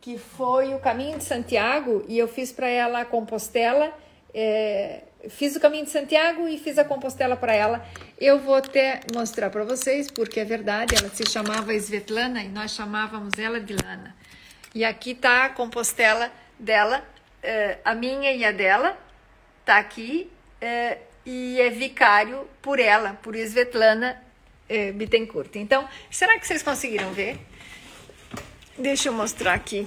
que 0.00 0.16
foi 0.16 0.74
o 0.74 0.78
Caminho 0.78 1.18
de 1.18 1.24
Santiago, 1.24 2.04
e 2.08 2.18
eu 2.18 2.26
fiz 2.26 2.50
para 2.50 2.68
ela 2.68 3.02
a 3.02 3.04
Compostela. 3.04 3.92
É, 4.32 5.02
fiz 5.28 5.54
o 5.54 5.60
Caminho 5.60 5.84
de 5.84 5.90
Santiago 5.90 6.48
e 6.48 6.56
fiz 6.56 6.78
a 6.78 6.84
Compostela 6.86 7.36
para 7.36 7.54
ela. 7.54 7.86
Eu 8.18 8.38
vou 8.38 8.54
até 8.54 9.00
mostrar 9.14 9.50
para 9.50 9.62
vocês, 9.62 10.10
porque 10.10 10.40
é 10.40 10.44
verdade, 10.44 10.94
ela 10.98 11.10
se 11.10 11.28
chamava 11.28 11.74
Svetlana 11.74 12.42
e 12.42 12.48
nós 12.48 12.70
chamávamos 12.70 13.38
ela 13.38 13.60
de 13.60 13.74
Lana. 13.74 14.16
E 14.74 14.86
aqui 14.86 15.14
tá 15.14 15.44
a 15.44 15.48
Compostela 15.50 16.32
dela, 16.58 17.04
é, 17.42 17.76
a 17.84 17.94
minha 17.94 18.32
e 18.32 18.42
a 18.42 18.52
dela, 18.52 18.96
tá 19.66 19.76
aqui. 19.76 20.30
É, 20.62 20.96
e 21.26 21.60
é 21.60 21.68
vicário 21.68 22.48
por 22.62 22.80
ela, 22.80 23.12
por 23.22 23.36
Svetlana 23.36 24.27
eh, 24.68 24.92
Bittencourt. 24.92 25.56
Então, 25.56 25.88
será 26.10 26.38
que 26.38 26.46
vocês 26.46 26.62
conseguiram 26.62 27.12
ver? 27.12 27.38
Deixa 28.76 29.08
eu 29.08 29.12
mostrar 29.12 29.54
aqui. 29.54 29.86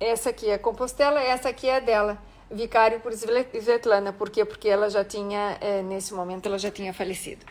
Essa 0.00 0.30
aqui 0.30 0.48
é 0.48 0.58
Compostela, 0.58 1.20
essa 1.20 1.48
aqui 1.48 1.68
é 1.68 1.76
a 1.76 1.80
dela. 1.80 2.18
Vicário 2.50 3.00
por 3.00 3.12
Svetlana. 3.12 4.12
Por 4.12 4.30
quê? 4.30 4.44
Porque 4.44 4.68
ela 4.68 4.90
já 4.90 5.04
tinha, 5.04 5.56
eh, 5.60 5.82
nesse 5.82 6.12
momento, 6.12 6.46
ela 6.46 6.58
já 6.58 6.70
tinha 6.70 6.92
falecido. 6.92 7.44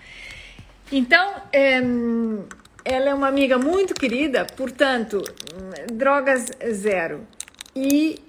Então, 0.91 1.41
eh, 1.53 1.81
ela 2.83 3.09
é 3.09 3.13
uma 3.13 3.27
amiga 3.27 3.57
muito 3.57 3.93
querida, 3.93 4.45
portanto, 4.45 5.21
drogas 5.91 6.51
zero. 6.71 7.25
E, 7.75 8.19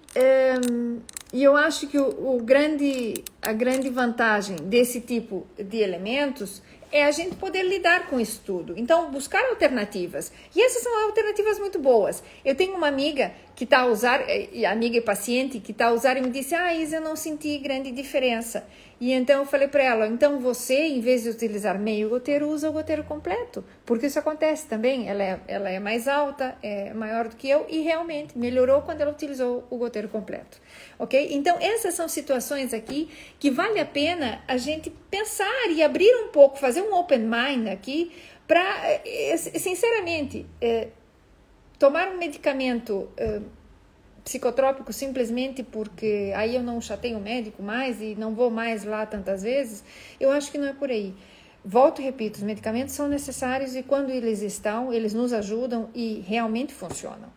e 1.33 1.43
eu 1.43 1.57
acho 1.57 1.87
que 1.87 1.99
o, 1.99 2.37
o 2.37 2.43
grande, 2.43 3.15
a 3.41 3.53
grande 3.53 3.89
vantagem 3.89 4.57
desse 4.57 5.01
tipo 5.01 5.47
de 5.59 5.79
elementos 5.79 6.63
é 6.93 7.05
a 7.05 7.11
gente 7.11 7.37
poder 7.37 7.63
lidar 7.63 8.09
com 8.09 8.21
isso 8.21 8.43
tudo. 8.45 8.75
Então, 8.77 9.11
buscar 9.11 9.43
alternativas. 9.47 10.31
E 10.55 10.61
essas 10.61 10.83
são 10.83 11.05
alternativas 11.07 11.59
muito 11.59 11.79
boas. 11.79 12.23
Eu 12.45 12.55
tenho 12.55 12.77
uma 12.77 12.87
amiga 12.87 13.33
que 13.55 13.65
está 13.65 13.81
a 13.81 13.87
usar, 13.87 14.25
amiga 14.71 14.97
e 14.97 15.01
paciente, 15.01 15.61
que 15.61 15.73
está 15.73 15.87
a 15.87 15.93
usar 15.93 16.17
e 16.17 16.23
me 16.23 16.31
disse: 16.31 16.55
Ah, 16.55 16.75
Isa, 16.75 16.97
eu 16.97 17.01
não 17.01 17.17
senti 17.17 17.59
grande 17.59 17.91
diferença. 17.91 18.67
E 19.03 19.13
então 19.13 19.41
eu 19.41 19.47
falei 19.47 19.67
para 19.67 19.83
ela: 19.83 20.07
então 20.07 20.39
você, 20.39 20.87
em 20.87 21.01
vez 21.01 21.25
de 21.25 21.31
utilizar 21.31 21.79
meio 21.79 22.09
goteiro, 22.09 22.49
usa 22.49 22.71
o 22.71 22.73
goteiro 22.73 23.03
completo. 23.03 23.65
Porque 23.85 24.07
isso 24.07 24.19
acontece 24.19 24.69
também. 24.69 25.09
Ela 25.09 25.23
é, 25.23 25.41
ela 25.49 25.69
é 25.69 25.81
mais 25.81 26.07
alta, 26.07 26.57
é 26.63 26.95
maior 26.95 27.29
do 27.29 27.35
que 27.35 27.49
eu 27.49 27.67
e 27.69 27.81
realmente 27.81 28.39
melhorou 28.39 28.83
quando 28.83 29.01
ela 29.01 29.11
utilizou 29.11 29.67
o 29.69 29.77
goteiro 29.77 30.09
completo. 30.09 30.61
Ok? 30.99 31.29
Então, 31.33 31.57
essas 31.61 31.95
são 31.95 32.09
situações 32.09 32.73
aqui 32.73 33.11
que 33.41 33.51
vale 33.51 33.81
a 33.81 33.87
pena 33.87 34.41
a 34.47 34.57
gente 34.57 34.89
pensar 35.11 35.69
e 35.71 35.83
abrir 35.83 36.15
um 36.25 36.29
pouco, 36.29 36.57
fazer 36.57 36.83
um 36.83 36.95
open 36.95 37.21
mind 37.21 37.69
aqui 37.73 38.13
para, 38.47 39.01
eh, 39.05 39.37
sinceramente, 39.37 40.47
é, 40.61 40.89
tomar 41.83 42.07
um 42.07 42.17
medicamento. 42.17 43.09
É, 43.17 43.41
psicotrópico 44.25 44.93
simplesmente 44.93 45.65
porque 45.65 46.33
aí 46.37 46.55
eu 46.55 46.63
não 46.63 46.81
chateio 46.81 47.19
o 47.19 47.21
médico 47.21 47.61
mais 47.61 48.01
e 48.01 48.15
não 48.15 48.37
vou 48.37 48.53
mais 48.53 48.85
lá 48.85 49.05
tantas 49.05 49.43
vezes, 49.43 49.83
eu 50.21 50.31
acho 50.31 50.53
que 50.53 50.59
não 50.59 50.69
é 50.69 50.73
por 50.73 50.91
aí. 50.91 51.13
Volto 51.65 52.01
e 52.01 52.05
repito, 52.05 52.37
os 52.37 52.45
medicamentos 52.45 52.95
são 52.95 53.09
necessários 53.09 53.75
e 53.75 53.83
quando 53.83 54.11
eles 54.11 54.41
estão, 54.41 54.93
eles 54.93 55.13
nos 55.13 55.33
ajudam 55.33 55.89
e 55.93 56.25
realmente 56.25 56.73
funcionam, 56.73 57.33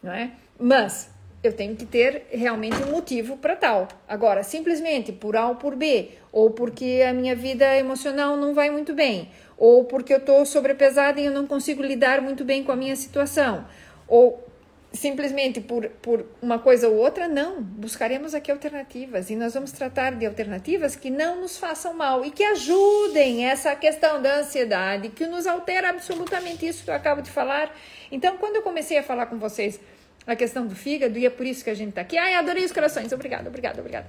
não 0.00 0.12
é? 0.12 0.30
Mas 0.56 1.10
eu 1.42 1.52
tenho 1.52 1.74
que 1.76 1.86
ter 1.86 2.26
realmente 2.30 2.80
um 2.82 2.92
motivo 2.92 3.36
para 3.36 3.56
tal. 3.56 3.88
Agora, 4.08 4.44
simplesmente 4.44 5.12
por 5.12 5.36
A 5.36 5.48
ou 5.48 5.56
por 5.56 5.74
B, 5.74 6.10
ou 6.32 6.50
porque 6.50 7.04
a 7.08 7.12
minha 7.12 7.34
vida 7.34 7.76
emocional 7.76 8.36
não 8.36 8.54
vai 8.54 8.70
muito 8.70 8.94
bem, 8.94 9.28
ou 9.56 9.84
porque 9.84 10.12
eu 10.12 10.18
estou 10.18 10.44
sobrepesada 10.46 11.20
e 11.20 11.26
eu 11.26 11.32
não 11.32 11.46
consigo 11.46 11.82
lidar 11.82 12.20
muito 12.20 12.44
bem 12.44 12.62
com 12.62 12.72
a 12.72 12.76
minha 12.76 12.94
situação, 12.96 13.64
ou 14.08 14.48
simplesmente 14.92 15.60
por, 15.60 15.86
por 16.02 16.24
uma 16.40 16.58
coisa 16.58 16.88
ou 16.88 16.96
outra, 16.96 17.28
não. 17.28 17.62
Buscaremos 17.62 18.34
aqui 18.34 18.50
alternativas 18.50 19.30
e 19.30 19.36
nós 19.36 19.54
vamos 19.54 19.70
tratar 19.70 20.14
de 20.14 20.24
alternativas 20.24 20.96
que 20.96 21.10
não 21.10 21.40
nos 21.40 21.58
façam 21.58 21.92
mal 21.94 22.24
e 22.24 22.30
que 22.30 22.42
ajudem 22.42 23.46
essa 23.46 23.74
questão 23.76 24.20
da 24.20 24.38
ansiedade, 24.38 25.10
que 25.10 25.26
nos 25.26 25.46
altera 25.46 25.90
absolutamente 25.90 26.66
isso 26.66 26.84
que 26.84 26.90
eu 26.90 26.94
acabo 26.94 27.20
de 27.20 27.30
falar. 27.30 27.74
Então, 28.10 28.38
quando 28.38 28.56
eu 28.56 28.62
comecei 28.62 28.98
a 28.98 29.02
falar 29.02 29.26
com 29.26 29.38
vocês 29.38 29.78
a 30.26 30.34
questão 30.34 30.66
do 30.66 30.74
fígado, 30.74 31.18
e 31.18 31.26
é 31.26 31.30
por 31.30 31.46
isso 31.46 31.62
que 31.62 31.70
a 31.70 31.74
gente 31.74 31.90
está 31.90 32.00
aqui, 32.00 32.16
ai, 32.16 32.34
adorei 32.34 32.64
os 32.64 32.72
corações, 32.72 33.12
obrigada, 33.12 33.48
obrigada, 33.48 33.80
obrigada. 33.80 34.06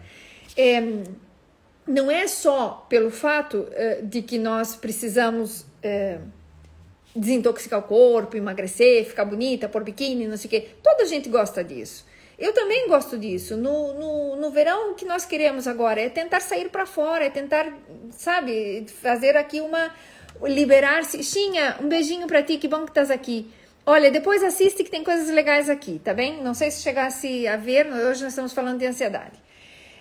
É, 0.57 0.81
não 1.85 2.09
é 2.09 2.27
só 2.27 2.85
pelo 2.89 3.11
fato 3.11 3.57
uh, 3.57 4.05
de 4.05 4.21
que 4.21 4.37
nós 4.37 4.75
precisamos. 4.75 5.61
Uh, 5.83 6.38
desintoxicar 7.15 7.79
o 7.79 7.83
corpo, 7.83 8.37
emagrecer, 8.37 9.05
ficar 9.05 9.25
bonita, 9.25 9.67
pôr 9.67 9.83
biquíni, 9.83 10.27
não 10.27 10.37
sei 10.37 10.47
o 10.47 10.49
quê. 10.49 10.67
Toda 10.83 11.05
gente 11.05 11.29
gosta 11.29 11.63
disso. 11.63 12.05
Eu 12.37 12.53
também 12.53 12.87
gosto 12.87 13.17
disso. 13.17 13.57
No, 13.57 13.93
no, 13.93 14.35
no 14.37 14.49
verão, 14.49 14.91
o 14.91 14.95
que 14.95 15.03
nós 15.05 15.25
queremos 15.25 15.67
agora 15.67 15.99
é 15.99 16.09
tentar 16.09 16.39
sair 16.39 16.69
para 16.69 16.85
fora, 16.85 17.25
é 17.25 17.29
tentar, 17.29 17.67
sabe, 18.11 18.85
fazer 19.01 19.35
aqui 19.35 19.59
uma. 19.59 19.93
liberar-se. 20.43 21.21
Xinha, 21.21 21.77
um 21.81 21.89
beijinho 21.89 22.27
para 22.27 22.41
ti, 22.41 22.57
que 22.57 22.67
bom 22.67 22.83
que 22.83 22.91
estás 22.91 23.11
aqui. 23.11 23.51
Olha, 23.85 24.09
depois 24.09 24.43
assiste 24.43 24.83
que 24.83 24.89
tem 24.89 25.03
coisas 25.03 25.29
legais 25.29 25.69
aqui, 25.69 25.99
tá 25.99 26.13
bem? 26.13 26.41
Não 26.41 26.53
sei 26.53 26.71
se 26.71 26.81
chegasse 26.81 27.47
a 27.47 27.57
ver, 27.57 27.87
hoje 27.87 28.23
nós 28.23 28.33
estamos 28.33 28.53
falando 28.53 28.79
de 28.79 28.85
ansiedade. 28.85 29.37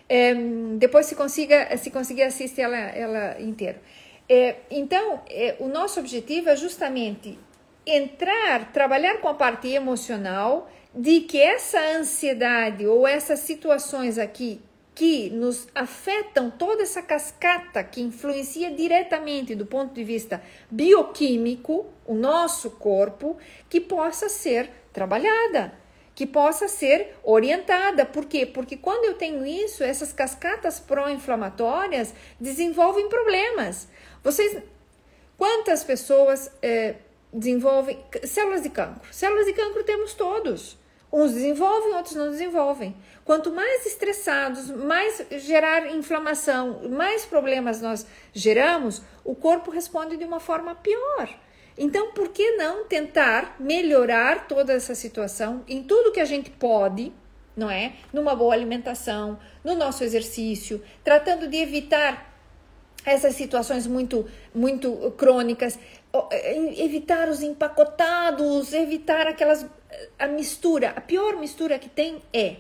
É, 0.09 0.35
depois, 0.77 1.07
se 1.07 1.15
consiga, 1.15 1.77
se 1.77 1.91
conseguir, 1.91 2.23
assiste 2.23 2.61
ela, 2.61 2.77
ela 2.77 3.41
inteira. 3.41 3.81
É, 4.29 4.57
então, 4.71 5.23
é, 5.31 5.57
o 5.59 5.69
nosso 5.69 5.99
objetivo 5.99 6.51
é 6.51 6.57
justamente 6.57 7.39
entrar, 7.87 8.73
trabalhar 8.73 9.19
com 9.19 9.29
a 9.29 9.35
parte 9.35 9.69
emocional 9.69 10.71
de 10.95 11.21
que 11.21 11.41
essa 11.41 11.81
ansiedade 11.97 12.87
ou 12.87 13.07
essas 13.07 13.41
situações 13.41 14.19
aqui 14.19 14.61
que 14.95 15.31
nos 15.31 15.69
afetam 15.75 16.51
toda 16.51 16.83
essa 16.83 17.01
cascata 17.01 17.85
que 17.85 18.01
influencia 18.01 18.69
diretamente 18.71 19.55
do 19.55 19.65
ponto 19.65 19.95
de 19.95 20.03
vista 20.03 20.43
bioquímico 20.69 21.87
o 22.05 22.15
nosso 22.15 22.73
corpo, 22.73 23.37
que 23.71 23.81
possa 23.81 24.29
ser 24.29 24.69
trabalhada, 24.93 25.73
que 26.17 26.27
possa 26.27 26.67
ser 26.67 27.15
orientada. 27.23 28.05
Por 28.05 28.25
quê? 28.25 28.45
Porque 28.45 28.77
quando 28.77 29.05
eu 29.05 29.15
tenho 29.15 29.47
isso, 29.47 29.85
essas 29.85 30.13
cascatas 30.13 30.81
pró-inflamatórias 30.81 32.13
desenvolvem 32.41 33.09
problemas. 33.09 33.87
Vocês, 34.23 34.63
quantas 35.37 35.85
pessoas 35.85 36.51
é, 36.61 36.97
desenvolvem 37.33 37.99
células 38.25 38.63
de 38.63 38.71
cancro? 38.71 39.13
Células 39.13 39.47
de 39.47 39.53
cancro 39.53 39.85
temos 39.85 40.15
todos. 40.15 40.77
Uns 41.11 41.33
desenvolvem, 41.33 41.95
outros 41.95 42.15
não 42.15 42.31
desenvolvem. 42.31 42.95
Quanto 43.25 43.51
mais 43.51 43.87
estressados, 43.87 44.71
mais 44.71 45.25
gerar 45.39 45.91
inflamação, 45.91 46.89
mais 46.91 47.25
problemas 47.25 47.81
nós 47.81 48.07
geramos, 48.33 49.03
o 49.25 49.35
corpo 49.35 49.71
responde 49.71 50.17
de 50.17 50.25
uma 50.25 50.41
forma 50.41 50.75
pior. 50.75 51.29
Então, 51.79 52.13
por 52.13 52.29
que 52.29 52.57
não 52.57 52.85
tentar 52.85 53.57
melhorar 53.59 54.49
toda 54.49 54.73
essa 54.73 54.95
situação 54.95 55.65
em 55.69 55.83
tudo 55.83 56.13
que 56.13 56.21
a 56.21 56.25
gente 56.25 56.51
pode, 56.51 57.13
não 57.57 57.71
é? 57.71 57.93
Numa 58.13 58.35
boa 58.35 58.53
alimentação, 58.53 59.39
no 59.63 59.75
nosso 59.77 60.03
exercício, 60.05 60.83
tratando 61.05 61.47
de 61.47 61.57
evitar 61.57 62.28
essas 63.11 63.35
situações 63.35 63.87
muito, 63.87 64.27
muito 64.55 65.13
crônicas, 65.17 65.79
é, 66.31 66.83
evitar 66.83 67.29
os 67.29 67.43
empacotados, 67.43 68.73
evitar 68.73 69.27
aquelas 69.27 69.67
a 70.19 70.27
mistura. 70.27 70.91
A 70.91 71.01
pior 71.01 71.37
mistura 71.37 71.79
que 71.79 71.89
tem 71.89 72.23
é 72.33 72.57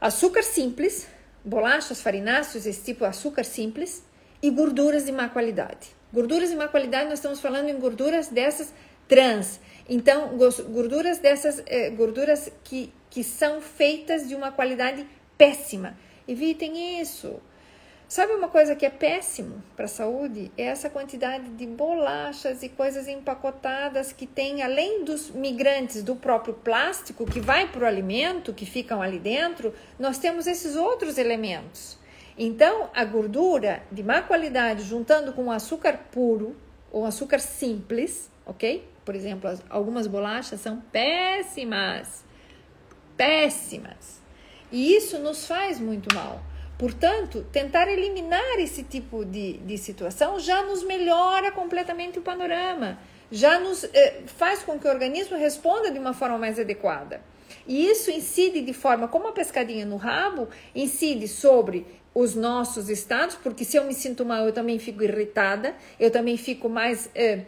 açúcar 0.00 0.42
simples, 0.42 1.08
bolachas, 1.44 2.00
farináceos, 2.00 2.66
esse 2.66 2.82
tipo 2.82 3.00
de 3.00 3.10
açúcar 3.10 3.44
simples 3.44 4.04
e 4.42 4.50
gorduras 4.50 5.04
de 5.04 5.12
má 5.12 5.28
qualidade. 5.28 5.90
Gorduras 6.12 6.50
de 6.50 6.56
má 6.56 6.68
qualidade, 6.68 7.08
nós 7.08 7.18
estamos 7.18 7.40
falando 7.40 7.68
em 7.68 7.78
gorduras 7.78 8.28
dessas 8.28 8.72
trans. 9.08 9.60
Então, 9.88 10.36
gorduras 10.36 11.18
dessas 11.18 11.62
eh, 11.66 11.90
gorduras 11.90 12.50
que, 12.62 12.92
que 13.10 13.24
são 13.24 13.60
feitas 13.60 14.28
de 14.28 14.34
uma 14.34 14.52
qualidade 14.52 15.06
péssima. 15.36 15.96
Evitem 16.28 17.00
isso. 17.00 17.40
Sabe 18.12 18.34
uma 18.34 18.48
coisa 18.48 18.76
que 18.76 18.84
é 18.84 18.90
péssimo 18.90 19.62
para 19.74 19.86
a 19.86 19.88
saúde? 19.88 20.52
É 20.58 20.64
essa 20.64 20.90
quantidade 20.90 21.48
de 21.48 21.66
bolachas 21.66 22.62
e 22.62 22.68
coisas 22.68 23.08
empacotadas 23.08 24.12
que 24.12 24.26
tem, 24.26 24.62
além 24.62 25.02
dos 25.02 25.30
migrantes 25.30 26.02
do 26.02 26.14
próprio 26.14 26.52
plástico 26.52 27.24
que 27.24 27.40
vai 27.40 27.66
para 27.72 27.84
o 27.84 27.86
alimento, 27.86 28.52
que 28.52 28.66
ficam 28.66 29.00
ali 29.00 29.18
dentro, 29.18 29.74
nós 29.98 30.18
temos 30.18 30.46
esses 30.46 30.76
outros 30.76 31.16
elementos. 31.16 31.96
Então, 32.36 32.90
a 32.94 33.02
gordura 33.02 33.82
de 33.90 34.02
má 34.02 34.20
qualidade, 34.20 34.82
juntando 34.82 35.32
com 35.32 35.50
açúcar 35.50 35.96
puro 36.12 36.54
ou 36.90 37.06
açúcar 37.06 37.38
simples, 37.38 38.30
ok? 38.44 38.86
Por 39.06 39.14
exemplo, 39.14 39.58
algumas 39.70 40.06
bolachas 40.06 40.60
são 40.60 40.82
péssimas. 40.92 42.26
Péssimas. 43.16 44.20
E 44.70 44.94
isso 44.96 45.18
nos 45.18 45.46
faz 45.46 45.80
muito 45.80 46.14
mal. 46.14 46.51
Portanto, 46.82 47.46
tentar 47.52 47.86
eliminar 47.86 48.58
esse 48.58 48.82
tipo 48.82 49.24
de, 49.24 49.52
de 49.58 49.78
situação 49.78 50.40
já 50.40 50.64
nos 50.64 50.82
melhora 50.82 51.52
completamente 51.52 52.18
o 52.18 52.22
panorama, 52.22 52.98
já 53.30 53.60
nos 53.60 53.84
eh, 53.84 54.22
faz 54.26 54.64
com 54.64 54.76
que 54.80 54.88
o 54.88 54.90
organismo 54.90 55.36
responda 55.38 55.92
de 55.92 55.98
uma 56.00 56.12
forma 56.12 56.36
mais 56.38 56.58
adequada. 56.58 57.22
E 57.68 57.86
isso 57.86 58.10
incide 58.10 58.62
de 58.62 58.72
forma 58.72 59.06
como 59.06 59.28
a 59.28 59.32
pescadinha 59.32 59.86
no 59.86 59.94
rabo, 59.96 60.48
incide 60.74 61.28
sobre 61.28 61.86
os 62.12 62.34
nossos 62.34 62.88
estados, 62.88 63.36
porque 63.36 63.64
se 63.64 63.76
eu 63.76 63.84
me 63.84 63.94
sinto 63.94 64.24
mal, 64.24 64.44
eu 64.44 64.52
também 64.52 64.76
fico 64.80 65.04
irritada, 65.04 65.76
eu 66.00 66.10
também 66.10 66.36
fico 66.36 66.68
mais 66.68 67.08
eh, 67.14 67.42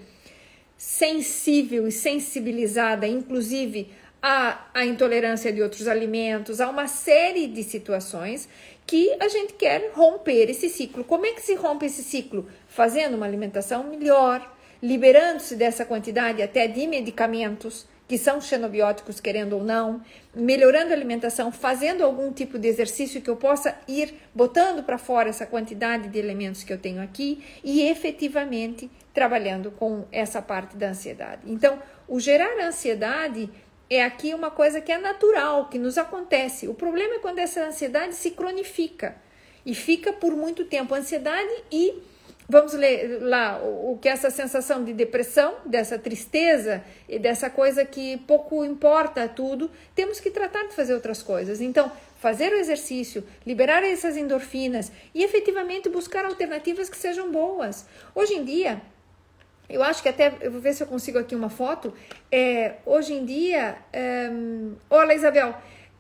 sensível 0.76 1.89
e 1.89 1.91
sensibilizada, 1.91 3.05
inclusive 3.05 3.91
a, 4.26 4.68
a 4.72 4.87
intolerância 4.87 5.53
de 5.53 5.61
outros 5.61 5.87
alimentos, 5.87 6.59
a 6.59 6.70
uma 6.70 6.87
série 6.87 7.47
de 7.47 7.62
situações 7.62 8.49
que 8.87 9.16
a 9.20 9.28
gente 9.28 9.55
quer 9.55 9.93
romper 9.95 10.51
esse 10.51 10.68
ciclo. 10.68 11.05
Como 11.05 11.26
é 11.26 11.32
que 11.32 11.43
se 11.43 11.55
rompe 11.55 11.87
esse 11.87 12.03
ciclo? 12.03 12.49
Fazendo 12.68 13.14
uma 13.14 13.26
alimentação 13.26 13.85
melhor, 13.85 14.55
liberando-se 14.82 15.57
dessa 15.57 15.85
quantidade 15.85 16.43
até 16.43 16.66
de 16.66 16.87
medicamentos 16.87 17.87
que 18.07 18.18
são 18.18 18.41
xenobióticos, 18.41 19.18
querendo 19.18 19.55
ou 19.55 19.64
não, 19.64 20.03
melhorando 20.35 20.91
a 20.91 20.97
alimentação, 20.97 21.51
fazendo 21.51 22.05
algum 22.05 22.30
tipo 22.32 22.59
de 22.59 22.68
exercício 22.68 23.22
que 23.22 23.30
eu 23.30 23.37
possa 23.37 23.78
ir 23.89 24.14
botando 24.35 24.82
para 24.82 24.99
fora 24.99 25.30
essa 25.30 25.47
quantidade 25.47 26.09
de 26.09 26.18
elementos 26.18 26.62
que 26.62 26.72
eu 26.72 26.78
tenho 26.78 27.03
aqui 27.03 27.43
e 27.62 27.82
efetivamente 27.89 28.91
trabalhando 29.14 29.70
com 29.70 30.05
essa 30.12 30.43
parte 30.43 30.76
da 30.76 30.91
ansiedade. 30.91 31.43
Então, 31.47 31.78
o 32.07 32.20
gerar 32.20 32.59
ansiedade 32.61 33.49
é 33.89 34.03
aqui 34.03 34.35
uma 34.35 34.51
coisa 34.51 34.80
que 34.80 34.93
é 34.93 34.99
natural, 34.99 35.68
que 35.68 35.78
nos 35.78 35.99
acontece. 35.99 36.68
O 36.68 36.74
problema 36.74 37.14
é 37.14 37.18
quando 37.18 37.39
essa 37.39 37.64
ansiedade 37.64 38.14
se 38.14 38.30
cronifica 38.30 39.16
e 39.64 39.74
fica 39.74 40.12
por 40.12 40.35
muito 40.37 40.64
tempo. 40.64 40.95
Ansiedade 40.95 41.53
e 41.70 42.03
Vamos 42.47 42.74
ler 42.74 43.22
lá 43.22 43.59
o, 43.62 43.99
que 44.01 44.07
é 44.07 44.12
essa 44.12 44.28
sensação 44.28 44.85
de 44.85 44.93
depressão, 44.93 45.55
dessa 45.64 45.99
tristeza 45.99 46.85
e 47.09 47.18
dessa 47.18 47.49
coisa 47.49 47.87
que 47.87 48.18
pouco 48.26 48.62
importa 48.64 49.26
tudo. 49.26 49.70
Temos 49.95 50.20
que 50.20 50.30
tratar 50.30 50.64
de 50.64 50.74
fazer 50.74 50.93
outras 50.93 51.22
coisas. 51.22 51.62
Então, 51.62 51.91
fazer 52.18 52.53
o 52.53 52.57
exercício, 52.57 53.24
liberar 53.47 53.82
essas 53.82 54.16
endorfinas 54.16 54.93
e 55.14 55.24
efetivamente 55.24 55.89
buscar 55.89 56.26
alternativas 56.26 56.91
que 56.91 56.99
sejam 56.99 57.32
boas. 57.32 57.87
Hoje 58.14 58.35
em 58.35 58.45
dia, 58.45 58.82
eu 59.68 59.82
acho 59.82 60.02
que 60.02 60.08
até, 60.08 60.32
eu 60.40 60.50
vou 60.50 60.60
ver 60.60 60.74
se 60.74 60.82
eu 60.82 60.86
consigo 60.86 61.18
aqui 61.18 61.34
uma 61.34 61.48
foto. 61.48 61.92
É, 62.30 62.74
hoje 62.84 63.14
em 63.14 63.24
dia, 63.24 63.78
é, 63.92 64.30
olha, 64.90 65.14
Isabel, 65.14 65.54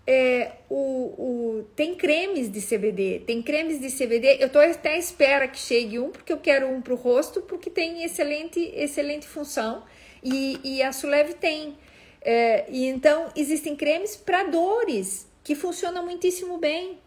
é, 0.06 0.52
o, 0.68 0.76
o, 0.76 1.66
tem 1.74 1.94
cremes 1.94 2.50
de 2.50 2.60
CBD, 2.60 3.22
tem 3.26 3.42
cremes 3.42 3.80
de 3.80 3.90
CBD. 3.90 4.36
Eu 4.38 4.48
estou 4.48 4.60
até 4.60 4.94
à 4.94 4.98
espera 4.98 5.48
que 5.48 5.58
chegue 5.58 5.98
um, 5.98 6.10
porque 6.10 6.32
eu 6.32 6.38
quero 6.38 6.68
um 6.68 6.82
para 6.82 6.92
o 6.92 6.96
rosto, 6.96 7.40
porque 7.42 7.70
tem 7.70 8.04
excelente, 8.04 8.60
excelente 8.74 9.26
função. 9.26 9.82
E, 10.22 10.60
e 10.62 10.82
a 10.82 10.92
Sulev 10.92 11.34
tem. 11.34 11.76
É, 12.20 12.64
e 12.68 12.86
então 12.86 13.28
existem 13.36 13.76
cremes 13.76 14.16
para 14.16 14.44
dores 14.44 15.26
que 15.42 15.54
funcionam 15.54 16.04
muitíssimo 16.04 16.58
bem. 16.58 16.98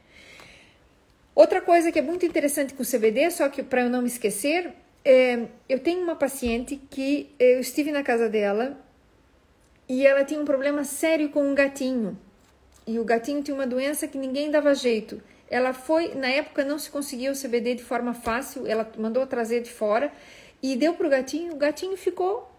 Outra 1.36 1.62
coisa 1.62 1.92
que 1.92 2.00
é 2.00 2.02
muito 2.02 2.26
interessante 2.26 2.74
com 2.74 2.82
o 2.82 2.86
CBD, 2.86 3.30
só 3.30 3.48
que 3.48 3.62
para 3.62 3.82
eu 3.82 3.90
não 3.90 4.02
me 4.02 4.08
esquecer, 4.08 4.74
é, 5.10 5.48
eu 5.70 5.80
tenho 5.80 6.04
uma 6.04 6.18
paciente 6.18 6.76
que 6.90 7.34
eu 7.40 7.62
estive 7.62 7.94
na 7.94 8.04
casa 8.04 8.28
dela 8.28 8.78
e 9.88 10.06
ela 10.06 10.26
tinha 10.26 10.38
um 10.38 10.44
problema 10.44 10.84
sério 10.84 11.30
com 11.30 11.50
um 11.50 11.56
gatinho. 11.56 12.20
E 12.86 13.00
o 13.00 13.06
gatinho 13.06 13.42
tinha 13.42 13.56
uma 13.56 13.66
doença 13.66 14.06
que 14.06 14.18
ninguém 14.18 14.52
dava 14.52 14.76
jeito. 14.76 15.22
Ela 15.50 15.72
foi, 15.72 16.14
na 16.14 16.28
época 16.28 16.66
não 16.66 16.78
se 16.78 16.90
conseguia 16.90 17.32
o 17.32 17.42
CBD 17.42 17.76
de 17.76 17.86
forma 17.86 18.14
fácil, 18.14 18.68
ela 18.68 18.92
mandou 18.98 19.26
trazer 19.26 19.62
de 19.62 19.72
fora 19.72 20.12
e 20.62 20.76
deu 20.76 20.94
pro 20.94 21.08
gatinho, 21.08 21.54
o 21.54 21.58
gatinho 21.58 21.96
ficou 21.96 22.52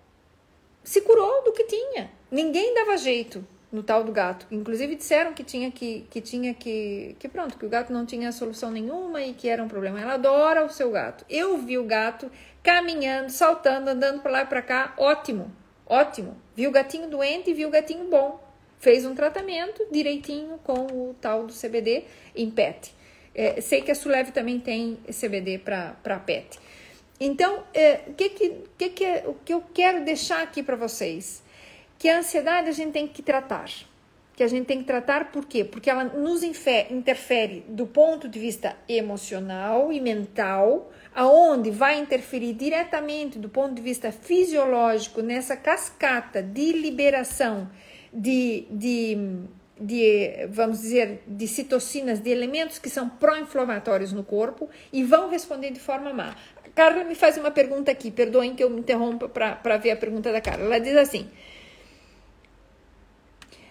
se 0.82 1.02
curou 1.02 1.44
do 1.44 1.52
que 1.52 1.64
tinha. 1.64 2.10
Ninguém 2.30 2.72
dava 2.72 2.96
jeito 2.96 3.46
no 3.70 3.82
tal 3.82 4.02
do 4.02 4.12
gato. 4.12 4.46
Inclusive 4.50 4.96
disseram 4.96 5.32
que 5.32 5.44
tinha 5.44 5.70
que, 5.70 6.06
que 6.10 6.20
tinha 6.20 6.54
que, 6.54 7.14
que 7.18 7.28
pronto, 7.28 7.58
que 7.58 7.66
o 7.66 7.68
gato 7.68 7.92
não 7.92 8.06
tinha 8.06 8.32
solução 8.32 8.70
nenhuma 8.70 9.22
e 9.22 9.34
que 9.34 9.48
era 9.48 9.62
um 9.62 9.68
problema. 9.68 10.00
Ela 10.00 10.14
adora 10.14 10.64
o 10.64 10.70
seu 10.70 10.90
gato. 10.90 11.24
Eu 11.28 11.58
vi 11.58 11.78
o 11.78 11.84
gato 11.84 12.30
caminhando, 12.62 13.30
saltando, 13.30 13.90
andando 13.90 14.20
para 14.20 14.30
lá 14.30 14.42
e 14.42 14.46
para 14.46 14.62
cá, 14.62 14.94
ótimo, 14.96 15.52
ótimo. 15.86 16.36
Vi 16.54 16.66
o 16.66 16.70
gatinho 16.70 17.08
doente 17.08 17.50
e 17.50 17.54
vi 17.54 17.66
o 17.66 17.70
gatinho 17.70 18.08
bom. 18.08 18.40
Fez 18.78 19.04
um 19.04 19.14
tratamento 19.14 19.86
direitinho 19.90 20.58
com 20.62 20.86
o 20.86 21.16
tal 21.20 21.46
do 21.46 21.52
CBD 21.52 22.04
em 22.34 22.50
PET. 22.50 22.94
É, 23.34 23.60
sei 23.60 23.82
que 23.82 23.90
a 23.90 23.94
Suleve 23.94 24.32
também 24.32 24.58
tem 24.58 24.98
CBD 25.06 25.58
para 25.58 26.18
PET. 26.24 26.58
Então, 27.20 27.64
é, 27.74 28.00
o, 28.06 28.14
que, 28.14 28.28
que, 28.28 28.54
que, 28.78 28.88
que, 28.90 29.04
é, 29.04 29.24
o 29.26 29.34
que 29.34 29.52
eu 29.52 29.62
quero 29.74 30.04
deixar 30.04 30.42
aqui 30.42 30.62
para 30.62 30.76
vocês? 30.76 31.42
Que 31.98 32.08
a 32.08 32.18
ansiedade 32.18 32.68
a 32.68 32.72
gente 32.72 32.92
tem 32.92 33.06
que 33.06 33.22
tratar. 33.22 33.68
Que 34.36 34.44
a 34.44 34.46
gente 34.46 34.66
tem 34.66 34.78
que 34.78 34.84
tratar 34.84 35.32
por 35.32 35.46
quê? 35.46 35.64
Porque 35.64 35.90
ela 35.90 36.04
nos 36.04 36.44
interfere 36.44 37.64
do 37.68 37.86
ponto 37.86 38.28
de 38.28 38.38
vista 38.38 38.76
emocional 38.88 39.92
e 39.92 40.00
mental, 40.00 40.92
aonde 41.12 41.72
vai 41.72 41.98
interferir 41.98 42.52
diretamente 42.52 43.36
do 43.36 43.48
ponto 43.48 43.74
de 43.74 43.82
vista 43.82 44.12
fisiológico 44.12 45.22
nessa 45.22 45.56
cascata 45.56 46.40
de 46.40 46.70
liberação 46.70 47.68
de, 48.12 48.66
de, 48.70 49.18
de 49.80 50.46
vamos 50.50 50.82
dizer, 50.82 51.22
de 51.26 51.48
citocinas, 51.48 52.20
de 52.20 52.30
elementos 52.30 52.78
que 52.78 52.88
são 52.88 53.08
pró-inflamatórios 53.08 54.12
no 54.12 54.22
corpo 54.22 54.68
e 54.92 55.02
vão 55.02 55.28
responder 55.28 55.72
de 55.72 55.80
forma 55.80 56.12
má. 56.12 56.36
Carla 56.76 57.02
me 57.02 57.16
faz 57.16 57.36
uma 57.36 57.50
pergunta 57.50 57.90
aqui, 57.90 58.08
perdoem 58.08 58.54
que 58.54 58.62
eu 58.62 58.70
me 58.70 58.78
interrompa 58.78 59.28
para 59.28 59.76
ver 59.78 59.90
a 59.90 59.96
pergunta 59.96 60.30
da 60.30 60.40
Carla. 60.40 60.64
Ela 60.64 60.78
diz 60.78 60.96
assim: 60.96 61.28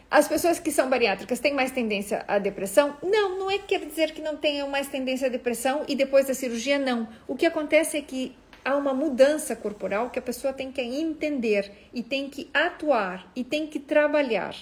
as 0.10 0.28
pessoas 0.28 0.58
que 0.58 0.72
são 0.72 0.90
bariátricas 0.90 1.40
têm 1.40 1.54
mais 1.54 1.72
tendência 1.72 2.24
à 2.28 2.40
depressão? 2.40 2.96
Não, 3.04 3.38
não 3.38 3.52
é 3.52 3.58
que 3.58 3.78
quer 3.78 3.86
dizer 3.86 4.12
que 4.12 4.22
não 4.22 4.38
tenham 4.38 4.70
mais 4.70 4.88
tendência 4.88 5.28
à 5.28 5.30
depressão 5.30 5.84
e 5.88 5.96
depois 5.96 6.28
da 6.28 6.34
cirurgia, 6.34 6.80
não. 6.80 7.08
O 7.28 7.36
que 7.36 7.46
acontece 7.46 7.98
é 7.98 8.02
que 8.02 8.36
há 8.64 8.76
uma 8.76 8.94
mudança 8.94 9.56
corporal 9.56 10.10
que 10.10 10.20
a 10.20 10.22
pessoa 10.22 10.54
tem 10.54 10.72
que 10.72 10.82
entender 10.82 11.72
e 11.94 12.02
tem 12.02 12.30
que 12.30 12.50
atuar 12.54 13.30
e 13.36 13.44
tem 13.44 13.68
que 13.68 13.80
trabalhar. 13.80 14.56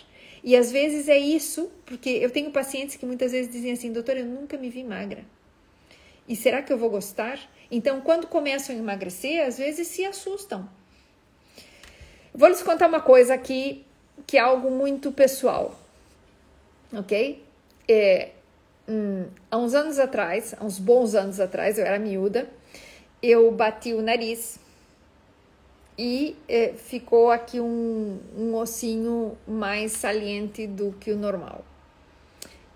E 0.44 0.56
às 0.56 0.72
vezes 0.72 1.08
é 1.08 1.18
isso, 1.18 1.72
porque 1.86 2.10
eu 2.10 2.32
tenho 2.32 2.52
pacientes 2.52 2.96
que 2.96 3.06
muitas 3.06 3.32
vezes 3.32 3.52
dizem 3.52 3.72
assim, 3.72 3.92
doutor, 3.92 4.18
eu 4.18 4.26
nunca 4.26 4.58
me 4.58 4.70
vi 4.70 4.84
magra. 4.84 5.24
E 6.28 6.36
será 6.36 6.64
que 6.64 6.74
eu 6.74 6.78
vou 6.78 6.90
gostar? 6.90 7.40
Então, 7.70 8.02
quando 8.02 8.26
começam 8.28 8.76
a 8.76 8.80
emagrecer, 8.80 9.46
às 9.46 9.58
vezes 9.60 9.88
se 9.88 10.06
assustam. 10.06 10.68
Vou 12.34 12.50
lhes 12.50 12.62
contar 12.64 12.88
uma 12.88 13.00
coisa 13.00 13.34
aqui 13.34 13.85
que 14.26 14.38
é 14.38 14.40
algo 14.40 14.72
muito 14.72 15.12
pessoal, 15.12 15.80
ok? 16.94 17.44
É, 17.88 18.30
hum, 18.88 19.26
há 19.50 19.58
uns 19.58 19.74
anos 19.74 20.00
atrás, 20.00 20.56
há 20.60 20.64
uns 20.64 20.80
bons 20.80 21.16
anos 21.16 21.40
atrás, 21.40 21.78
eu 21.78 21.86
era 21.86 22.00
miúda, 22.00 22.50
eu 23.22 23.52
bati 23.52 23.94
o 23.94 24.02
nariz 24.02 24.60
e 25.98 26.36
é, 26.48 26.74
ficou 26.74 27.32
aqui 27.32 27.60
um, 27.60 28.20
um 28.38 28.56
ossinho 28.56 29.38
mais 29.48 29.94
saliente 29.94 30.68
do 30.68 30.92
que 31.00 31.12
o 31.12 31.18
normal. 31.18 31.64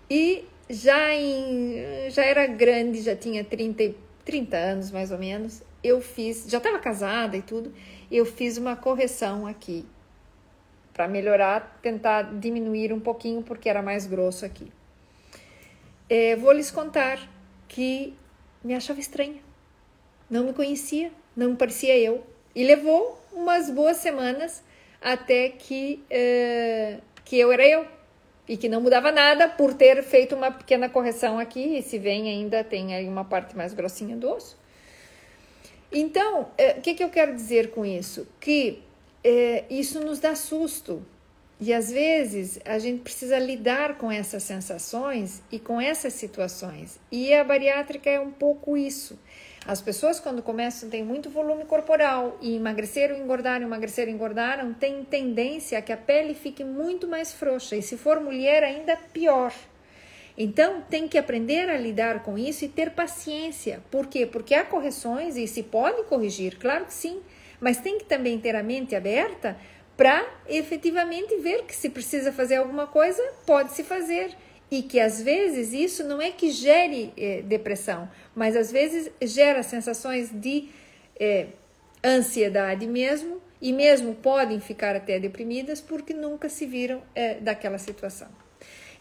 E 0.08 0.44
já, 0.68 1.14
em, 1.14 2.10
já 2.10 2.24
era 2.24 2.46
grande, 2.46 3.02
já 3.02 3.14
tinha 3.14 3.44
30, 3.44 3.94
30 4.24 4.56
anos 4.56 4.90
mais 4.90 5.10
ou 5.10 5.18
menos, 5.18 5.62
eu 5.82 6.00
fiz, 6.00 6.46
já 6.48 6.58
estava 6.58 6.78
casada 6.78 7.36
e 7.36 7.42
tudo, 7.42 7.72
eu 8.10 8.24
fiz 8.24 8.56
uma 8.56 8.76
correção 8.76 9.46
aqui 9.46 9.84
para 11.00 11.08
melhorar, 11.08 11.78
tentar 11.80 12.24
diminuir 12.38 12.92
um 12.92 13.00
pouquinho 13.00 13.42
porque 13.42 13.70
era 13.70 13.80
mais 13.80 14.06
grosso 14.06 14.44
aqui. 14.44 14.70
É, 16.10 16.36
vou 16.36 16.52
lhes 16.52 16.70
contar 16.70 17.26
que 17.66 18.14
me 18.62 18.74
achava 18.74 19.00
estranha, 19.00 19.40
não 20.28 20.44
me 20.44 20.52
conhecia, 20.52 21.10
não 21.34 21.52
me 21.52 21.56
parecia 21.56 21.96
eu 21.96 22.22
e 22.54 22.62
levou 22.62 23.18
umas 23.32 23.70
boas 23.70 23.96
semanas 23.96 24.62
até 25.00 25.48
que 25.48 26.04
é, 26.10 26.98
que 27.24 27.38
eu 27.38 27.50
era 27.50 27.66
eu 27.66 27.86
e 28.46 28.58
que 28.58 28.68
não 28.68 28.82
mudava 28.82 29.10
nada 29.10 29.48
por 29.48 29.72
ter 29.72 30.02
feito 30.02 30.34
uma 30.34 30.50
pequena 30.50 30.90
correção 30.90 31.38
aqui 31.38 31.78
e 31.78 31.82
se 31.82 31.98
vem 31.98 32.28
ainda 32.28 32.62
tem 32.62 32.94
aí 32.94 33.08
uma 33.08 33.24
parte 33.24 33.56
mais 33.56 33.72
grossinha 33.72 34.18
do 34.18 34.28
osso. 34.30 34.54
Então, 35.90 36.50
é, 36.58 36.72
o 36.72 36.82
que, 36.82 36.92
que 36.92 37.02
eu 37.02 37.08
quero 37.08 37.34
dizer 37.34 37.70
com 37.70 37.86
isso? 37.86 38.28
Que 38.38 38.82
é, 39.22 39.64
isso 39.70 40.00
nos 40.00 40.18
dá 40.18 40.34
susto. 40.34 41.04
E 41.60 41.74
às 41.74 41.90
vezes 41.90 42.58
a 42.64 42.78
gente 42.78 43.02
precisa 43.02 43.38
lidar 43.38 43.98
com 43.98 44.10
essas 44.10 44.42
sensações 44.42 45.42
e 45.52 45.58
com 45.58 45.78
essas 45.78 46.14
situações. 46.14 46.98
E 47.12 47.34
a 47.34 47.44
bariátrica 47.44 48.08
é 48.08 48.18
um 48.18 48.30
pouco 48.30 48.78
isso. 48.78 49.18
As 49.66 49.82
pessoas, 49.82 50.18
quando 50.18 50.42
começam, 50.42 50.88
têm 50.88 51.04
muito 51.04 51.28
volume 51.28 51.66
corporal 51.66 52.38
e 52.40 52.56
emagreceram, 52.56 53.14
engordaram, 53.18 53.66
emagreceram, 53.66 54.10
engordaram, 54.10 54.72
têm 54.72 55.04
tendência 55.04 55.78
a 55.78 55.82
que 55.82 55.92
a 55.92 55.98
pele 55.98 56.32
fique 56.32 56.64
muito 56.64 57.06
mais 57.06 57.30
frouxa. 57.30 57.76
E 57.76 57.82
se 57.82 57.98
for 57.98 58.18
mulher, 58.20 58.64
ainda 58.64 58.96
pior. 58.96 59.52
Então, 60.38 60.80
tem 60.88 61.06
que 61.06 61.18
aprender 61.18 61.68
a 61.68 61.76
lidar 61.76 62.22
com 62.22 62.38
isso 62.38 62.64
e 62.64 62.68
ter 62.68 62.92
paciência. 62.92 63.82
Por 63.90 64.06
quê? 64.06 64.24
Porque 64.24 64.54
há 64.54 64.64
correções 64.64 65.36
e 65.36 65.46
se 65.46 65.62
pode 65.62 66.04
corrigir, 66.04 66.58
claro 66.58 66.86
que 66.86 66.94
sim 66.94 67.20
mas 67.60 67.78
tem 67.78 67.98
que 67.98 68.04
também 68.04 68.38
ter 68.38 68.56
a 68.56 68.62
mente 68.62 68.94
aberta 68.94 69.56
para 69.96 70.26
efetivamente 70.48 71.36
ver 71.36 71.64
que 71.64 71.76
se 71.76 71.90
precisa 71.90 72.32
fazer 72.32 72.56
alguma 72.56 72.86
coisa, 72.86 73.22
pode 73.44 73.72
se 73.72 73.84
fazer. 73.84 74.34
E 74.70 74.82
que 74.82 75.00
às 75.00 75.20
vezes 75.20 75.72
isso 75.72 76.04
não 76.04 76.22
é 76.22 76.30
que 76.30 76.50
gere 76.50 77.12
eh, 77.16 77.42
depressão, 77.42 78.08
mas 78.34 78.54
às 78.54 78.70
vezes 78.70 79.10
gera 79.20 79.64
sensações 79.64 80.30
de 80.30 80.68
eh, 81.18 81.48
ansiedade 82.04 82.86
mesmo 82.86 83.42
e 83.60 83.72
mesmo 83.72 84.14
podem 84.14 84.58
ficar 84.58 84.96
até 84.96 85.18
deprimidas 85.18 85.80
porque 85.80 86.14
nunca 86.14 86.48
se 86.48 86.66
viram 86.66 87.02
é, 87.14 87.34
daquela 87.34 87.78
situação. 87.78 88.28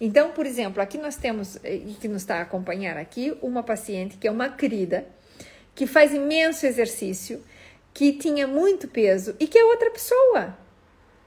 Então, 0.02 0.32
por 0.32 0.46
exemplo, 0.46 0.82
aqui 0.82 0.98
nós 0.98 1.16
temos, 1.16 1.58
e 1.64 1.96
que 2.00 2.08
nos 2.08 2.22
está 2.22 2.38
a 2.38 2.42
acompanhar 2.42 2.98
aqui, 2.98 3.38
uma 3.42 3.64
paciente 3.64 4.18
que 4.18 4.28
é 4.28 4.32
uma 4.32 4.50
querida, 4.50 5.06
que 5.76 5.86
faz 5.86 6.14
imenso 6.14 6.66
exercício, 6.66 7.44
que 8.00 8.14
tinha 8.14 8.48
muito 8.48 8.88
peso 8.88 9.36
e 9.42 9.46
que 9.46 9.60
é 9.60 9.66
outra 9.66 9.92
pessoa. 9.92 10.58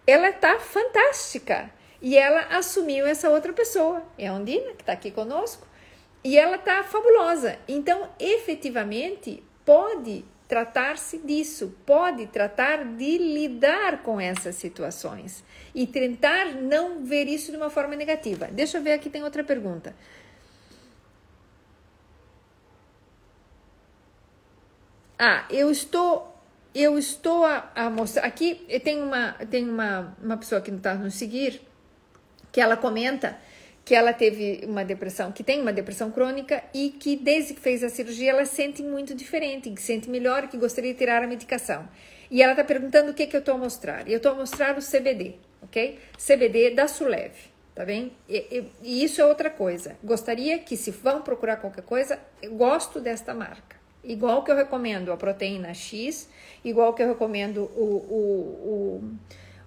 Ela 0.06 0.30
está 0.30 0.58
fantástica. 0.58 1.70
E 2.00 2.16
ela 2.16 2.46
assumiu 2.56 3.06
essa 3.06 3.28
outra 3.28 3.52
pessoa. 3.52 4.02
É 4.16 4.28
a 4.28 4.32
Ondina, 4.32 4.72
que 4.72 4.80
está 4.80 4.94
aqui 4.94 5.10
conosco. 5.10 5.66
E 6.24 6.38
ela 6.38 6.56
está 6.56 6.82
fabulosa. 6.82 7.58
Então, 7.68 8.08
efetivamente, 8.18 9.44
pode 9.66 10.24
tratar-se 10.48 11.18
disso, 11.18 11.76
pode 11.84 12.26
tratar 12.28 12.86
de 12.86 13.18
lidar 13.18 14.02
com 14.02 14.18
essas 14.18 14.54
situações 14.54 15.44
e 15.74 15.86
tentar 15.86 16.54
não 16.54 17.04
ver 17.04 17.28
isso 17.28 17.50
de 17.50 17.58
uma 17.58 17.68
forma 17.68 17.94
negativa. 17.94 18.46
Deixa 18.50 18.78
eu 18.78 18.82
ver 18.82 18.94
aqui, 18.94 19.10
tem 19.10 19.22
outra 19.22 19.44
pergunta. 19.44 19.94
Ah, 25.18 25.44
eu 25.50 25.70
estou 25.70 26.32
eu 26.74 26.98
estou 26.98 27.44
a, 27.44 27.70
a 27.74 27.90
mostrar 27.90 28.24
aqui 28.24 28.54
tem 28.82 29.02
uma 29.02 29.32
tem 29.50 29.68
uma, 29.68 30.16
uma 30.22 30.36
pessoa 30.36 30.60
que 30.60 30.70
não 30.70 30.78
está 30.78 30.94
nos 30.94 31.14
seguir 31.14 31.60
que 32.50 32.60
ela 32.60 32.76
comenta 32.76 33.38
que 33.84 33.94
ela 33.94 34.12
teve 34.12 34.64
uma 34.64 34.84
depressão, 34.84 35.32
que 35.32 35.42
tem 35.42 35.60
uma 35.60 35.72
depressão 35.72 36.10
crônica 36.10 36.62
e 36.72 36.90
que 36.90 37.16
desde 37.16 37.54
que 37.54 37.60
fez 37.60 37.82
a 37.82 37.88
cirurgia 37.88 38.30
ela 38.30 38.44
sente 38.44 38.82
muito 38.82 39.14
diferente, 39.14 39.70
que 39.70 39.82
sente 39.82 40.08
melhor, 40.08 40.48
que 40.48 40.56
gostaria 40.56 40.92
de 40.92 40.98
tirar 40.98 41.22
a 41.22 41.26
medicação. 41.26 41.88
E 42.30 42.42
ela 42.42 42.52
está 42.52 42.64
perguntando 42.64 43.10
o 43.10 43.14
que, 43.14 43.26
que 43.26 43.36
eu 43.36 43.40
estou 43.40 43.56
a 43.56 43.58
mostrar. 43.58 44.08
E 44.08 44.12
eu 44.12 44.18
estou 44.18 44.32
a 44.32 44.34
mostrar 44.36 44.78
o 44.78 44.80
CBD, 44.80 45.34
ok? 45.60 45.98
CBD 46.16 46.70
da 46.70 46.86
Suleve, 46.86 47.50
tá 47.74 47.84
bem? 47.84 48.12
E, 48.28 48.36
e, 48.36 48.72
e, 48.82 49.04
isso 49.04 49.20
é 49.20 49.26
outra 49.26 49.50
coisa. 49.50 49.96
Gostaria 50.02 50.58
que 50.60 50.76
se 50.76 50.90
vão 50.90 51.20
procurar 51.22 51.56
qualquer 51.56 51.82
coisa, 51.82 52.18
eu 52.40 52.52
gosto 52.54 53.00
desta 53.00 53.34
marca. 53.34 53.82
Igual 54.05 54.42
que 54.42 54.50
eu 54.50 54.57
recomendo 54.57 55.12
a 55.12 55.16
proteína 55.16 55.72
X, 55.74 56.28
igual 56.64 56.92
que 56.92 57.03
eu 57.03 57.09
recomendo 57.09 57.70
o, 57.76 59.00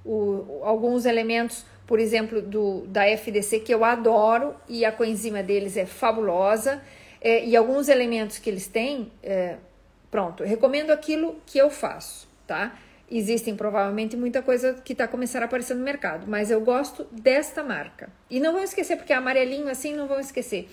o, 0.06 0.10
o, 0.10 0.62
alguns 0.64 1.06
elementos 1.06 1.66
por 1.88 2.00
exemplo, 2.00 2.42
do, 2.42 2.82
da 2.88 3.06
FDC, 3.08 3.60
que 3.60 3.74
eu 3.74 3.84
adoro 3.84 4.56
e 4.68 4.84
a 4.84 4.92
coenzima 4.92 5.44
deles 5.44 5.78
é 5.78 5.86
fabulosa, 5.86 6.82
é, 7.22 7.46
e 7.46 7.56
alguns 7.56 7.90
elementos 7.90 8.38
que 8.38 8.50
eles 8.50 8.68
têm, 8.68 9.12
é, 9.22 9.58
pronto, 10.10 10.44
recomendo 10.44 10.92
aquilo 10.92 11.40
que 11.46 11.58
eu 11.58 11.70
faço, 11.70 12.28
tá? 12.48 12.78
Existem 13.10 13.56
provavelmente 13.56 14.18
muita 14.18 14.42
coisa 14.42 14.74
que 14.84 14.94
está 14.94 15.08
começando 15.08 15.44
a 15.44 15.46
aparecer 15.46 15.76
no 15.76 15.84
mercado, 15.84 16.26
mas 16.28 16.50
eu 16.50 16.60
gosto 16.62 17.06
desta 17.12 17.64
marca. 17.64 18.10
E 18.30 18.40
não 18.40 18.54
vão 18.54 18.64
esquecer, 18.64 18.98
porque 18.98 19.14
é 19.14 19.16
amarelinho 19.16 19.70
assim, 19.70 19.96
não 19.96 20.08
vão 20.08 20.20
esquecer. 20.20 20.68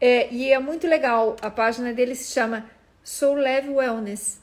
É, 0.00 0.32
e 0.32 0.52
é 0.52 0.58
muito 0.58 0.86
legal, 0.86 1.34
a 1.42 1.50
página 1.50 1.92
deles 1.92 2.18
se 2.20 2.32
chama 2.32 2.64
Soul 3.04 3.36
Leve 3.36 3.68
Wellness, 3.68 4.40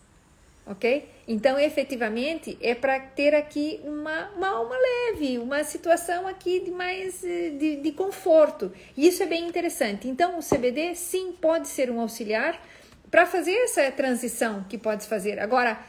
ok? 0.67 1.09
Então, 1.27 1.59
efetivamente, 1.59 2.57
é 2.61 2.75
para 2.75 2.99
ter 2.99 3.33
aqui 3.33 3.79
uma, 3.83 4.29
uma 4.35 4.49
alma 4.49 4.75
leve, 4.77 5.39
uma 5.39 5.63
situação 5.63 6.27
aqui 6.27 6.59
de 6.59 6.69
mais 6.69 7.23
eh, 7.23 7.49
de, 7.49 7.77
de 7.77 7.91
conforto. 7.91 8.71
E 8.95 9.07
isso 9.07 9.23
é 9.23 9.25
bem 9.25 9.47
interessante. 9.47 10.07
Então, 10.07 10.37
o 10.37 10.41
CBD 10.41 10.93
sim 10.93 11.31
pode 11.31 11.67
ser 11.67 11.89
um 11.89 11.99
auxiliar 11.99 12.61
para 13.09 13.25
fazer 13.25 13.55
essa 13.63 13.91
transição 13.91 14.63
que 14.69 14.77
pode 14.77 15.07
fazer. 15.07 15.39
Agora, 15.39 15.79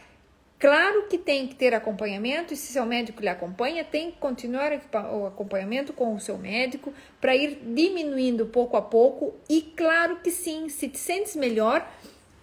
claro 0.58 1.08
que 1.08 1.18
tem 1.18 1.46
que 1.46 1.54
ter 1.54 1.74
acompanhamento, 1.74 2.54
e 2.54 2.56
se 2.56 2.72
seu 2.72 2.86
médico 2.86 3.20
lhe 3.20 3.28
acompanha, 3.28 3.84
tem 3.84 4.10
que 4.10 4.18
continuar 4.18 4.72
o 5.12 5.26
acompanhamento 5.26 5.92
com 5.92 6.14
o 6.14 6.20
seu 6.20 6.38
médico 6.38 6.92
para 7.20 7.36
ir 7.36 7.58
diminuindo 7.62 8.46
pouco 8.46 8.76
a 8.76 8.82
pouco. 8.82 9.34
E 9.48 9.60
claro 9.60 10.20
que 10.22 10.30
sim, 10.30 10.68
se 10.68 10.88
te 10.88 10.98
sentes 10.98 11.36
melhor 11.36 11.86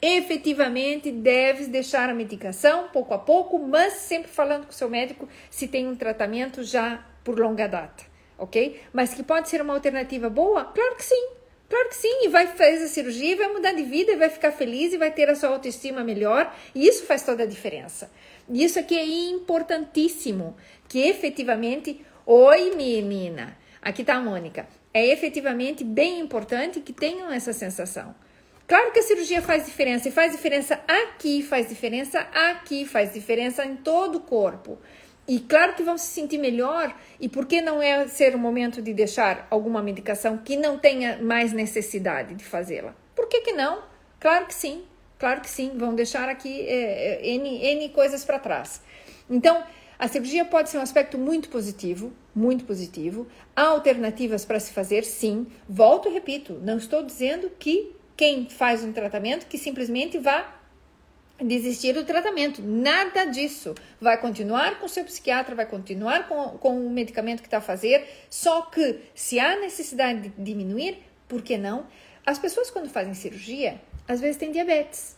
efetivamente 0.02 1.12
deves 1.12 1.68
deixar 1.68 2.10
a 2.10 2.14
medicação 2.14 2.88
pouco 2.88 3.14
a 3.14 3.18
pouco, 3.18 3.60
mas 3.60 3.94
sempre 3.94 4.32
falando 4.32 4.66
com 4.66 4.72
o 4.72 4.76
seu 4.76 4.90
médico 4.90 5.28
se 5.50 5.68
tem 5.68 5.88
um 5.88 5.96
tratamento 5.96 6.64
já 6.64 7.06
por 7.24 7.38
longa 7.38 7.68
data, 7.68 8.04
ok? 8.38 8.82
Mas 8.94 9.14
que 9.14 9.24
pode 9.24 9.50
ser 9.50 9.62
uma 9.62 9.74
alternativa 9.74 10.30
boa? 10.30 10.66
Claro 10.66 10.96
que 10.96 11.04
sim, 11.04 11.30
claro 11.70 11.90
que 11.90 11.96
sim. 11.96 12.26
E 12.26 12.30
vai 12.30 12.48
fazer 12.48 12.84
a 12.84 12.88
cirurgia, 12.88 13.36
vai 13.36 13.50
mudar 13.50 13.74
de 13.74 13.84
vida, 13.84 14.16
vai 14.16 14.30
ficar 14.30 14.52
feliz 14.52 14.94
e 14.94 14.98
vai 14.98 15.12
ter 15.12 15.30
a 15.30 15.36
sua 15.36 15.50
autoestima 15.50 16.04
melhor. 16.04 16.54
E 16.74 16.88
isso 16.88 17.06
faz 17.06 17.24
toda 17.24 17.44
a 17.44 17.48
diferença. 17.48 18.10
E 18.50 18.64
isso 18.64 18.80
aqui 18.80 18.98
é 18.98 19.06
importantíssimo, 19.06 20.56
que 20.88 21.00
efetivamente, 21.00 22.04
oi 22.26 22.74
menina, 22.76 23.58
aqui 23.82 24.04
tá 24.04 24.16
a 24.16 24.22
Mônica, 24.22 24.68
é 24.94 25.06
efetivamente 25.06 25.84
bem 25.84 26.20
importante 26.20 26.80
que 26.80 26.94
tenham 26.94 27.32
essa 27.32 27.54
sensação. 27.54 28.16
Claro 28.70 28.92
que 28.92 29.00
a 29.00 29.02
cirurgia 29.02 29.42
faz 29.42 29.66
diferença, 29.66 30.08
e 30.10 30.12
faz 30.12 30.32
diferença 30.32 30.80
aqui, 30.88 31.42
faz 31.42 31.70
diferença 31.70 32.20
aqui, 32.20 32.86
faz 32.86 33.12
diferença 33.12 33.66
em 33.66 33.76
todo 33.76 34.20
o 34.20 34.22
corpo. 34.22 34.78
E 35.28 35.40
claro 35.40 35.74
que 35.74 35.82
vão 35.82 35.98
se 35.98 36.06
sentir 36.06 36.38
melhor, 36.38 36.96
e 37.20 37.28
por 37.28 37.48
que 37.48 37.64
não 37.64 37.82
é 37.82 38.08
ser 38.08 38.36
o 38.36 38.38
momento 38.38 38.80
de 38.80 38.94
deixar 38.94 39.48
alguma 39.50 39.82
medicação 39.82 40.38
que 40.38 40.56
não 40.56 40.78
tenha 40.78 41.18
mais 41.18 41.52
necessidade 41.52 42.36
de 42.36 42.44
fazê-la? 42.44 42.94
Por 43.16 43.28
que, 43.28 43.42
que 43.42 43.54
não? 43.54 43.82
Claro 44.20 44.46
que 44.46 44.54
sim, 44.54 44.84
claro 45.18 45.42
que 45.42 45.50
sim, 45.50 45.72
vão 45.76 45.96
deixar 45.96 46.30
aqui 46.30 46.62
é, 46.62 47.28
N, 47.28 47.50
N 47.50 47.90
coisas 47.90 48.24
para 48.24 48.38
trás. 48.38 48.84
Então, 49.28 49.64
a 49.98 50.08
cirurgia 50.08 50.46
pode 50.46 50.70
ser 50.70 50.78
um 50.78 50.82
aspecto 50.82 51.18
muito 51.18 51.50
positivo, 51.50 52.14
muito 52.36 52.66
positivo. 52.66 53.26
Há 53.56 53.64
alternativas 53.64 54.46
para 54.46 54.60
se 54.60 54.72
fazer, 54.72 55.04
sim. 55.04 55.48
Volto 55.68 56.08
e 56.08 56.14
repito, 56.14 56.60
não 56.62 56.78
estou 56.78 57.02
dizendo 57.02 57.52
que 57.58 57.98
quem 58.20 58.50
faz 58.50 58.84
um 58.84 58.92
tratamento 58.92 59.46
que 59.46 59.58
simplesmente 59.58 60.18
vá 60.18 60.54
desistir 61.42 61.94
do 61.94 62.04
tratamento. 62.04 62.62
Nada 62.62 63.24
disso. 63.24 63.74
Vai 64.02 64.20
continuar 64.20 64.78
com 64.78 64.88
o 64.88 64.90
seu 64.90 65.06
psiquiatra, 65.06 65.56
vai 65.56 65.66
continuar 65.66 66.28
com, 66.28 66.58
com 66.58 66.86
o 66.86 66.90
medicamento 66.90 67.40
que 67.40 67.48
está 67.48 67.60
a 67.60 67.62
fazer. 67.62 68.06
Só 68.30 68.64
que 68.64 69.00
se 69.16 69.40
há 69.40 69.58
necessidade 69.58 70.28
de 70.28 70.44
diminuir, 70.44 70.98
por 71.30 71.42
que 71.42 71.58
não? 71.58 71.88
As 72.26 72.38
pessoas, 72.38 72.70
quando 72.70 72.90
fazem 72.90 73.14
cirurgia, 73.14 73.80
às 74.06 74.20
vezes 74.20 74.36
têm 74.36 74.52
diabetes. 74.52 75.16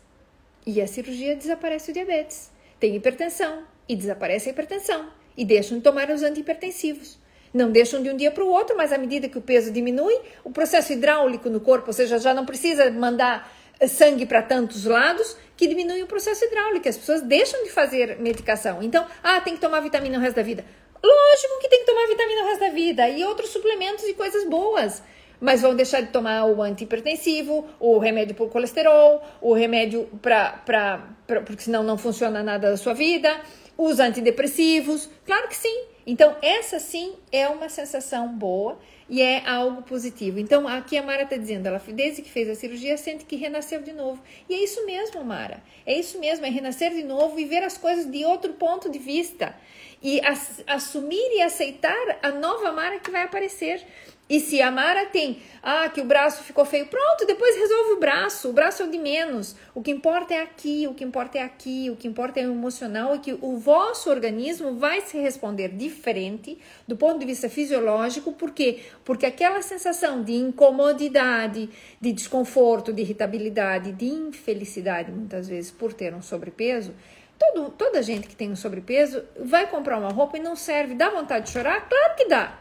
E 0.63 0.79
a 0.79 0.85
cirurgia 0.85 1.35
desaparece 1.35 1.89
o 1.89 1.93
diabetes. 1.95 2.51
Tem 2.79 2.95
hipertensão 2.95 3.65
e 3.89 3.95
desaparece 3.95 4.49
a 4.49 4.51
hipertensão. 4.51 5.09
E 5.35 5.43
deixam 5.43 5.79
de 5.79 5.83
tomar 5.83 6.11
os 6.11 6.21
antihipertensivos. 6.21 7.17
Não 7.53 7.71
deixam 7.71 8.01
de 8.01 8.09
um 8.09 8.15
dia 8.15 8.31
para 8.31 8.43
o 8.43 8.49
outro, 8.49 8.77
mas 8.77 8.93
à 8.93 8.97
medida 8.97 9.27
que 9.27 9.37
o 9.37 9.41
peso 9.41 9.71
diminui, 9.71 10.17
o 10.43 10.51
processo 10.51 10.93
hidráulico 10.93 11.49
no 11.49 11.59
corpo, 11.59 11.87
ou 11.87 11.93
seja, 11.93 12.17
já 12.17 12.33
não 12.33 12.45
precisa 12.45 12.89
mandar 12.91 13.51
sangue 13.87 14.25
para 14.25 14.41
tantos 14.41 14.85
lados, 14.85 15.35
que 15.57 15.67
diminui 15.67 16.01
o 16.01 16.07
processo 16.07 16.45
hidráulico. 16.45 16.87
As 16.87 16.97
pessoas 16.97 17.21
deixam 17.21 17.63
de 17.63 17.69
fazer 17.69 18.17
medicação. 18.19 18.81
Então, 18.81 19.05
ah, 19.23 19.41
tem 19.41 19.55
que 19.55 19.61
tomar 19.61 19.79
vitamina 19.81 20.17
o 20.17 20.21
resto 20.21 20.35
da 20.35 20.43
vida. 20.43 20.63
Lógico 21.03 21.59
que 21.61 21.67
tem 21.67 21.79
que 21.79 21.85
tomar 21.85 22.07
vitamina 22.07 22.43
o 22.43 22.45
resto 22.45 22.59
da 22.59 22.69
vida 22.69 23.09
e 23.09 23.23
outros 23.23 23.49
suplementos 23.49 24.03
e 24.05 24.13
coisas 24.13 24.45
boas. 24.45 25.01
Mas 25.39 25.61
vão 25.61 25.75
deixar 25.75 26.01
de 26.01 26.09
tomar 26.09 26.45
o 26.45 26.61
antihipertensivo, 26.61 27.67
o 27.79 27.97
remédio 27.97 28.35
para 28.35 28.45
o 28.45 28.49
colesterol, 28.49 29.23
o 29.41 29.53
remédio 29.53 30.07
para. 30.21 31.03
porque 31.27 31.63
senão 31.63 31.81
não 31.81 31.97
funciona 31.97 32.43
nada 32.43 32.69
da 32.69 32.77
sua 32.77 32.93
vida, 32.93 33.41
os 33.75 33.99
antidepressivos. 33.99 35.09
Claro 35.25 35.47
que 35.47 35.55
sim. 35.55 35.90
Então, 36.05 36.35
essa 36.41 36.79
sim 36.79 37.15
é 37.31 37.47
uma 37.47 37.69
sensação 37.69 38.35
boa 38.35 38.79
e 39.07 39.21
é 39.21 39.47
algo 39.47 39.83
positivo. 39.83 40.39
Então, 40.39 40.67
aqui 40.67 40.97
a 40.97 41.03
Mara 41.03 41.23
está 41.23 41.37
dizendo, 41.37 41.67
ela 41.67 41.79
desde 41.79 42.21
que 42.21 42.31
fez 42.31 42.49
a 42.49 42.55
cirurgia 42.55 42.97
sente 42.97 43.25
que 43.25 43.35
renasceu 43.35 43.81
de 43.81 43.93
novo. 43.93 44.21
E 44.49 44.53
é 44.53 44.63
isso 44.63 44.85
mesmo, 44.85 45.23
Mara. 45.23 45.61
É 45.85 45.97
isso 45.97 46.19
mesmo, 46.19 46.45
é 46.45 46.49
renascer 46.49 46.91
de 46.91 47.03
novo 47.03 47.39
e 47.39 47.45
ver 47.45 47.63
as 47.63 47.77
coisas 47.77 48.09
de 48.09 48.25
outro 48.25 48.53
ponto 48.53 48.89
de 48.89 48.99
vista. 48.99 49.55
E 50.01 50.19
assumir 50.65 51.37
e 51.37 51.41
aceitar 51.41 52.19
a 52.23 52.31
nova 52.31 52.71
Mara 52.71 52.99
que 52.99 53.11
vai 53.11 53.23
aparecer. 53.23 53.85
E 54.31 54.39
se 54.39 54.61
a 54.61 54.71
Mara 54.71 55.07
tem, 55.07 55.39
ah, 55.61 55.89
que 55.89 55.99
o 55.99 56.05
braço 56.05 56.41
ficou 56.41 56.63
feio, 56.63 56.85
pronto, 56.85 57.25
depois 57.25 57.53
resolve 57.57 57.91
o 57.91 57.99
braço. 57.99 58.47
O 58.47 58.53
braço 58.53 58.81
é 58.81 58.85
o 58.85 58.89
de 58.89 58.97
menos. 58.97 59.57
O 59.75 59.81
que 59.81 59.91
importa 59.91 60.33
é 60.33 60.41
aqui, 60.41 60.87
o 60.87 60.93
que 60.93 61.03
importa 61.03 61.37
é 61.37 61.43
aqui, 61.43 61.89
o 61.89 61.97
que 61.97 62.07
importa 62.07 62.39
é 62.39 62.47
o 62.47 62.51
emocional 62.51 63.13
e 63.13 63.19
que 63.19 63.33
o 63.33 63.57
vosso 63.57 64.09
organismo 64.09 64.75
vai 64.75 65.01
se 65.01 65.17
responder 65.17 65.75
diferente 65.75 66.57
do 66.87 66.95
ponto 66.95 67.19
de 67.19 67.25
vista 67.25 67.49
fisiológico, 67.49 68.31
por 68.31 68.51
quê? 68.51 68.79
Porque 69.03 69.25
aquela 69.25 69.61
sensação 69.61 70.23
de 70.23 70.31
incomodidade, 70.31 71.69
de 71.99 72.13
desconforto, 72.13 72.93
de 72.93 73.01
irritabilidade, 73.01 73.91
de 73.91 74.05
infelicidade, 74.05 75.11
muitas 75.11 75.49
vezes 75.49 75.71
por 75.71 75.91
ter 75.91 76.13
um 76.13 76.21
sobrepeso, 76.21 76.93
todo, 77.37 77.69
toda 77.71 78.01
gente 78.01 78.29
que 78.29 78.35
tem 78.37 78.49
um 78.49 78.55
sobrepeso 78.55 79.23
vai 79.37 79.67
comprar 79.67 79.97
uma 79.97 80.13
roupa 80.13 80.37
e 80.37 80.41
não 80.41 80.55
serve, 80.55 80.95
dá 80.95 81.09
vontade 81.09 81.47
de 81.47 81.51
chorar? 81.51 81.89
Claro 81.89 82.15
que 82.15 82.29
dá. 82.29 82.60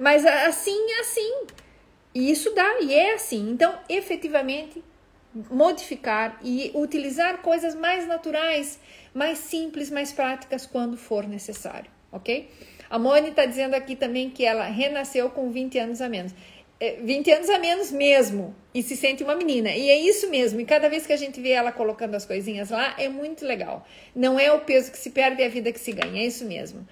Mas 0.00 0.24
assim 0.24 0.92
é 0.92 1.00
assim. 1.00 1.46
E 2.14 2.30
isso 2.30 2.54
dá, 2.54 2.80
e 2.80 2.94
é 2.94 3.14
assim. 3.14 3.50
Então, 3.50 3.78
efetivamente, 3.86 4.82
modificar 5.50 6.40
e 6.42 6.72
utilizar 6.74 7.42
coisas 7.42 7.74
mais 7.74 8.08
naturais, 8.08 8.80
mais 9.12 9.38
simples, 9.38 9.90
mais 9.90 10.10
práticas 10.10 10.64
quando 10.64 10.96
for 10.96 11.28
necessário, 11.28 11.90
ok? 12.10 12.50
A 12.88 12.98
Moni 12.98 13.28
está 13.28 13.44
dizendo 13.44 13.74
aqui 13.74 13.94
também 13.94 14.30
que 14.30 14.42
ela 14.44 14.64
renasceu 14.64 15.28
com 15.30 15.50
20 15.50 15.78
anos 15.78 16.00
a 16.00 16.08
menos. 16.08 16.34
20 17.02 17.30
é, 17.30 17.34
anos 17.34 17.50
a 17.50 17.58
menos 17.58 17.92
mesmo 17.92 18.56
e 18.74 18.82
se 18.82 18.96
sente 18.96 19.22
uma 19.22 19.36
menina. 19.36 19.68
E 19.70 19.90
é 19.90 19.98
isso 20.00 20.30
mesmo. 20.30 20.60
E 20.60 20.64
cada 20.64 20.88
vez 20.88 21.06
que 21.06 21.12
a 21.12 21.16
gente 21.16 21.38
vê 21.38 21.50
ela 21.50 21.70
colocando 21.70 22.14
as 22.14 22.24
coisinhas 22.24 22.70
lá, 22.70 22.94
é 22.98 23.06
muito 23.06 23.44
legal. 23.44 23.86
Não 24.16 24.40
é 24.40 24.50
o 24.50 24.60
peso 24.60 24.90
que 24.90 24.96
se 24.96 25.10
perde, 25.10 25.42
é 25.42 25.46
a 25.46 25.50
vida 25.50 25.70
que 25.70 25.78
se 25.78 25.92
ganha. 25.92 26.22
É 26.22 26.26
isso 26.26 26.46
mesmo. 26.46 26.88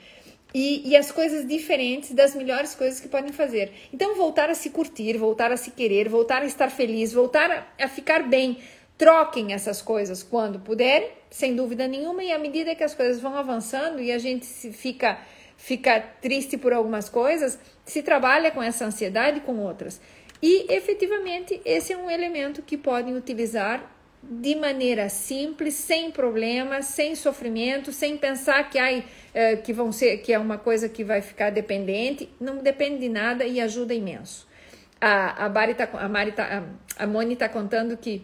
E, 0.55 0.89
e 0.89 0.97
as 0.97 1.13
coisas 1.13 1.47
diferentes 1.47 2.13
das 2.13 2.35
melhores 2.35 2.75
coisas 2.75 2.99
que 3.01 3.09
podem 3.09 3.33
fazer. 3.33 3.71
Então, 3.93 4.15
voltar 4.15 4.49
a 4.49 4.55
se 4.55 4.71
curtir, 4.71 5.19
voltar 5.19 5.53
a 5.53 5.57
se 5.57 5.71
querer, 5.71 6.09
voltar 6.09 6.43
a 6.43 6.47
estar 6.47 6.71
feliz, 6.71 7.13
voltar 7.13 7.51
a, 7.51 7.85
a 7.85 7.89
ficar 7.89 8.23
bem. 8.29 8.59
Troquem 8.97 9.53
essas 9.53 9.81
coisas 9.81 10.23
quando 10.23 10.59
puderem, 10.59 11.11
sem 11.31 11.55
dúvida 11.55 11.87
nenhuma, 11.87 12.25
e 12.25 12.33
à 12.33 12.39
medida 12.39 12.75
que 12.75 12.83
as 12.83 12.95
coisas 12.95 13.21
vão 13.21 13.37
avançando 13.37 14.01
e 14.01 14.11
a 14.11 14.19
gente 14.19 14.47
se 14.47 14.73
fica 14.73 15.19
fica 15.59 16.01
triste 16.01 16.57
por 16.57 16.73
algumas 16.73 17.09
coisas, 17.09 17.59
se 17.85 18.01
trabalha 18.03 18.51
com 18.51 18.63
essa 18.63 18.87
ansiedade 18.87 19.41
com 19.41 19.59
outras. 19.59 20.01
E 20.41 20.73
efetivamente 20.73 21.61
esse 21.65 21.93
é 21.93 21.97
um 21.97 22.09
elemento 22.09 22.63
que 22.63 22.77
podem 22.77 23.17
utilizar 23.17 23.98
de 24.31 24.55
maneira 24.55 25.09
simples, 25.09 25.75
sem 25.75 26.11
problemas, 26.11 26.87
sem 26.87 27.15
sofrimento, 27.15 27.93
sem 27.93 28.17
pensar 28.19 28.69
que, 28.69 28.79
ai, 28.79 29.05
é, 29.33 29.57
que 29.57 29.73
vão 29.73 29.91
ser 29.91 30.19
que 30.19 30.33
é 30.33 30.39
uma 30.39 30.59
coisa 30.59 30.89
que 30.89 31.03
vai 31.03 31.23
ficar 31.23 31.51
dependente. 31.51 32.29
Não 32.39 32.59
depende 32.59 33.01
de 33.01 33.09
nada 33.09 33.45
e 33.45 33.61
ajuda 33.61 33.95
imenso. 33.95 34.47
A, 35.01 35.47
a, 35.47 35.49
Bari 35.49 35.75
tá, 35.75 35.89
a, 35.93 36.09
Mari 36.09 36.33
tá, 36.33 36.67
a, 36.99 37.05
a 37.05 37.07
Moni 37.07 37.33
está 37.33 37.49
contando 37.49 37.97
que, 37.97 38.23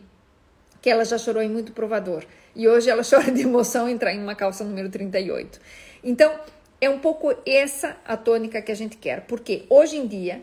que 0.83 0.91
ela 0.91 1.05
já 1.05 1.17
chorou 1.17 1.43
em 1.43 1.49
muito 1.49 1.73
provador. 1.73 2.25
E 2.55 2.69
hoje 2.69 2.91
ela 2.91 3.03
chora 3.09 3.31
de 3.31 3.43
emoção 3.43 3.89
entrar 3.89 4.13
em 4.13 4.23
uma 4.23 4.35
calça 4.35 4.63
número 4.63 4.91
38. 4.91 5.59
Então, 6.03 6.39
é 6.81 6.91
um 6.91 6.99
pouco 6.99 7.35
essa 7.47 7.97
a 8.05 8.15
tônica 8.15 8.61
que 8.61 8.71
a 8.71 8.75
gente 8.77 8.99
quer, 8.99 9.23
porque 9.23 9.65
hoje 9.71 9.97
em 9.97 10.07
dia 10.07 10.43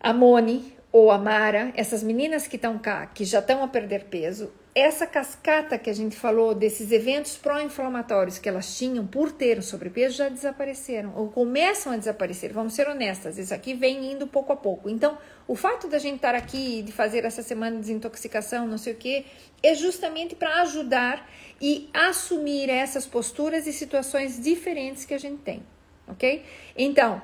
a 0.00 0.12
Moni 0.14 0.74
ou 0.92 1.10
a 1.10 1.16
Mara, 1.16 1.72
essas 1.74 2.02
meninas 2.02 2.46
que 2.46 2.56
estão 2.56 2.78
cá, 2.78 3.06
que 3.06 3.24
já 3.24 3.38
estão 3.38 3.64
a 3.64 3.68
perder 3.68 4.04
peso, 4.04 4.52
essa 4.74 5.06
cascata 5.06 5.78
que 5.78 5.90
a 5.90 5.92
gente 5.92 6.16
falou 6.16 6.54
desses 6.54 6.92
eventos 6.92 7.36
pró-inflamatórios 7.36 8.38
que 8.38 8.48
elas 8.48 8.76
tinham 8.76 9.06
por 9.06 9.30
ter 9.30 9.58
o 9.58 9.62
sobrepeso 9.62 10.16
já 10.16 10.28
desapareceram 10.30 11.12
ou 11.14 11.28
começam 11.28 11.92
a 11.92 11.96
desaparecer. 11.96 12.52
Vamos 12.52 12.72
ser 12.72 12.88
honestas, 12.88 13.36
isso 13.36 13.52
aqui 13.52 13.74
vem 13.74 14.12
indo 14.12 14.26
pouco 14.26 14.52
a 14.52 14.56
pouco. 14.56 14.88
Então, 14.88 15.18
o 15.46 15.54
fato 15.54 15.88
da 15.88 15.98
gente 15.98 16.16
estar 16.16 16.34
aqui 16.34 16.82
de 16.82 16.92
fazer 16.92 17.24
essa 17.24 17.42
semana 17.42 17.76
de 17.76 17.82
desintoxicação, 17.82 18.66
não 18.66 18.78
sei 18.78 18.94
o 18.94 18.96
que, 18.96 19.26
é 19.62 19.74
justamente 19.74 20.34
para 20.34 20.62
ajudar 20.62 21.28
e 21.60 21.90
assumir 21.92 22.70
essas 22.70 23.06
posturas 23.06 23.66
e 23.66 23.72
situações 23.72 24.42
diferentes 24.42 25.04
que 25.04 25.12
a 25.12 25.18
gente 25.18 25.42
tem, 25.42 25.62
ok? 26.08 26.42
Então, 26.76 27.20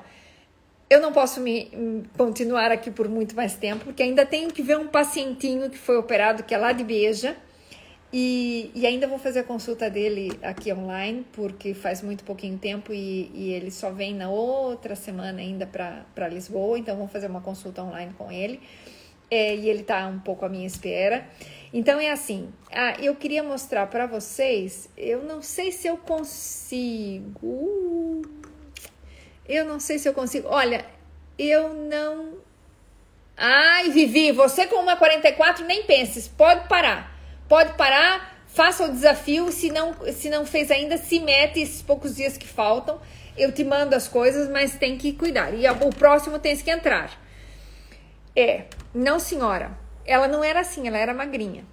eu 0.89 0.99
não 0.99 1.13
posso 1.13 1.39
me 1.39 1.69
hum, 1.73 2.03
continuar 2.17 2.71
aqui 2.71 2.89
por 2.89 3.07
muito 3.07 3.35
mais 3.35 3.55
tempo, 3.55 3.85
porque 3.85 4.01
ainda 4.01 4.25
tenho 4.25 4.51
que 4.51 4.61
ver 4.61 4.77
um 4.77 4.87
pacientinho 4.87 5.69
que 5.69 5.77
foi 5.77 5.97
operado, 5.97 6.43
que 6.43 6.53
é 6.53 6.57
lá 6.57 6.71
de 6.71 6.83
Beja, 6.83 7.37
e, 8.11 8.71
e 8.73 8.87
ainda 8.87 9.07
vou 9.07 9.19
fazer 9.19 9.39
a 9.41 9.43
consulta 9.43 9.87
dele 9.87 10.31
aqui 10.41 10.73
online, 10.73 11.23
porque 11.31 11.75
faz 11.75 12.01
muito 12.01 12.23
pouquinho 12.23 12.57
tempo 12.57 12.91
e, 12.91 13.29
e 13.35 13.53
ele 13.53 13.69
só 13.69 13.91
vem 13.91 14.15
na 14.15 14.31
outra 14.31 14.95
semana 14.95 15.39
ainda 15.39 15.67
para 15.67 16.27
Lisboa, 16.27 16.79
então 16.79 16.97
vou 16.97 17.07
fazer 17.07 17.27
uma 17.27 17.41
consulta 17.41 17.83
online 17.83 18.13
com 18.17 18.31
ele. 18.31 18.59
É, 19.31 19.55
e 19.55 19.69
ele 19.69 19.81
está 19.81 20.07
um 20.07 20.17
pouco 20.17 20.43
à 20.43 20.49
minha 20.49 20.65
espera. 20.65 21.23
Então 21.71 21.99
é 21.99 22.09
assim, 22.09 22.49
ah, 22.71 22.95
eu 22.99 23.15
queria 23.15 23.43
mostrar 23.43 23.85
para 23.85 24.07
vocês, 24.07 24.89
eu 24.97 25.23
não 25.23 25.39
sei 25.43 25.71
se 25.71 25.87
eu 25.87 25.97
consigo 25.97 27.45
eu 29.49 29.65
não 29.65 29.79
sei 29.79 29.97
se 29.97 30.07
eu 30.07 30.13
consigo. 30.13 30.47
Olha, 30.47 30.85
eu 31.37 31.73
não. 31.73 32.37
Ai, 33.35 33.89
Vivi, 33.89 34.31
você 34.31 34.67
com 34.67 34.75
uma 34.75 34.95
44 34.95 35.65
nem 35.65 35.83
penses. 35.83 36.27
Pode 36.27 36.67
parar. 36.67 37.17
Pode 37.47 37.73
parar, 37.73 38.37
faça 38.45 38.85
o 38.85 38.91
desafio. 38.91 39.51
Se 39.51 39.71
não, 39.71 39.95
se 40.13 40.29
não 40.29 40.45
fez 40.45 40.69
ainda, 40.69 40.97
se 40.97 41.19
mete 41.19 41.59
esses 41.59 41.81
poucos 41.81 42.15
dias 42.15 42.37
que 42.37 42.47
faltam. 42.47 43.01
Eu 43.35 43.51
te 43.51 43.63
mando 43.63 43.95
as 43.95 44.07
coisas, 44.07 44.47
mas 44.49 44.75
tem 44.75 44.97
que 44.97 45.13
cuidar. 45.13 45.51
E 45.53 45.67
o 45.67 45.89
próximo 45.89 46.37
tem 46.37 46.55
que 46.55 46.69
entrar. 46.69 47.19
É, 48.35 48.65
não, 48.93 49.17
senhora. 49.17 49.71
Ela 50.05 50.27
não 50.27 50.43
era 50.43 50.59
assim, 50.59 50.87
ela 50.87 50.97
era 50.97 51.13
magrinha. 51.13 51.65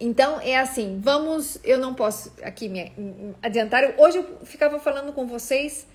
Então 0.00 0.40
é 0.40 0.58
assim, 0.58 0.98
vamos. 1.00 1.60
Eu 1.62 1.78
não 1.78 1.94
posso 1.94 2.32
aqui 2.42 2.68
me 2.68 2.92
adiantar. 3.40 3.94
Hoje 3.98 4.18
eu 4.18 4.40
ficava 4.44 4.80
falando 4.80 5.12
com 5.12 5.26
vocês 5.26 5.86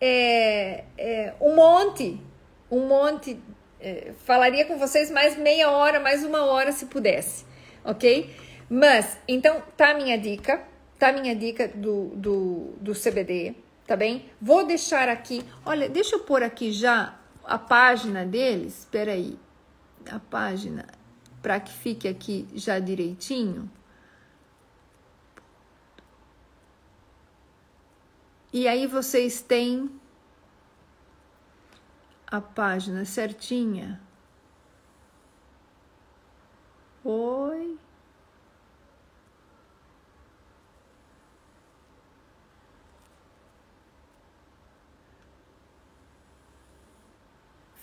é, 0.00 0.84
é, 0.98 1.34
um 1.40 1.54
monte, 1.54 2.20
um 2.70 2.86
monte. 2.86 3.40
É, 3.80 4.12
falaria 4.24 4.64
com 4.64 4.78
vocês 4.78 5.10
mais 5.10 5.36
meia 5.36 5.70
hora, 5.70 6.00
mais 6.00 6.24
uma 6.24 6.44
hora 6.44 6.72
se 6.72 6.86
pudesse, 6.86 7.44
ok? 7.84 8.34
Mas, 8.68 9.18
então, 9.28 9.62
tá 9.76 9.94
minha 9.94 10.18
dica, 10.18 10.64
tá 10.98 11.12
minha 11.12 11.36
dica 11.36 11.68
do, 11.68 12.08
do, 12.16 12.74
do 12.80 12.92
CBD, 12.92 13.54
tá 13.86 13.94
bem? 13.96 14.30
Vou 14.40 14.66
deixar 14.66 15.08
aqui, 15.08 15.44
olha, 15.64 15.88
deixa 15.88 16.16
eu 16.16 16.20
pôr 16.20 16.42
aqui 16.42 16.72
já 16.72 17.18
a 17.44 17.58
página 17.58 18.24
deles, 18.24 18.80
espera 18.80 19.12
aí, 19.12 19.38
a 20.10 20.18
página, 20.18 20.86
para 21.40 21.60
que 21.60 21.72
fique 21.72 22.08
aqui 22.08 22.46
já 22.54 22.78
direitinho. 22.78 23.70
E 28.58 28.66
aí 28.66 28.86
vocês 28.86 29.42
têm 29.42 29.90
a 32.26 32.40
página 32.40 33.04
certinha. 33.04 34.00
Oi. 37.04 37.78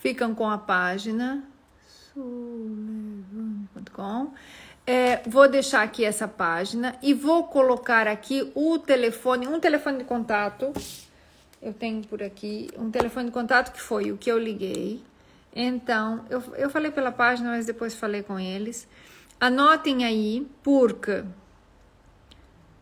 Ficam 0.00 0.34
com 0.34 0.50
a 0.50 0.58
página 0.58 1.48
sulevane.com. 1.86 3.14
É, 4.86 5.22
vou 5.26 5.48
deixar 5.48 5.82
aqui 5.82 6.04
essa 6.04 6.28
página 6.28 6.94
e 7.02 7.14
vou 7.14 7.44
colocar 7.44 8.06
aqui 8.06 8.52
o 8.54 8.78
telefone, 8.78 9.46
um 9.46 9.58
telefone 9.58 9.98
de 9.98 10.04
contato. 10.04 10.72
Eu 11.62 11.72
tenho 11.72 12.06
por 12.06 12.22
aqui 12.22 12.68
um 12.76 12.90
telefone 12.90 13.26
de 13.26 13.32
contato 13.32 13.72
que 13.72 13.80
foi 13.80 14.12
o 14.12 14.18
que 14.18 14.30
eu 14.30 14.38
liguei. 14.38 15.02
Então, 15.56 16.26
eu, 16.28 16.42
eu 16.56 16.68
falei 16.68 16.90
pela 16.90 17.10
página, 17.10 17.50
mas 17.50 17.64
depois 17.64 17.94
falei 17.94 18.22
com 18.22 18.38
eles. 18.38 18.86
Anotem 19.40 20.04
aí, 20.04 20.46
porque 20.62 21.24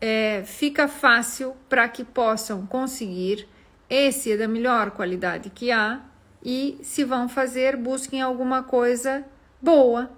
é, 0.01 0.43
fica 0.43 0.89
fácil 0.89 1.55
para 1.69 1.87
que 1.87 2.03
possam 2.03 2.65
conseguir. 2.65 3.47
Esse 3.89 4.33
é 4.33 4.37
da 4.37 4.47
melhor 4.47 4.91
qualidade 4.91 5.49
que 5.49 5.71
há. 5.71 6.01
E 6.43 6.77
se 6.83 7.05
vão 7.05 7.29
fazer, 7.29 7.77
busquem 7.77 8.21
alguma 8.21 8.63
coisa 8.63 9.23
boa, 9.61 10.11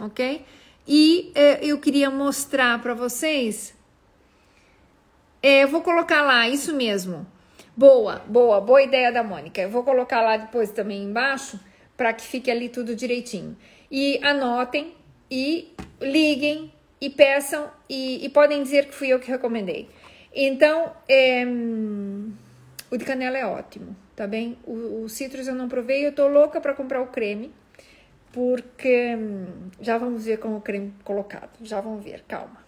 ok? 0.00 0.44
E 0.86 1.30
é, 1.34 1.64
eu 1.64 1.78
queria 1.78 2.10
mostrar 2.10 2.80
para 2.82 2.94
vocês. 2.94 3.74
É, 5.42 5.64
eu 5.64 5.68
vou 5.68 5.80
colocar 5.82 6.22
lá, 6.22 6.48
isso 6.48 6.74
mesmo. 6.74 7.26
Boa, 7.76 8.22
boa, 8.26 8.60
boa 8.60 8.82
ideia 8.82 9.12
da 9.12 9.22
Mônica. 9.22 9.60
Eu 9.60 9.70
vou 9.70 9.84
colocar 9.84 10.20
lá 10.20 10.36
depois 10.36 10.70
também 10.70 11.02
embaixo 11.02 11.58
para 11.96 12.12
que 12.12 12.22
fique 12.22 12.50
ali 12.50 12.68
tudo 12.68 12.96
direitinho. 12.96 13.56
E 13.90 14.18
anotem 14.22 14.94
e 15.30 15.72
liguem 16.00 16.72
e 17.00 17.08
peçam 17.08 17.70
e, 17.88 18.24
e 18.24 18.28
podem 18.28 18.62
dizer 18.62 18.86
que 18.86 18.94
fui 18.94 19.08
eu 19.08 19.20
que 19.20 19.30
recomendei. 19.30 19.88
Então, 20.34 20.92
é, 21.08 21.44
o 22.90 22.96
de 22.96 23.04
canela 23.04 23.36
é 23.36 23.46
ótimo, 23.46 23.96
tá 24.16 24.26
bem? 24.26 24.58
O, 24.64 25.04
o 25.04 25.08
citrus 25.08 25.46
eu 25.46 25.54
não 25.54 25.68
provei, 25.68 26.06
eu 26.06 26.12
tô 26.12 26.26
louca 26.26 26.60
para 26.60 26.74
comprar 26.74 27.00
o 27.00 27.06
creme 27.06 27.52
porque 28.32 29.14
hum, 29.16 29.70
já 29.80 29.98
vamos 29.98 30.24
ver 30.24 30.38
com 30.38 30.56
o 30.56 30.60
creme 30.60 30.92
colocado, 31.04 31.50
já 31.62 31.80
vamos 31.80 32.02
ver, 32.02 32.24
calma. 32.26 32.62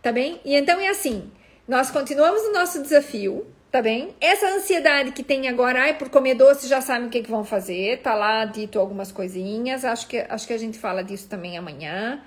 Tá 0.00 0.10
bem? 0.10 0.40
E 0.44 0.54
então 0.54 0.80
é 0.80 0.88
assim, 0.88 1.30
nós 1.66 1.90
continuamos 1.90 2.42
o 2.42 2.52
nosso 2.52 2.82
desafio, 2.82 3.46
tá 3.70 3.80
bem? 3.80 4.14
Essa 4.20 4.46
ansiedade 4.46 5.12
que 5.12 5.22
tem 5.22 5.48
agora, 5.48 5.82
ai, 5.82 5.98
por 5.98 6.08
comer 6.08 6.34
doce, 6.34 6.68
já 6.68 6.80
sabem 6.80 7.08
o 7.08 7.10
que, 7.10 7.22
que 7.22 7.30
vão 7.30 7.44
fazer, 7.44 8.00
tá 8.00 8.14
lá 8.14 8.44
dito 8.44 8.78
algumas 8.78 9.12
coisinhas, 9.12 9.84
acho 9.84 10.06
que, 10.06 10.18
acho 10.28 10.46
que 10.46 10.52
a 10.52 10.58
gente 10.58 10.78
fala 10.78 11.02
disso 11.02 11.28
também 11.28 11.56
amanhã. 11.56 12.20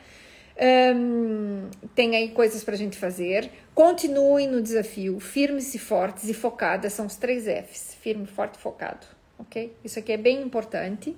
Um, 0.58 1.70
tem 1.94 2.16
aí 2.16 2.30
coisas 2.30 2.64
pra 2.64 2.78
gente 2.78 2.98
fazer. 2.98 3.52
Continuem 3.74 4.48
no 4.48 4.62
desafio, 4.62 5.20
firmes 5.20 5.76
e 5.76 5.80
fortes 5.80 6.30
e 6.30 6.34
focadas, 6.34 6.94
são 6.94 7.06
os 7.06 7.18
três 7.18 7.44
Fs: 7.44 7.98
firme, 8.02 8.26
forte 8.26 8.56
e 8.56 8.62
focado, 8.62 9.06
ok? 9.38 9.76
Isso 9.84 10.00
aqui 10.00 10.14
é 10.14 10.18
bem 10.18 10.42
importante. 10.42 11.16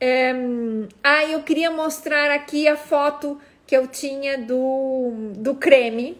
É, 0.00 0.32
ah, 1.02 1.24
eu 1.26 1.42
queria 1.42 1.70
mostrar 1.70 2.30
aqui 2.30 2.66
a 2.66 2.76
foto 2.76 3.38
que 3.66 3.76
eu 3.76 3.86
tinha 3.86 4.38
do, 4.38 5.32
do 5.36 5.54
creme. 5.54 6.18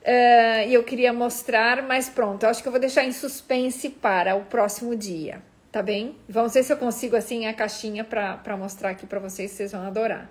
Uh, 0.00 0.66
e 0.66 0.72
eu 0.72 0.82
queria 0.82 1.12
mostrar, 1.12 1.82
mas 1.82 2.08
pronto, 2.08 2.44
eu 2.44 2.48
acho 2.48 2.62
que 2.62 2.68
eu 2.68 2.72
vou 2.72 2.80
deixar 2.80 3.04
em 3.04 3.12
suspense 3.12 3.90
para 3.90 4.34
o 4.34 4.46
próximo 4.46 4.96
dia, 4.96 5.42
tá 5.70 5.82
bem? 5.82 6.16
Vamos 6.26 6.54
ver 6.54 6.62
se 6.62 6.72
eu 6.72 6.78
consigo 6.78 7.14
assim 7.14 7.46
a 7.46 7.52
caixinha 7.52 8.02
para 8.02 8.56
mostrar 8.56 8.90
aqui 8.90 9.06
para 9.06 9.20
vocês, 9.20 9.50
vocês 9.50 9.72
vão 9.72 9.86
adorar. 9.86 10.30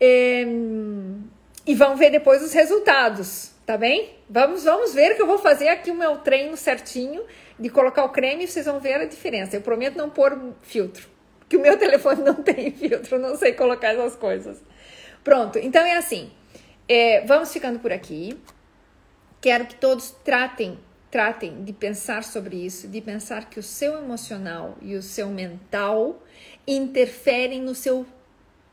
E 0.00 1.74
vão 1.76 1.96
ver 1.96 2.10
depois 2.10 2.42
os 2.42 2.52
resultados, 2.52 3.52
tá 3.64 3.76
bem? 3.76 4.10
Vamos, 4.28 4.64
vamos 4.64 4.92
ver 4.92 5.14
que 5.14 5.22
eu 5.22 5.26
vou 5.26 5.38
fazer 5.38 5.68
aqui 5.68 5.92
o 5.92 5.94
meu 5.94 6.16
treino 6.16 6.56
certinho 6.56 7.22
de 7.56 7.68
colocar 7.68 8.02
o 8.02 8.08
creme 8.08 8.42
e 8.42 8.48
vocês 8.48 8.66
vão 8.66 8.80
ver 8.80 8.94
a 8.94 9.04
diferença. 9.04 9.54
Eu 9.54 9.60
prometo 9.60 9.96
não 9.96 10.10
pôr 10.10 10.36
filtro, 10.62 11.08
que 11.50 11.56
o 11.56 11.60
meu 11.60 11.76
telefone 11.76 12.22
não 12.22 12.36
tem 12.36 12.70
filtro, 12.70 13.18
não 13.18 13.36
sei 13.36 13.52
colocar 13.52 13.88
essas 13.88 14.16
coisas. 14.16 14.62
Pronto, 15.22 15.58
então 15.58 15.84
é 15.84 15.96
assim. 15.96 16.30
É, 16.88 17.26
vamos 17.26 17.52
ficando 17.52 17.78
por 17.80 17.92
aqui. 17.92 18.38
Quero 19.40 19.66
que 19.66 19.74
todos 19.74 20.10
tratem, 20.24 20.78
tratem 21.10 21.64
de 21.64 21.72
pensar 21.72 22.24
sobre 22.24 22.56
isso, 22.56 22.88
de 22.88 23.00
pensar 23.00 23.50
que 23.50 23.58
o 23.58 23.62
seu 23.62 23.98
emocional 23.98 24.78
e 24.80 24.94
o 24.94 25.02
seu 25.02 25.28
mental 25.28 26.22
interferem 26.66 27.60
no 27.60 27.74
seu 27.74 28.06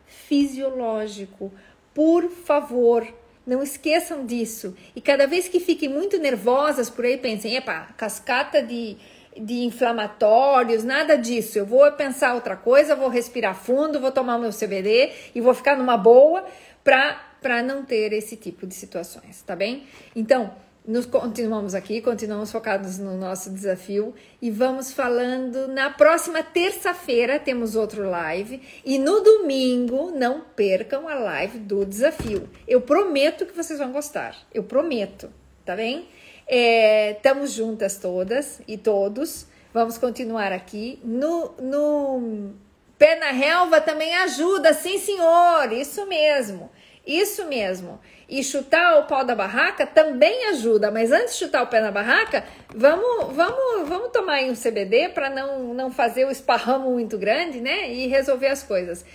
fisiológico. 0.05 1.51
Por 1.93 2.29
favor, 2.29 3.07
não 3.45 3.63
esqueçam 3.63 4.25
disso. 4.25 4.75
E 4.95 5.01
cada 5.01 5.25
vez 5.25 5.47
que 5.47 5.59
fiquem 5.59 5.89
muito 5.89 6.17
nervosas 6.17 6.89
por 6.89 7.05
aí, 7.05 7.17
pensem: 7.17 7.55
epa, 7.55 7.87
cascata 7.97 8.61
de, 8.61 8.97
de 9.39 9.63
inflamatórios, 9.63 10.83
nada 10.83 11.17
disso. 11.17 11.57
Eu 11.57 11.65
vou 11.65 11.91
pensar 11.91 12.33
outra 12.33 12.55
coisa, 12.55 12.95
vou 12.95 13.09
respirar 13.09 13.55
fundo, 13.55 13.99
vou 13.99 14.11
tomar 14.11 14.37
meu 14.37 14.51
CBD 14.51 15.11
e 15.35 15.41
vou 15.41 15.53
ficar 15.53 15.77
numa 15.77 15.97
boa 15.97 16.45
para 16.83 17.61
não 17.63 17.83
ter 17.83 18.13
esse 18.13 18.35
tipo 18.35 18.65
de 18.65 18.73
situações, 18.73 19.41
tá 19.41 19.55
bem? 19.55 19.83
Então, 20.15 20.51
nos 20.87 21.05
continuamos 21.05 21.75
aqui, 21.75 22.01
continuamos 22.01 22.49
focados 22.49 22.97
no 22.97 23.17
nosso 23.17 23.51
desafio 23.51 24.15
e 24.41 24.49
vamos 24.49 24.93
falando 24.93 25.67
na 25.67 25.89
próxima 25.89 26.41
terça-feira 26.41 27.37
temos 27.37 27.75
outro 27.75 28.09
live 28.09 28.61
e 28.85 28.97
no 28.97 29.19
domingo 29.19 30.11
não 30.11 30.39
percam 30.55 31.09
a 31.09 31.15
live 31.15 31.59
do 31.59 31.85
desafio. 31.85 32.49
Eu 32.65 32.79
prometo 32.79 33.45
que 33.45 33.53
vocês 33.53 33.79
vão 33.79 33.91
gostar, 33.91 34.33
eu 34.53 34.63
prometo, 34.63 35.29
tá 35.65 35.75
bem? 35.75 36.07
Estamos 36.47 37.51
é, 37.51 37.53
juntas 37.53 37.97
todas 37.97 38.61
e 38.67 38.77
todos. 38.77 39.47
Vamos 39.73 39.97
continuar 39.97 40.53
aqui 40.53 40.99
no, 41.03 41.53
no 41.59 42.53
pé 42.97 43.15
na 43.15 43.31
relva 43.31 43.81
também 43.81 44.15
ajuda, 44.15 44.73
sim 44.73 44.97
senhor, 44.97 45.71
isso 45.71 46.05
mesmo. 46.07 46.71
Isso 47.05 47.45
mesmo. 47.45 47.99
E 48.27 48.43
chutar 48.43 48.99
o 48.99 49.07
pau 49.07 49.23
da 49.23 49.33
barraca 49.33 49.85
também 49.85 50.45
ajuda, 50.49 50.91
mas 50.91 51.11
antes 51.11 51.33
de 51.33 51.39
chutar 51.39 51.63
o 51.63 51.67
pé 51.67 51.79
na 51.79 51.91
barraca, 51.91 52.43
vamos, 52.75 53.33
vamos, 53.33 53.87
vamos 53.87 54.11
tomar 54.11 54.33
aí 54.33 54.51
um 54.51 54.55
CBD 54.55 55.09
para 55.09 55.29
não, 55.29 55.73
não 55.73 55.89
fazer 55.89 56.25
o 56.25 56.31
esparramo 56.31 56.91
muito 56.91 57.17
grande, 57.17 57.61
né? 57.61 57.89
E 57.93 58.07
resolver 58.07 58.47
as 58.47 58.61
coisas. 58.63 59.05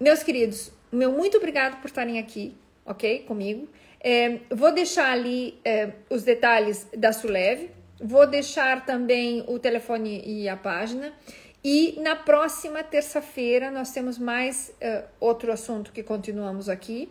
Meus 0.00 0.24
queridos, 0.24 0.72
meu 0.90 1.12
muito 1.12 1.36
obrigado 1.36 1.80
por 1.80 1.86
estarem 1.86 2.18
aqui, 2.18 2.56
ok? 2.84 3.20
Comigo. 3.20 3.68
É, 4.00 4.38
vou 4.50 4.72
deixar 4.72 5.10
ali 5.10 5.58
é, 5.64 5.92
os 6.08 6.22
detalhes 6.22 6.86
da 6.96 7.12
Suleve, 7.12 7.70
vou 8.00 8.26
deixar 8.26 8.84
também 8.84 9.44
o 9.46 9.58
telefone 9.58 10.22
e 10.24 10.48
a 10.48 10.56
página. 10.56 11.12
E 11.64 11.98
na 12.00 12.14
próxima 12.14 12.82
terça-feira 12.84 13.70
nós 13.70 13.90
temos 13.90 14.16
mais 14.16 14.72
uh, 14.80 15.04
outro 15.18 15.50
assunto 15.52 15.92
que 15.92 16.02
continuamos 16.02 16.68
aqui. 16.68 17.08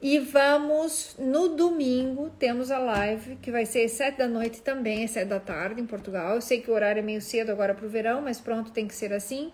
E 0.00 0.18
vamos, 0.18 1.16
no 1.18 1.48
domingo, 1.48 2.30
temos 2.38 2.70
a 2.70 2.78
live, 2.78 3.36
que 3.36 3.50
vai 3.50 3.64
ser 3.64 3.84
às 3.84 3.92
sete 3.92 4.18
da 4.18 4.28
noite 4.28 4.60
também, 4.60 5.02
às 5.04 5.10
sete 5.10 5.28
da 5.28 5.40
tarde 5.40 5.80
em 5.80 5.86
Portugal. 5.86 6.34
Eu 6.34 6.40
sei 6.40 6.60
que 6.60 6.70
o 6.70 6.74
horário 6.74 7.00
é 7.00 7.02
meio 7.02 7.22
cedo 7.22 7.50
agora 7.50 7.74
para 7.74 7.86
o 7.86 7.88
verão, 7.88 8.20
mas 8.20 8.40
pronto, 8.40 8.70
tem 8.70 8.86
que 8.86 8.94
ser 8.94 9.12
assim. 9.12 9.50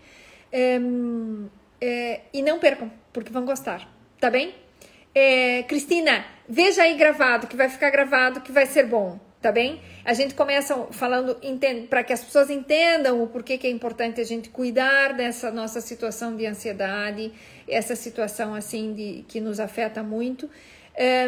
Um, 0.53 1.49
é, 1.81 2.23
e 2.33 2.43
não 2.43 2.59
percam, 2.59 2.91
porque 3.13 3.33
vão 3.33 3.45
gostar, 3.45 3.89
tá 4.19 4.29
bem? 4.29 4.55
É, 5.15 5.63
Cristina, 5.65 6.25
veja 6.49 6.83
aí 6.83 6.97
gravado, 6.97 7.47
que 7.47 7.57
vai 7.57 7.69
ficar 7.69 7.91
gravado, 7.91 8.41
que 8.41 8.53
vai 8.53 8.67
ser 8.67 8.87
bom 8.87 9.19
tá 9.41 9.51
bem? 9.51 9.81
A 10.05 10.13
gente 10.13 10.35
começa 10.35 10.77
falando 10.91 11.37
para 11.89 12.05
que 12.05 12.13
as 12.13 12.23
pessoas 12.23 12.51
entendam 12.51 13.23
o 13.23 13.27
porquê 13.27 13.57
que 13.57 13.67
é 13.67 13.71
importante 13.71 14.21
a 14.21 14.25
gente 14.25 14.51
cuidar 14.51 15.15
dessa 15.15 15.51
nossa 15.51 15.81
situação 15.81 16.37
de 16.37 16.47
ansiedade, 16.47 17.33
essa 17.67 17.97
situação 17.97 18.55
assim 18.55 18.93
de 18.93 19.25
que 19.27 19.41
nos 19.41 19.59
afeta 19.59 20.03
muito. 20.03 20.49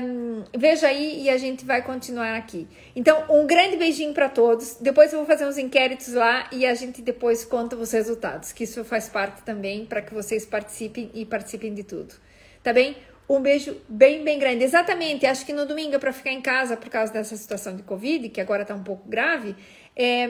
Um, 0.03 0.45
veja 0.55 0.89
aí 0.89 1.23
e 1.23 1.31
a 1.31 1.39
gente 1.39 1.65
vai 1.65 1.81
continuar 1.81 2.37
aqui. 2.37 2.69
Então, 2.95 3.25
um 3.31 3.47
grande 3.47 3.77
beijinho 3.77 4.13
para 4.13 4.29
todos. 4.29 4.77
Depois 4.79 5.13
eu 5.13 5.21
vou 5.21 5.27
fazer 5.27 5.47
uns 5.47 5.57
inquéritos 5.57 6.13
lá 6.13 6.47
e 6.53 6.67
a 6.67 6.75
gente 6.75 7.01
depois 7.01 7.45
conta 7.45 7.77
os 7.77 7.91
resultados, 7.93 8.53
que 8.53 8.65
isso 8.65 8.85
faz 8.85 9.09
parte 9.09 9.41
também 9.43 9.87
para 9.87 10.03
que 10.03 10.13
vocês 10.13 10.45
participem 10.45 11.11
e 11.15 11.25
participem 11.25 11.73
de 11.73 11.85
tudo. 11.85 12.15
Tá 12.63 12.73
bem? 12.73 12.97
Um 13.33 13.41
beijo 13.41 13.81
bem, 13.89 14.23
bem 14.23 14.39
grande. 14.39 14.63
Exatamente, 14.63 15.25
acho 15.25 15.47
que 15.47 15.55
no 15.55 15.65
domingo 15.65 15.95
é 15.95 15.99
para 15.99 16.13
ficar 16.13 16.33
em 16.33 16.43
casa 16.43 16.77
por 16.77 16.91
causa 16.91 17.11
dessa 17.11 17.35
situação 17.35 17.75
de 17.75 17.83
Covid, 17.83 18.29
que 18.29 18.43
agora 18.43 18.61
está 18.61 18.75
um 18.75 18.83
pouco 18.83 19.09
grave. 19.09 19.57
É, 19.97 20.29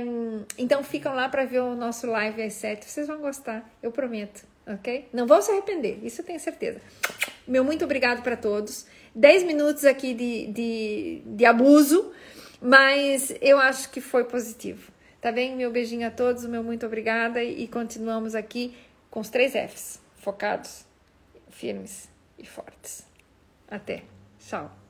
então 0.56 0.84
ficam 0.84 1.12
lá 1.12 1.28
para 1.28 1.44
ver 1.44 1.62
o 1.62 1.74
nosso 1.74 2.06
live 2.06 2.40
às 2.40 2.52
7. 2.52 2.88
Vocês 2.88 3.08
vão 3.08 3.18
gostar, 3.18 3.68
eu 3.82 3.90
prometo, 3.90 4.46
ok? 4.68 5.08
Não 5.12 5.26
vão 5.26 5.42
se 5.42 5.50
arrepender, 5.50 5.98
isso 6.04 6.20
eu 6.20 6.24
tenho 6.24 6.38
certeza. 6.38 6.80
Meu 7.44 7.64
muito 7.64 7.84
obrigado 7.84 8.22
para 8.22 8.36
todos. 8.36 8.86
10 9.16 9.42
minutos 9.42 9.84
aqui 9.84 10.14
de, 10.14 10.46
de, 10.52 11.22
de 11.26 11.44
abuso, 11.44 12.12
mas 12.60 13.34
eu 13.40 13.58
acho 13.58 13.90
que 13.90 14.00
foi 14.00 14.22
positivo. 14.22 14.92
Tá 15.20 15.32
bem? 15.32 15.56
Meu 15.56 15.72
beijinho 15.72 16.06
a 16.06 16.10
todos, 16.12 16.46
meu 16.46 16.62
muito 16.62 16.86
obrigada 16.86 17.42
e 17.42 17.66
continuamos 17.66 18.36
aqui 18.36 18.76
com 19.10 19.18
os 19.18 19.28
três 19.28 19.54
Fs, 19.54 20.00
focados, 20.18 20.86
firmes 21.50 22.11
e 22.42 22.46
fortes. 22.46 23.06
Até. 23.70 24.02
Tchau. 24.38 24.81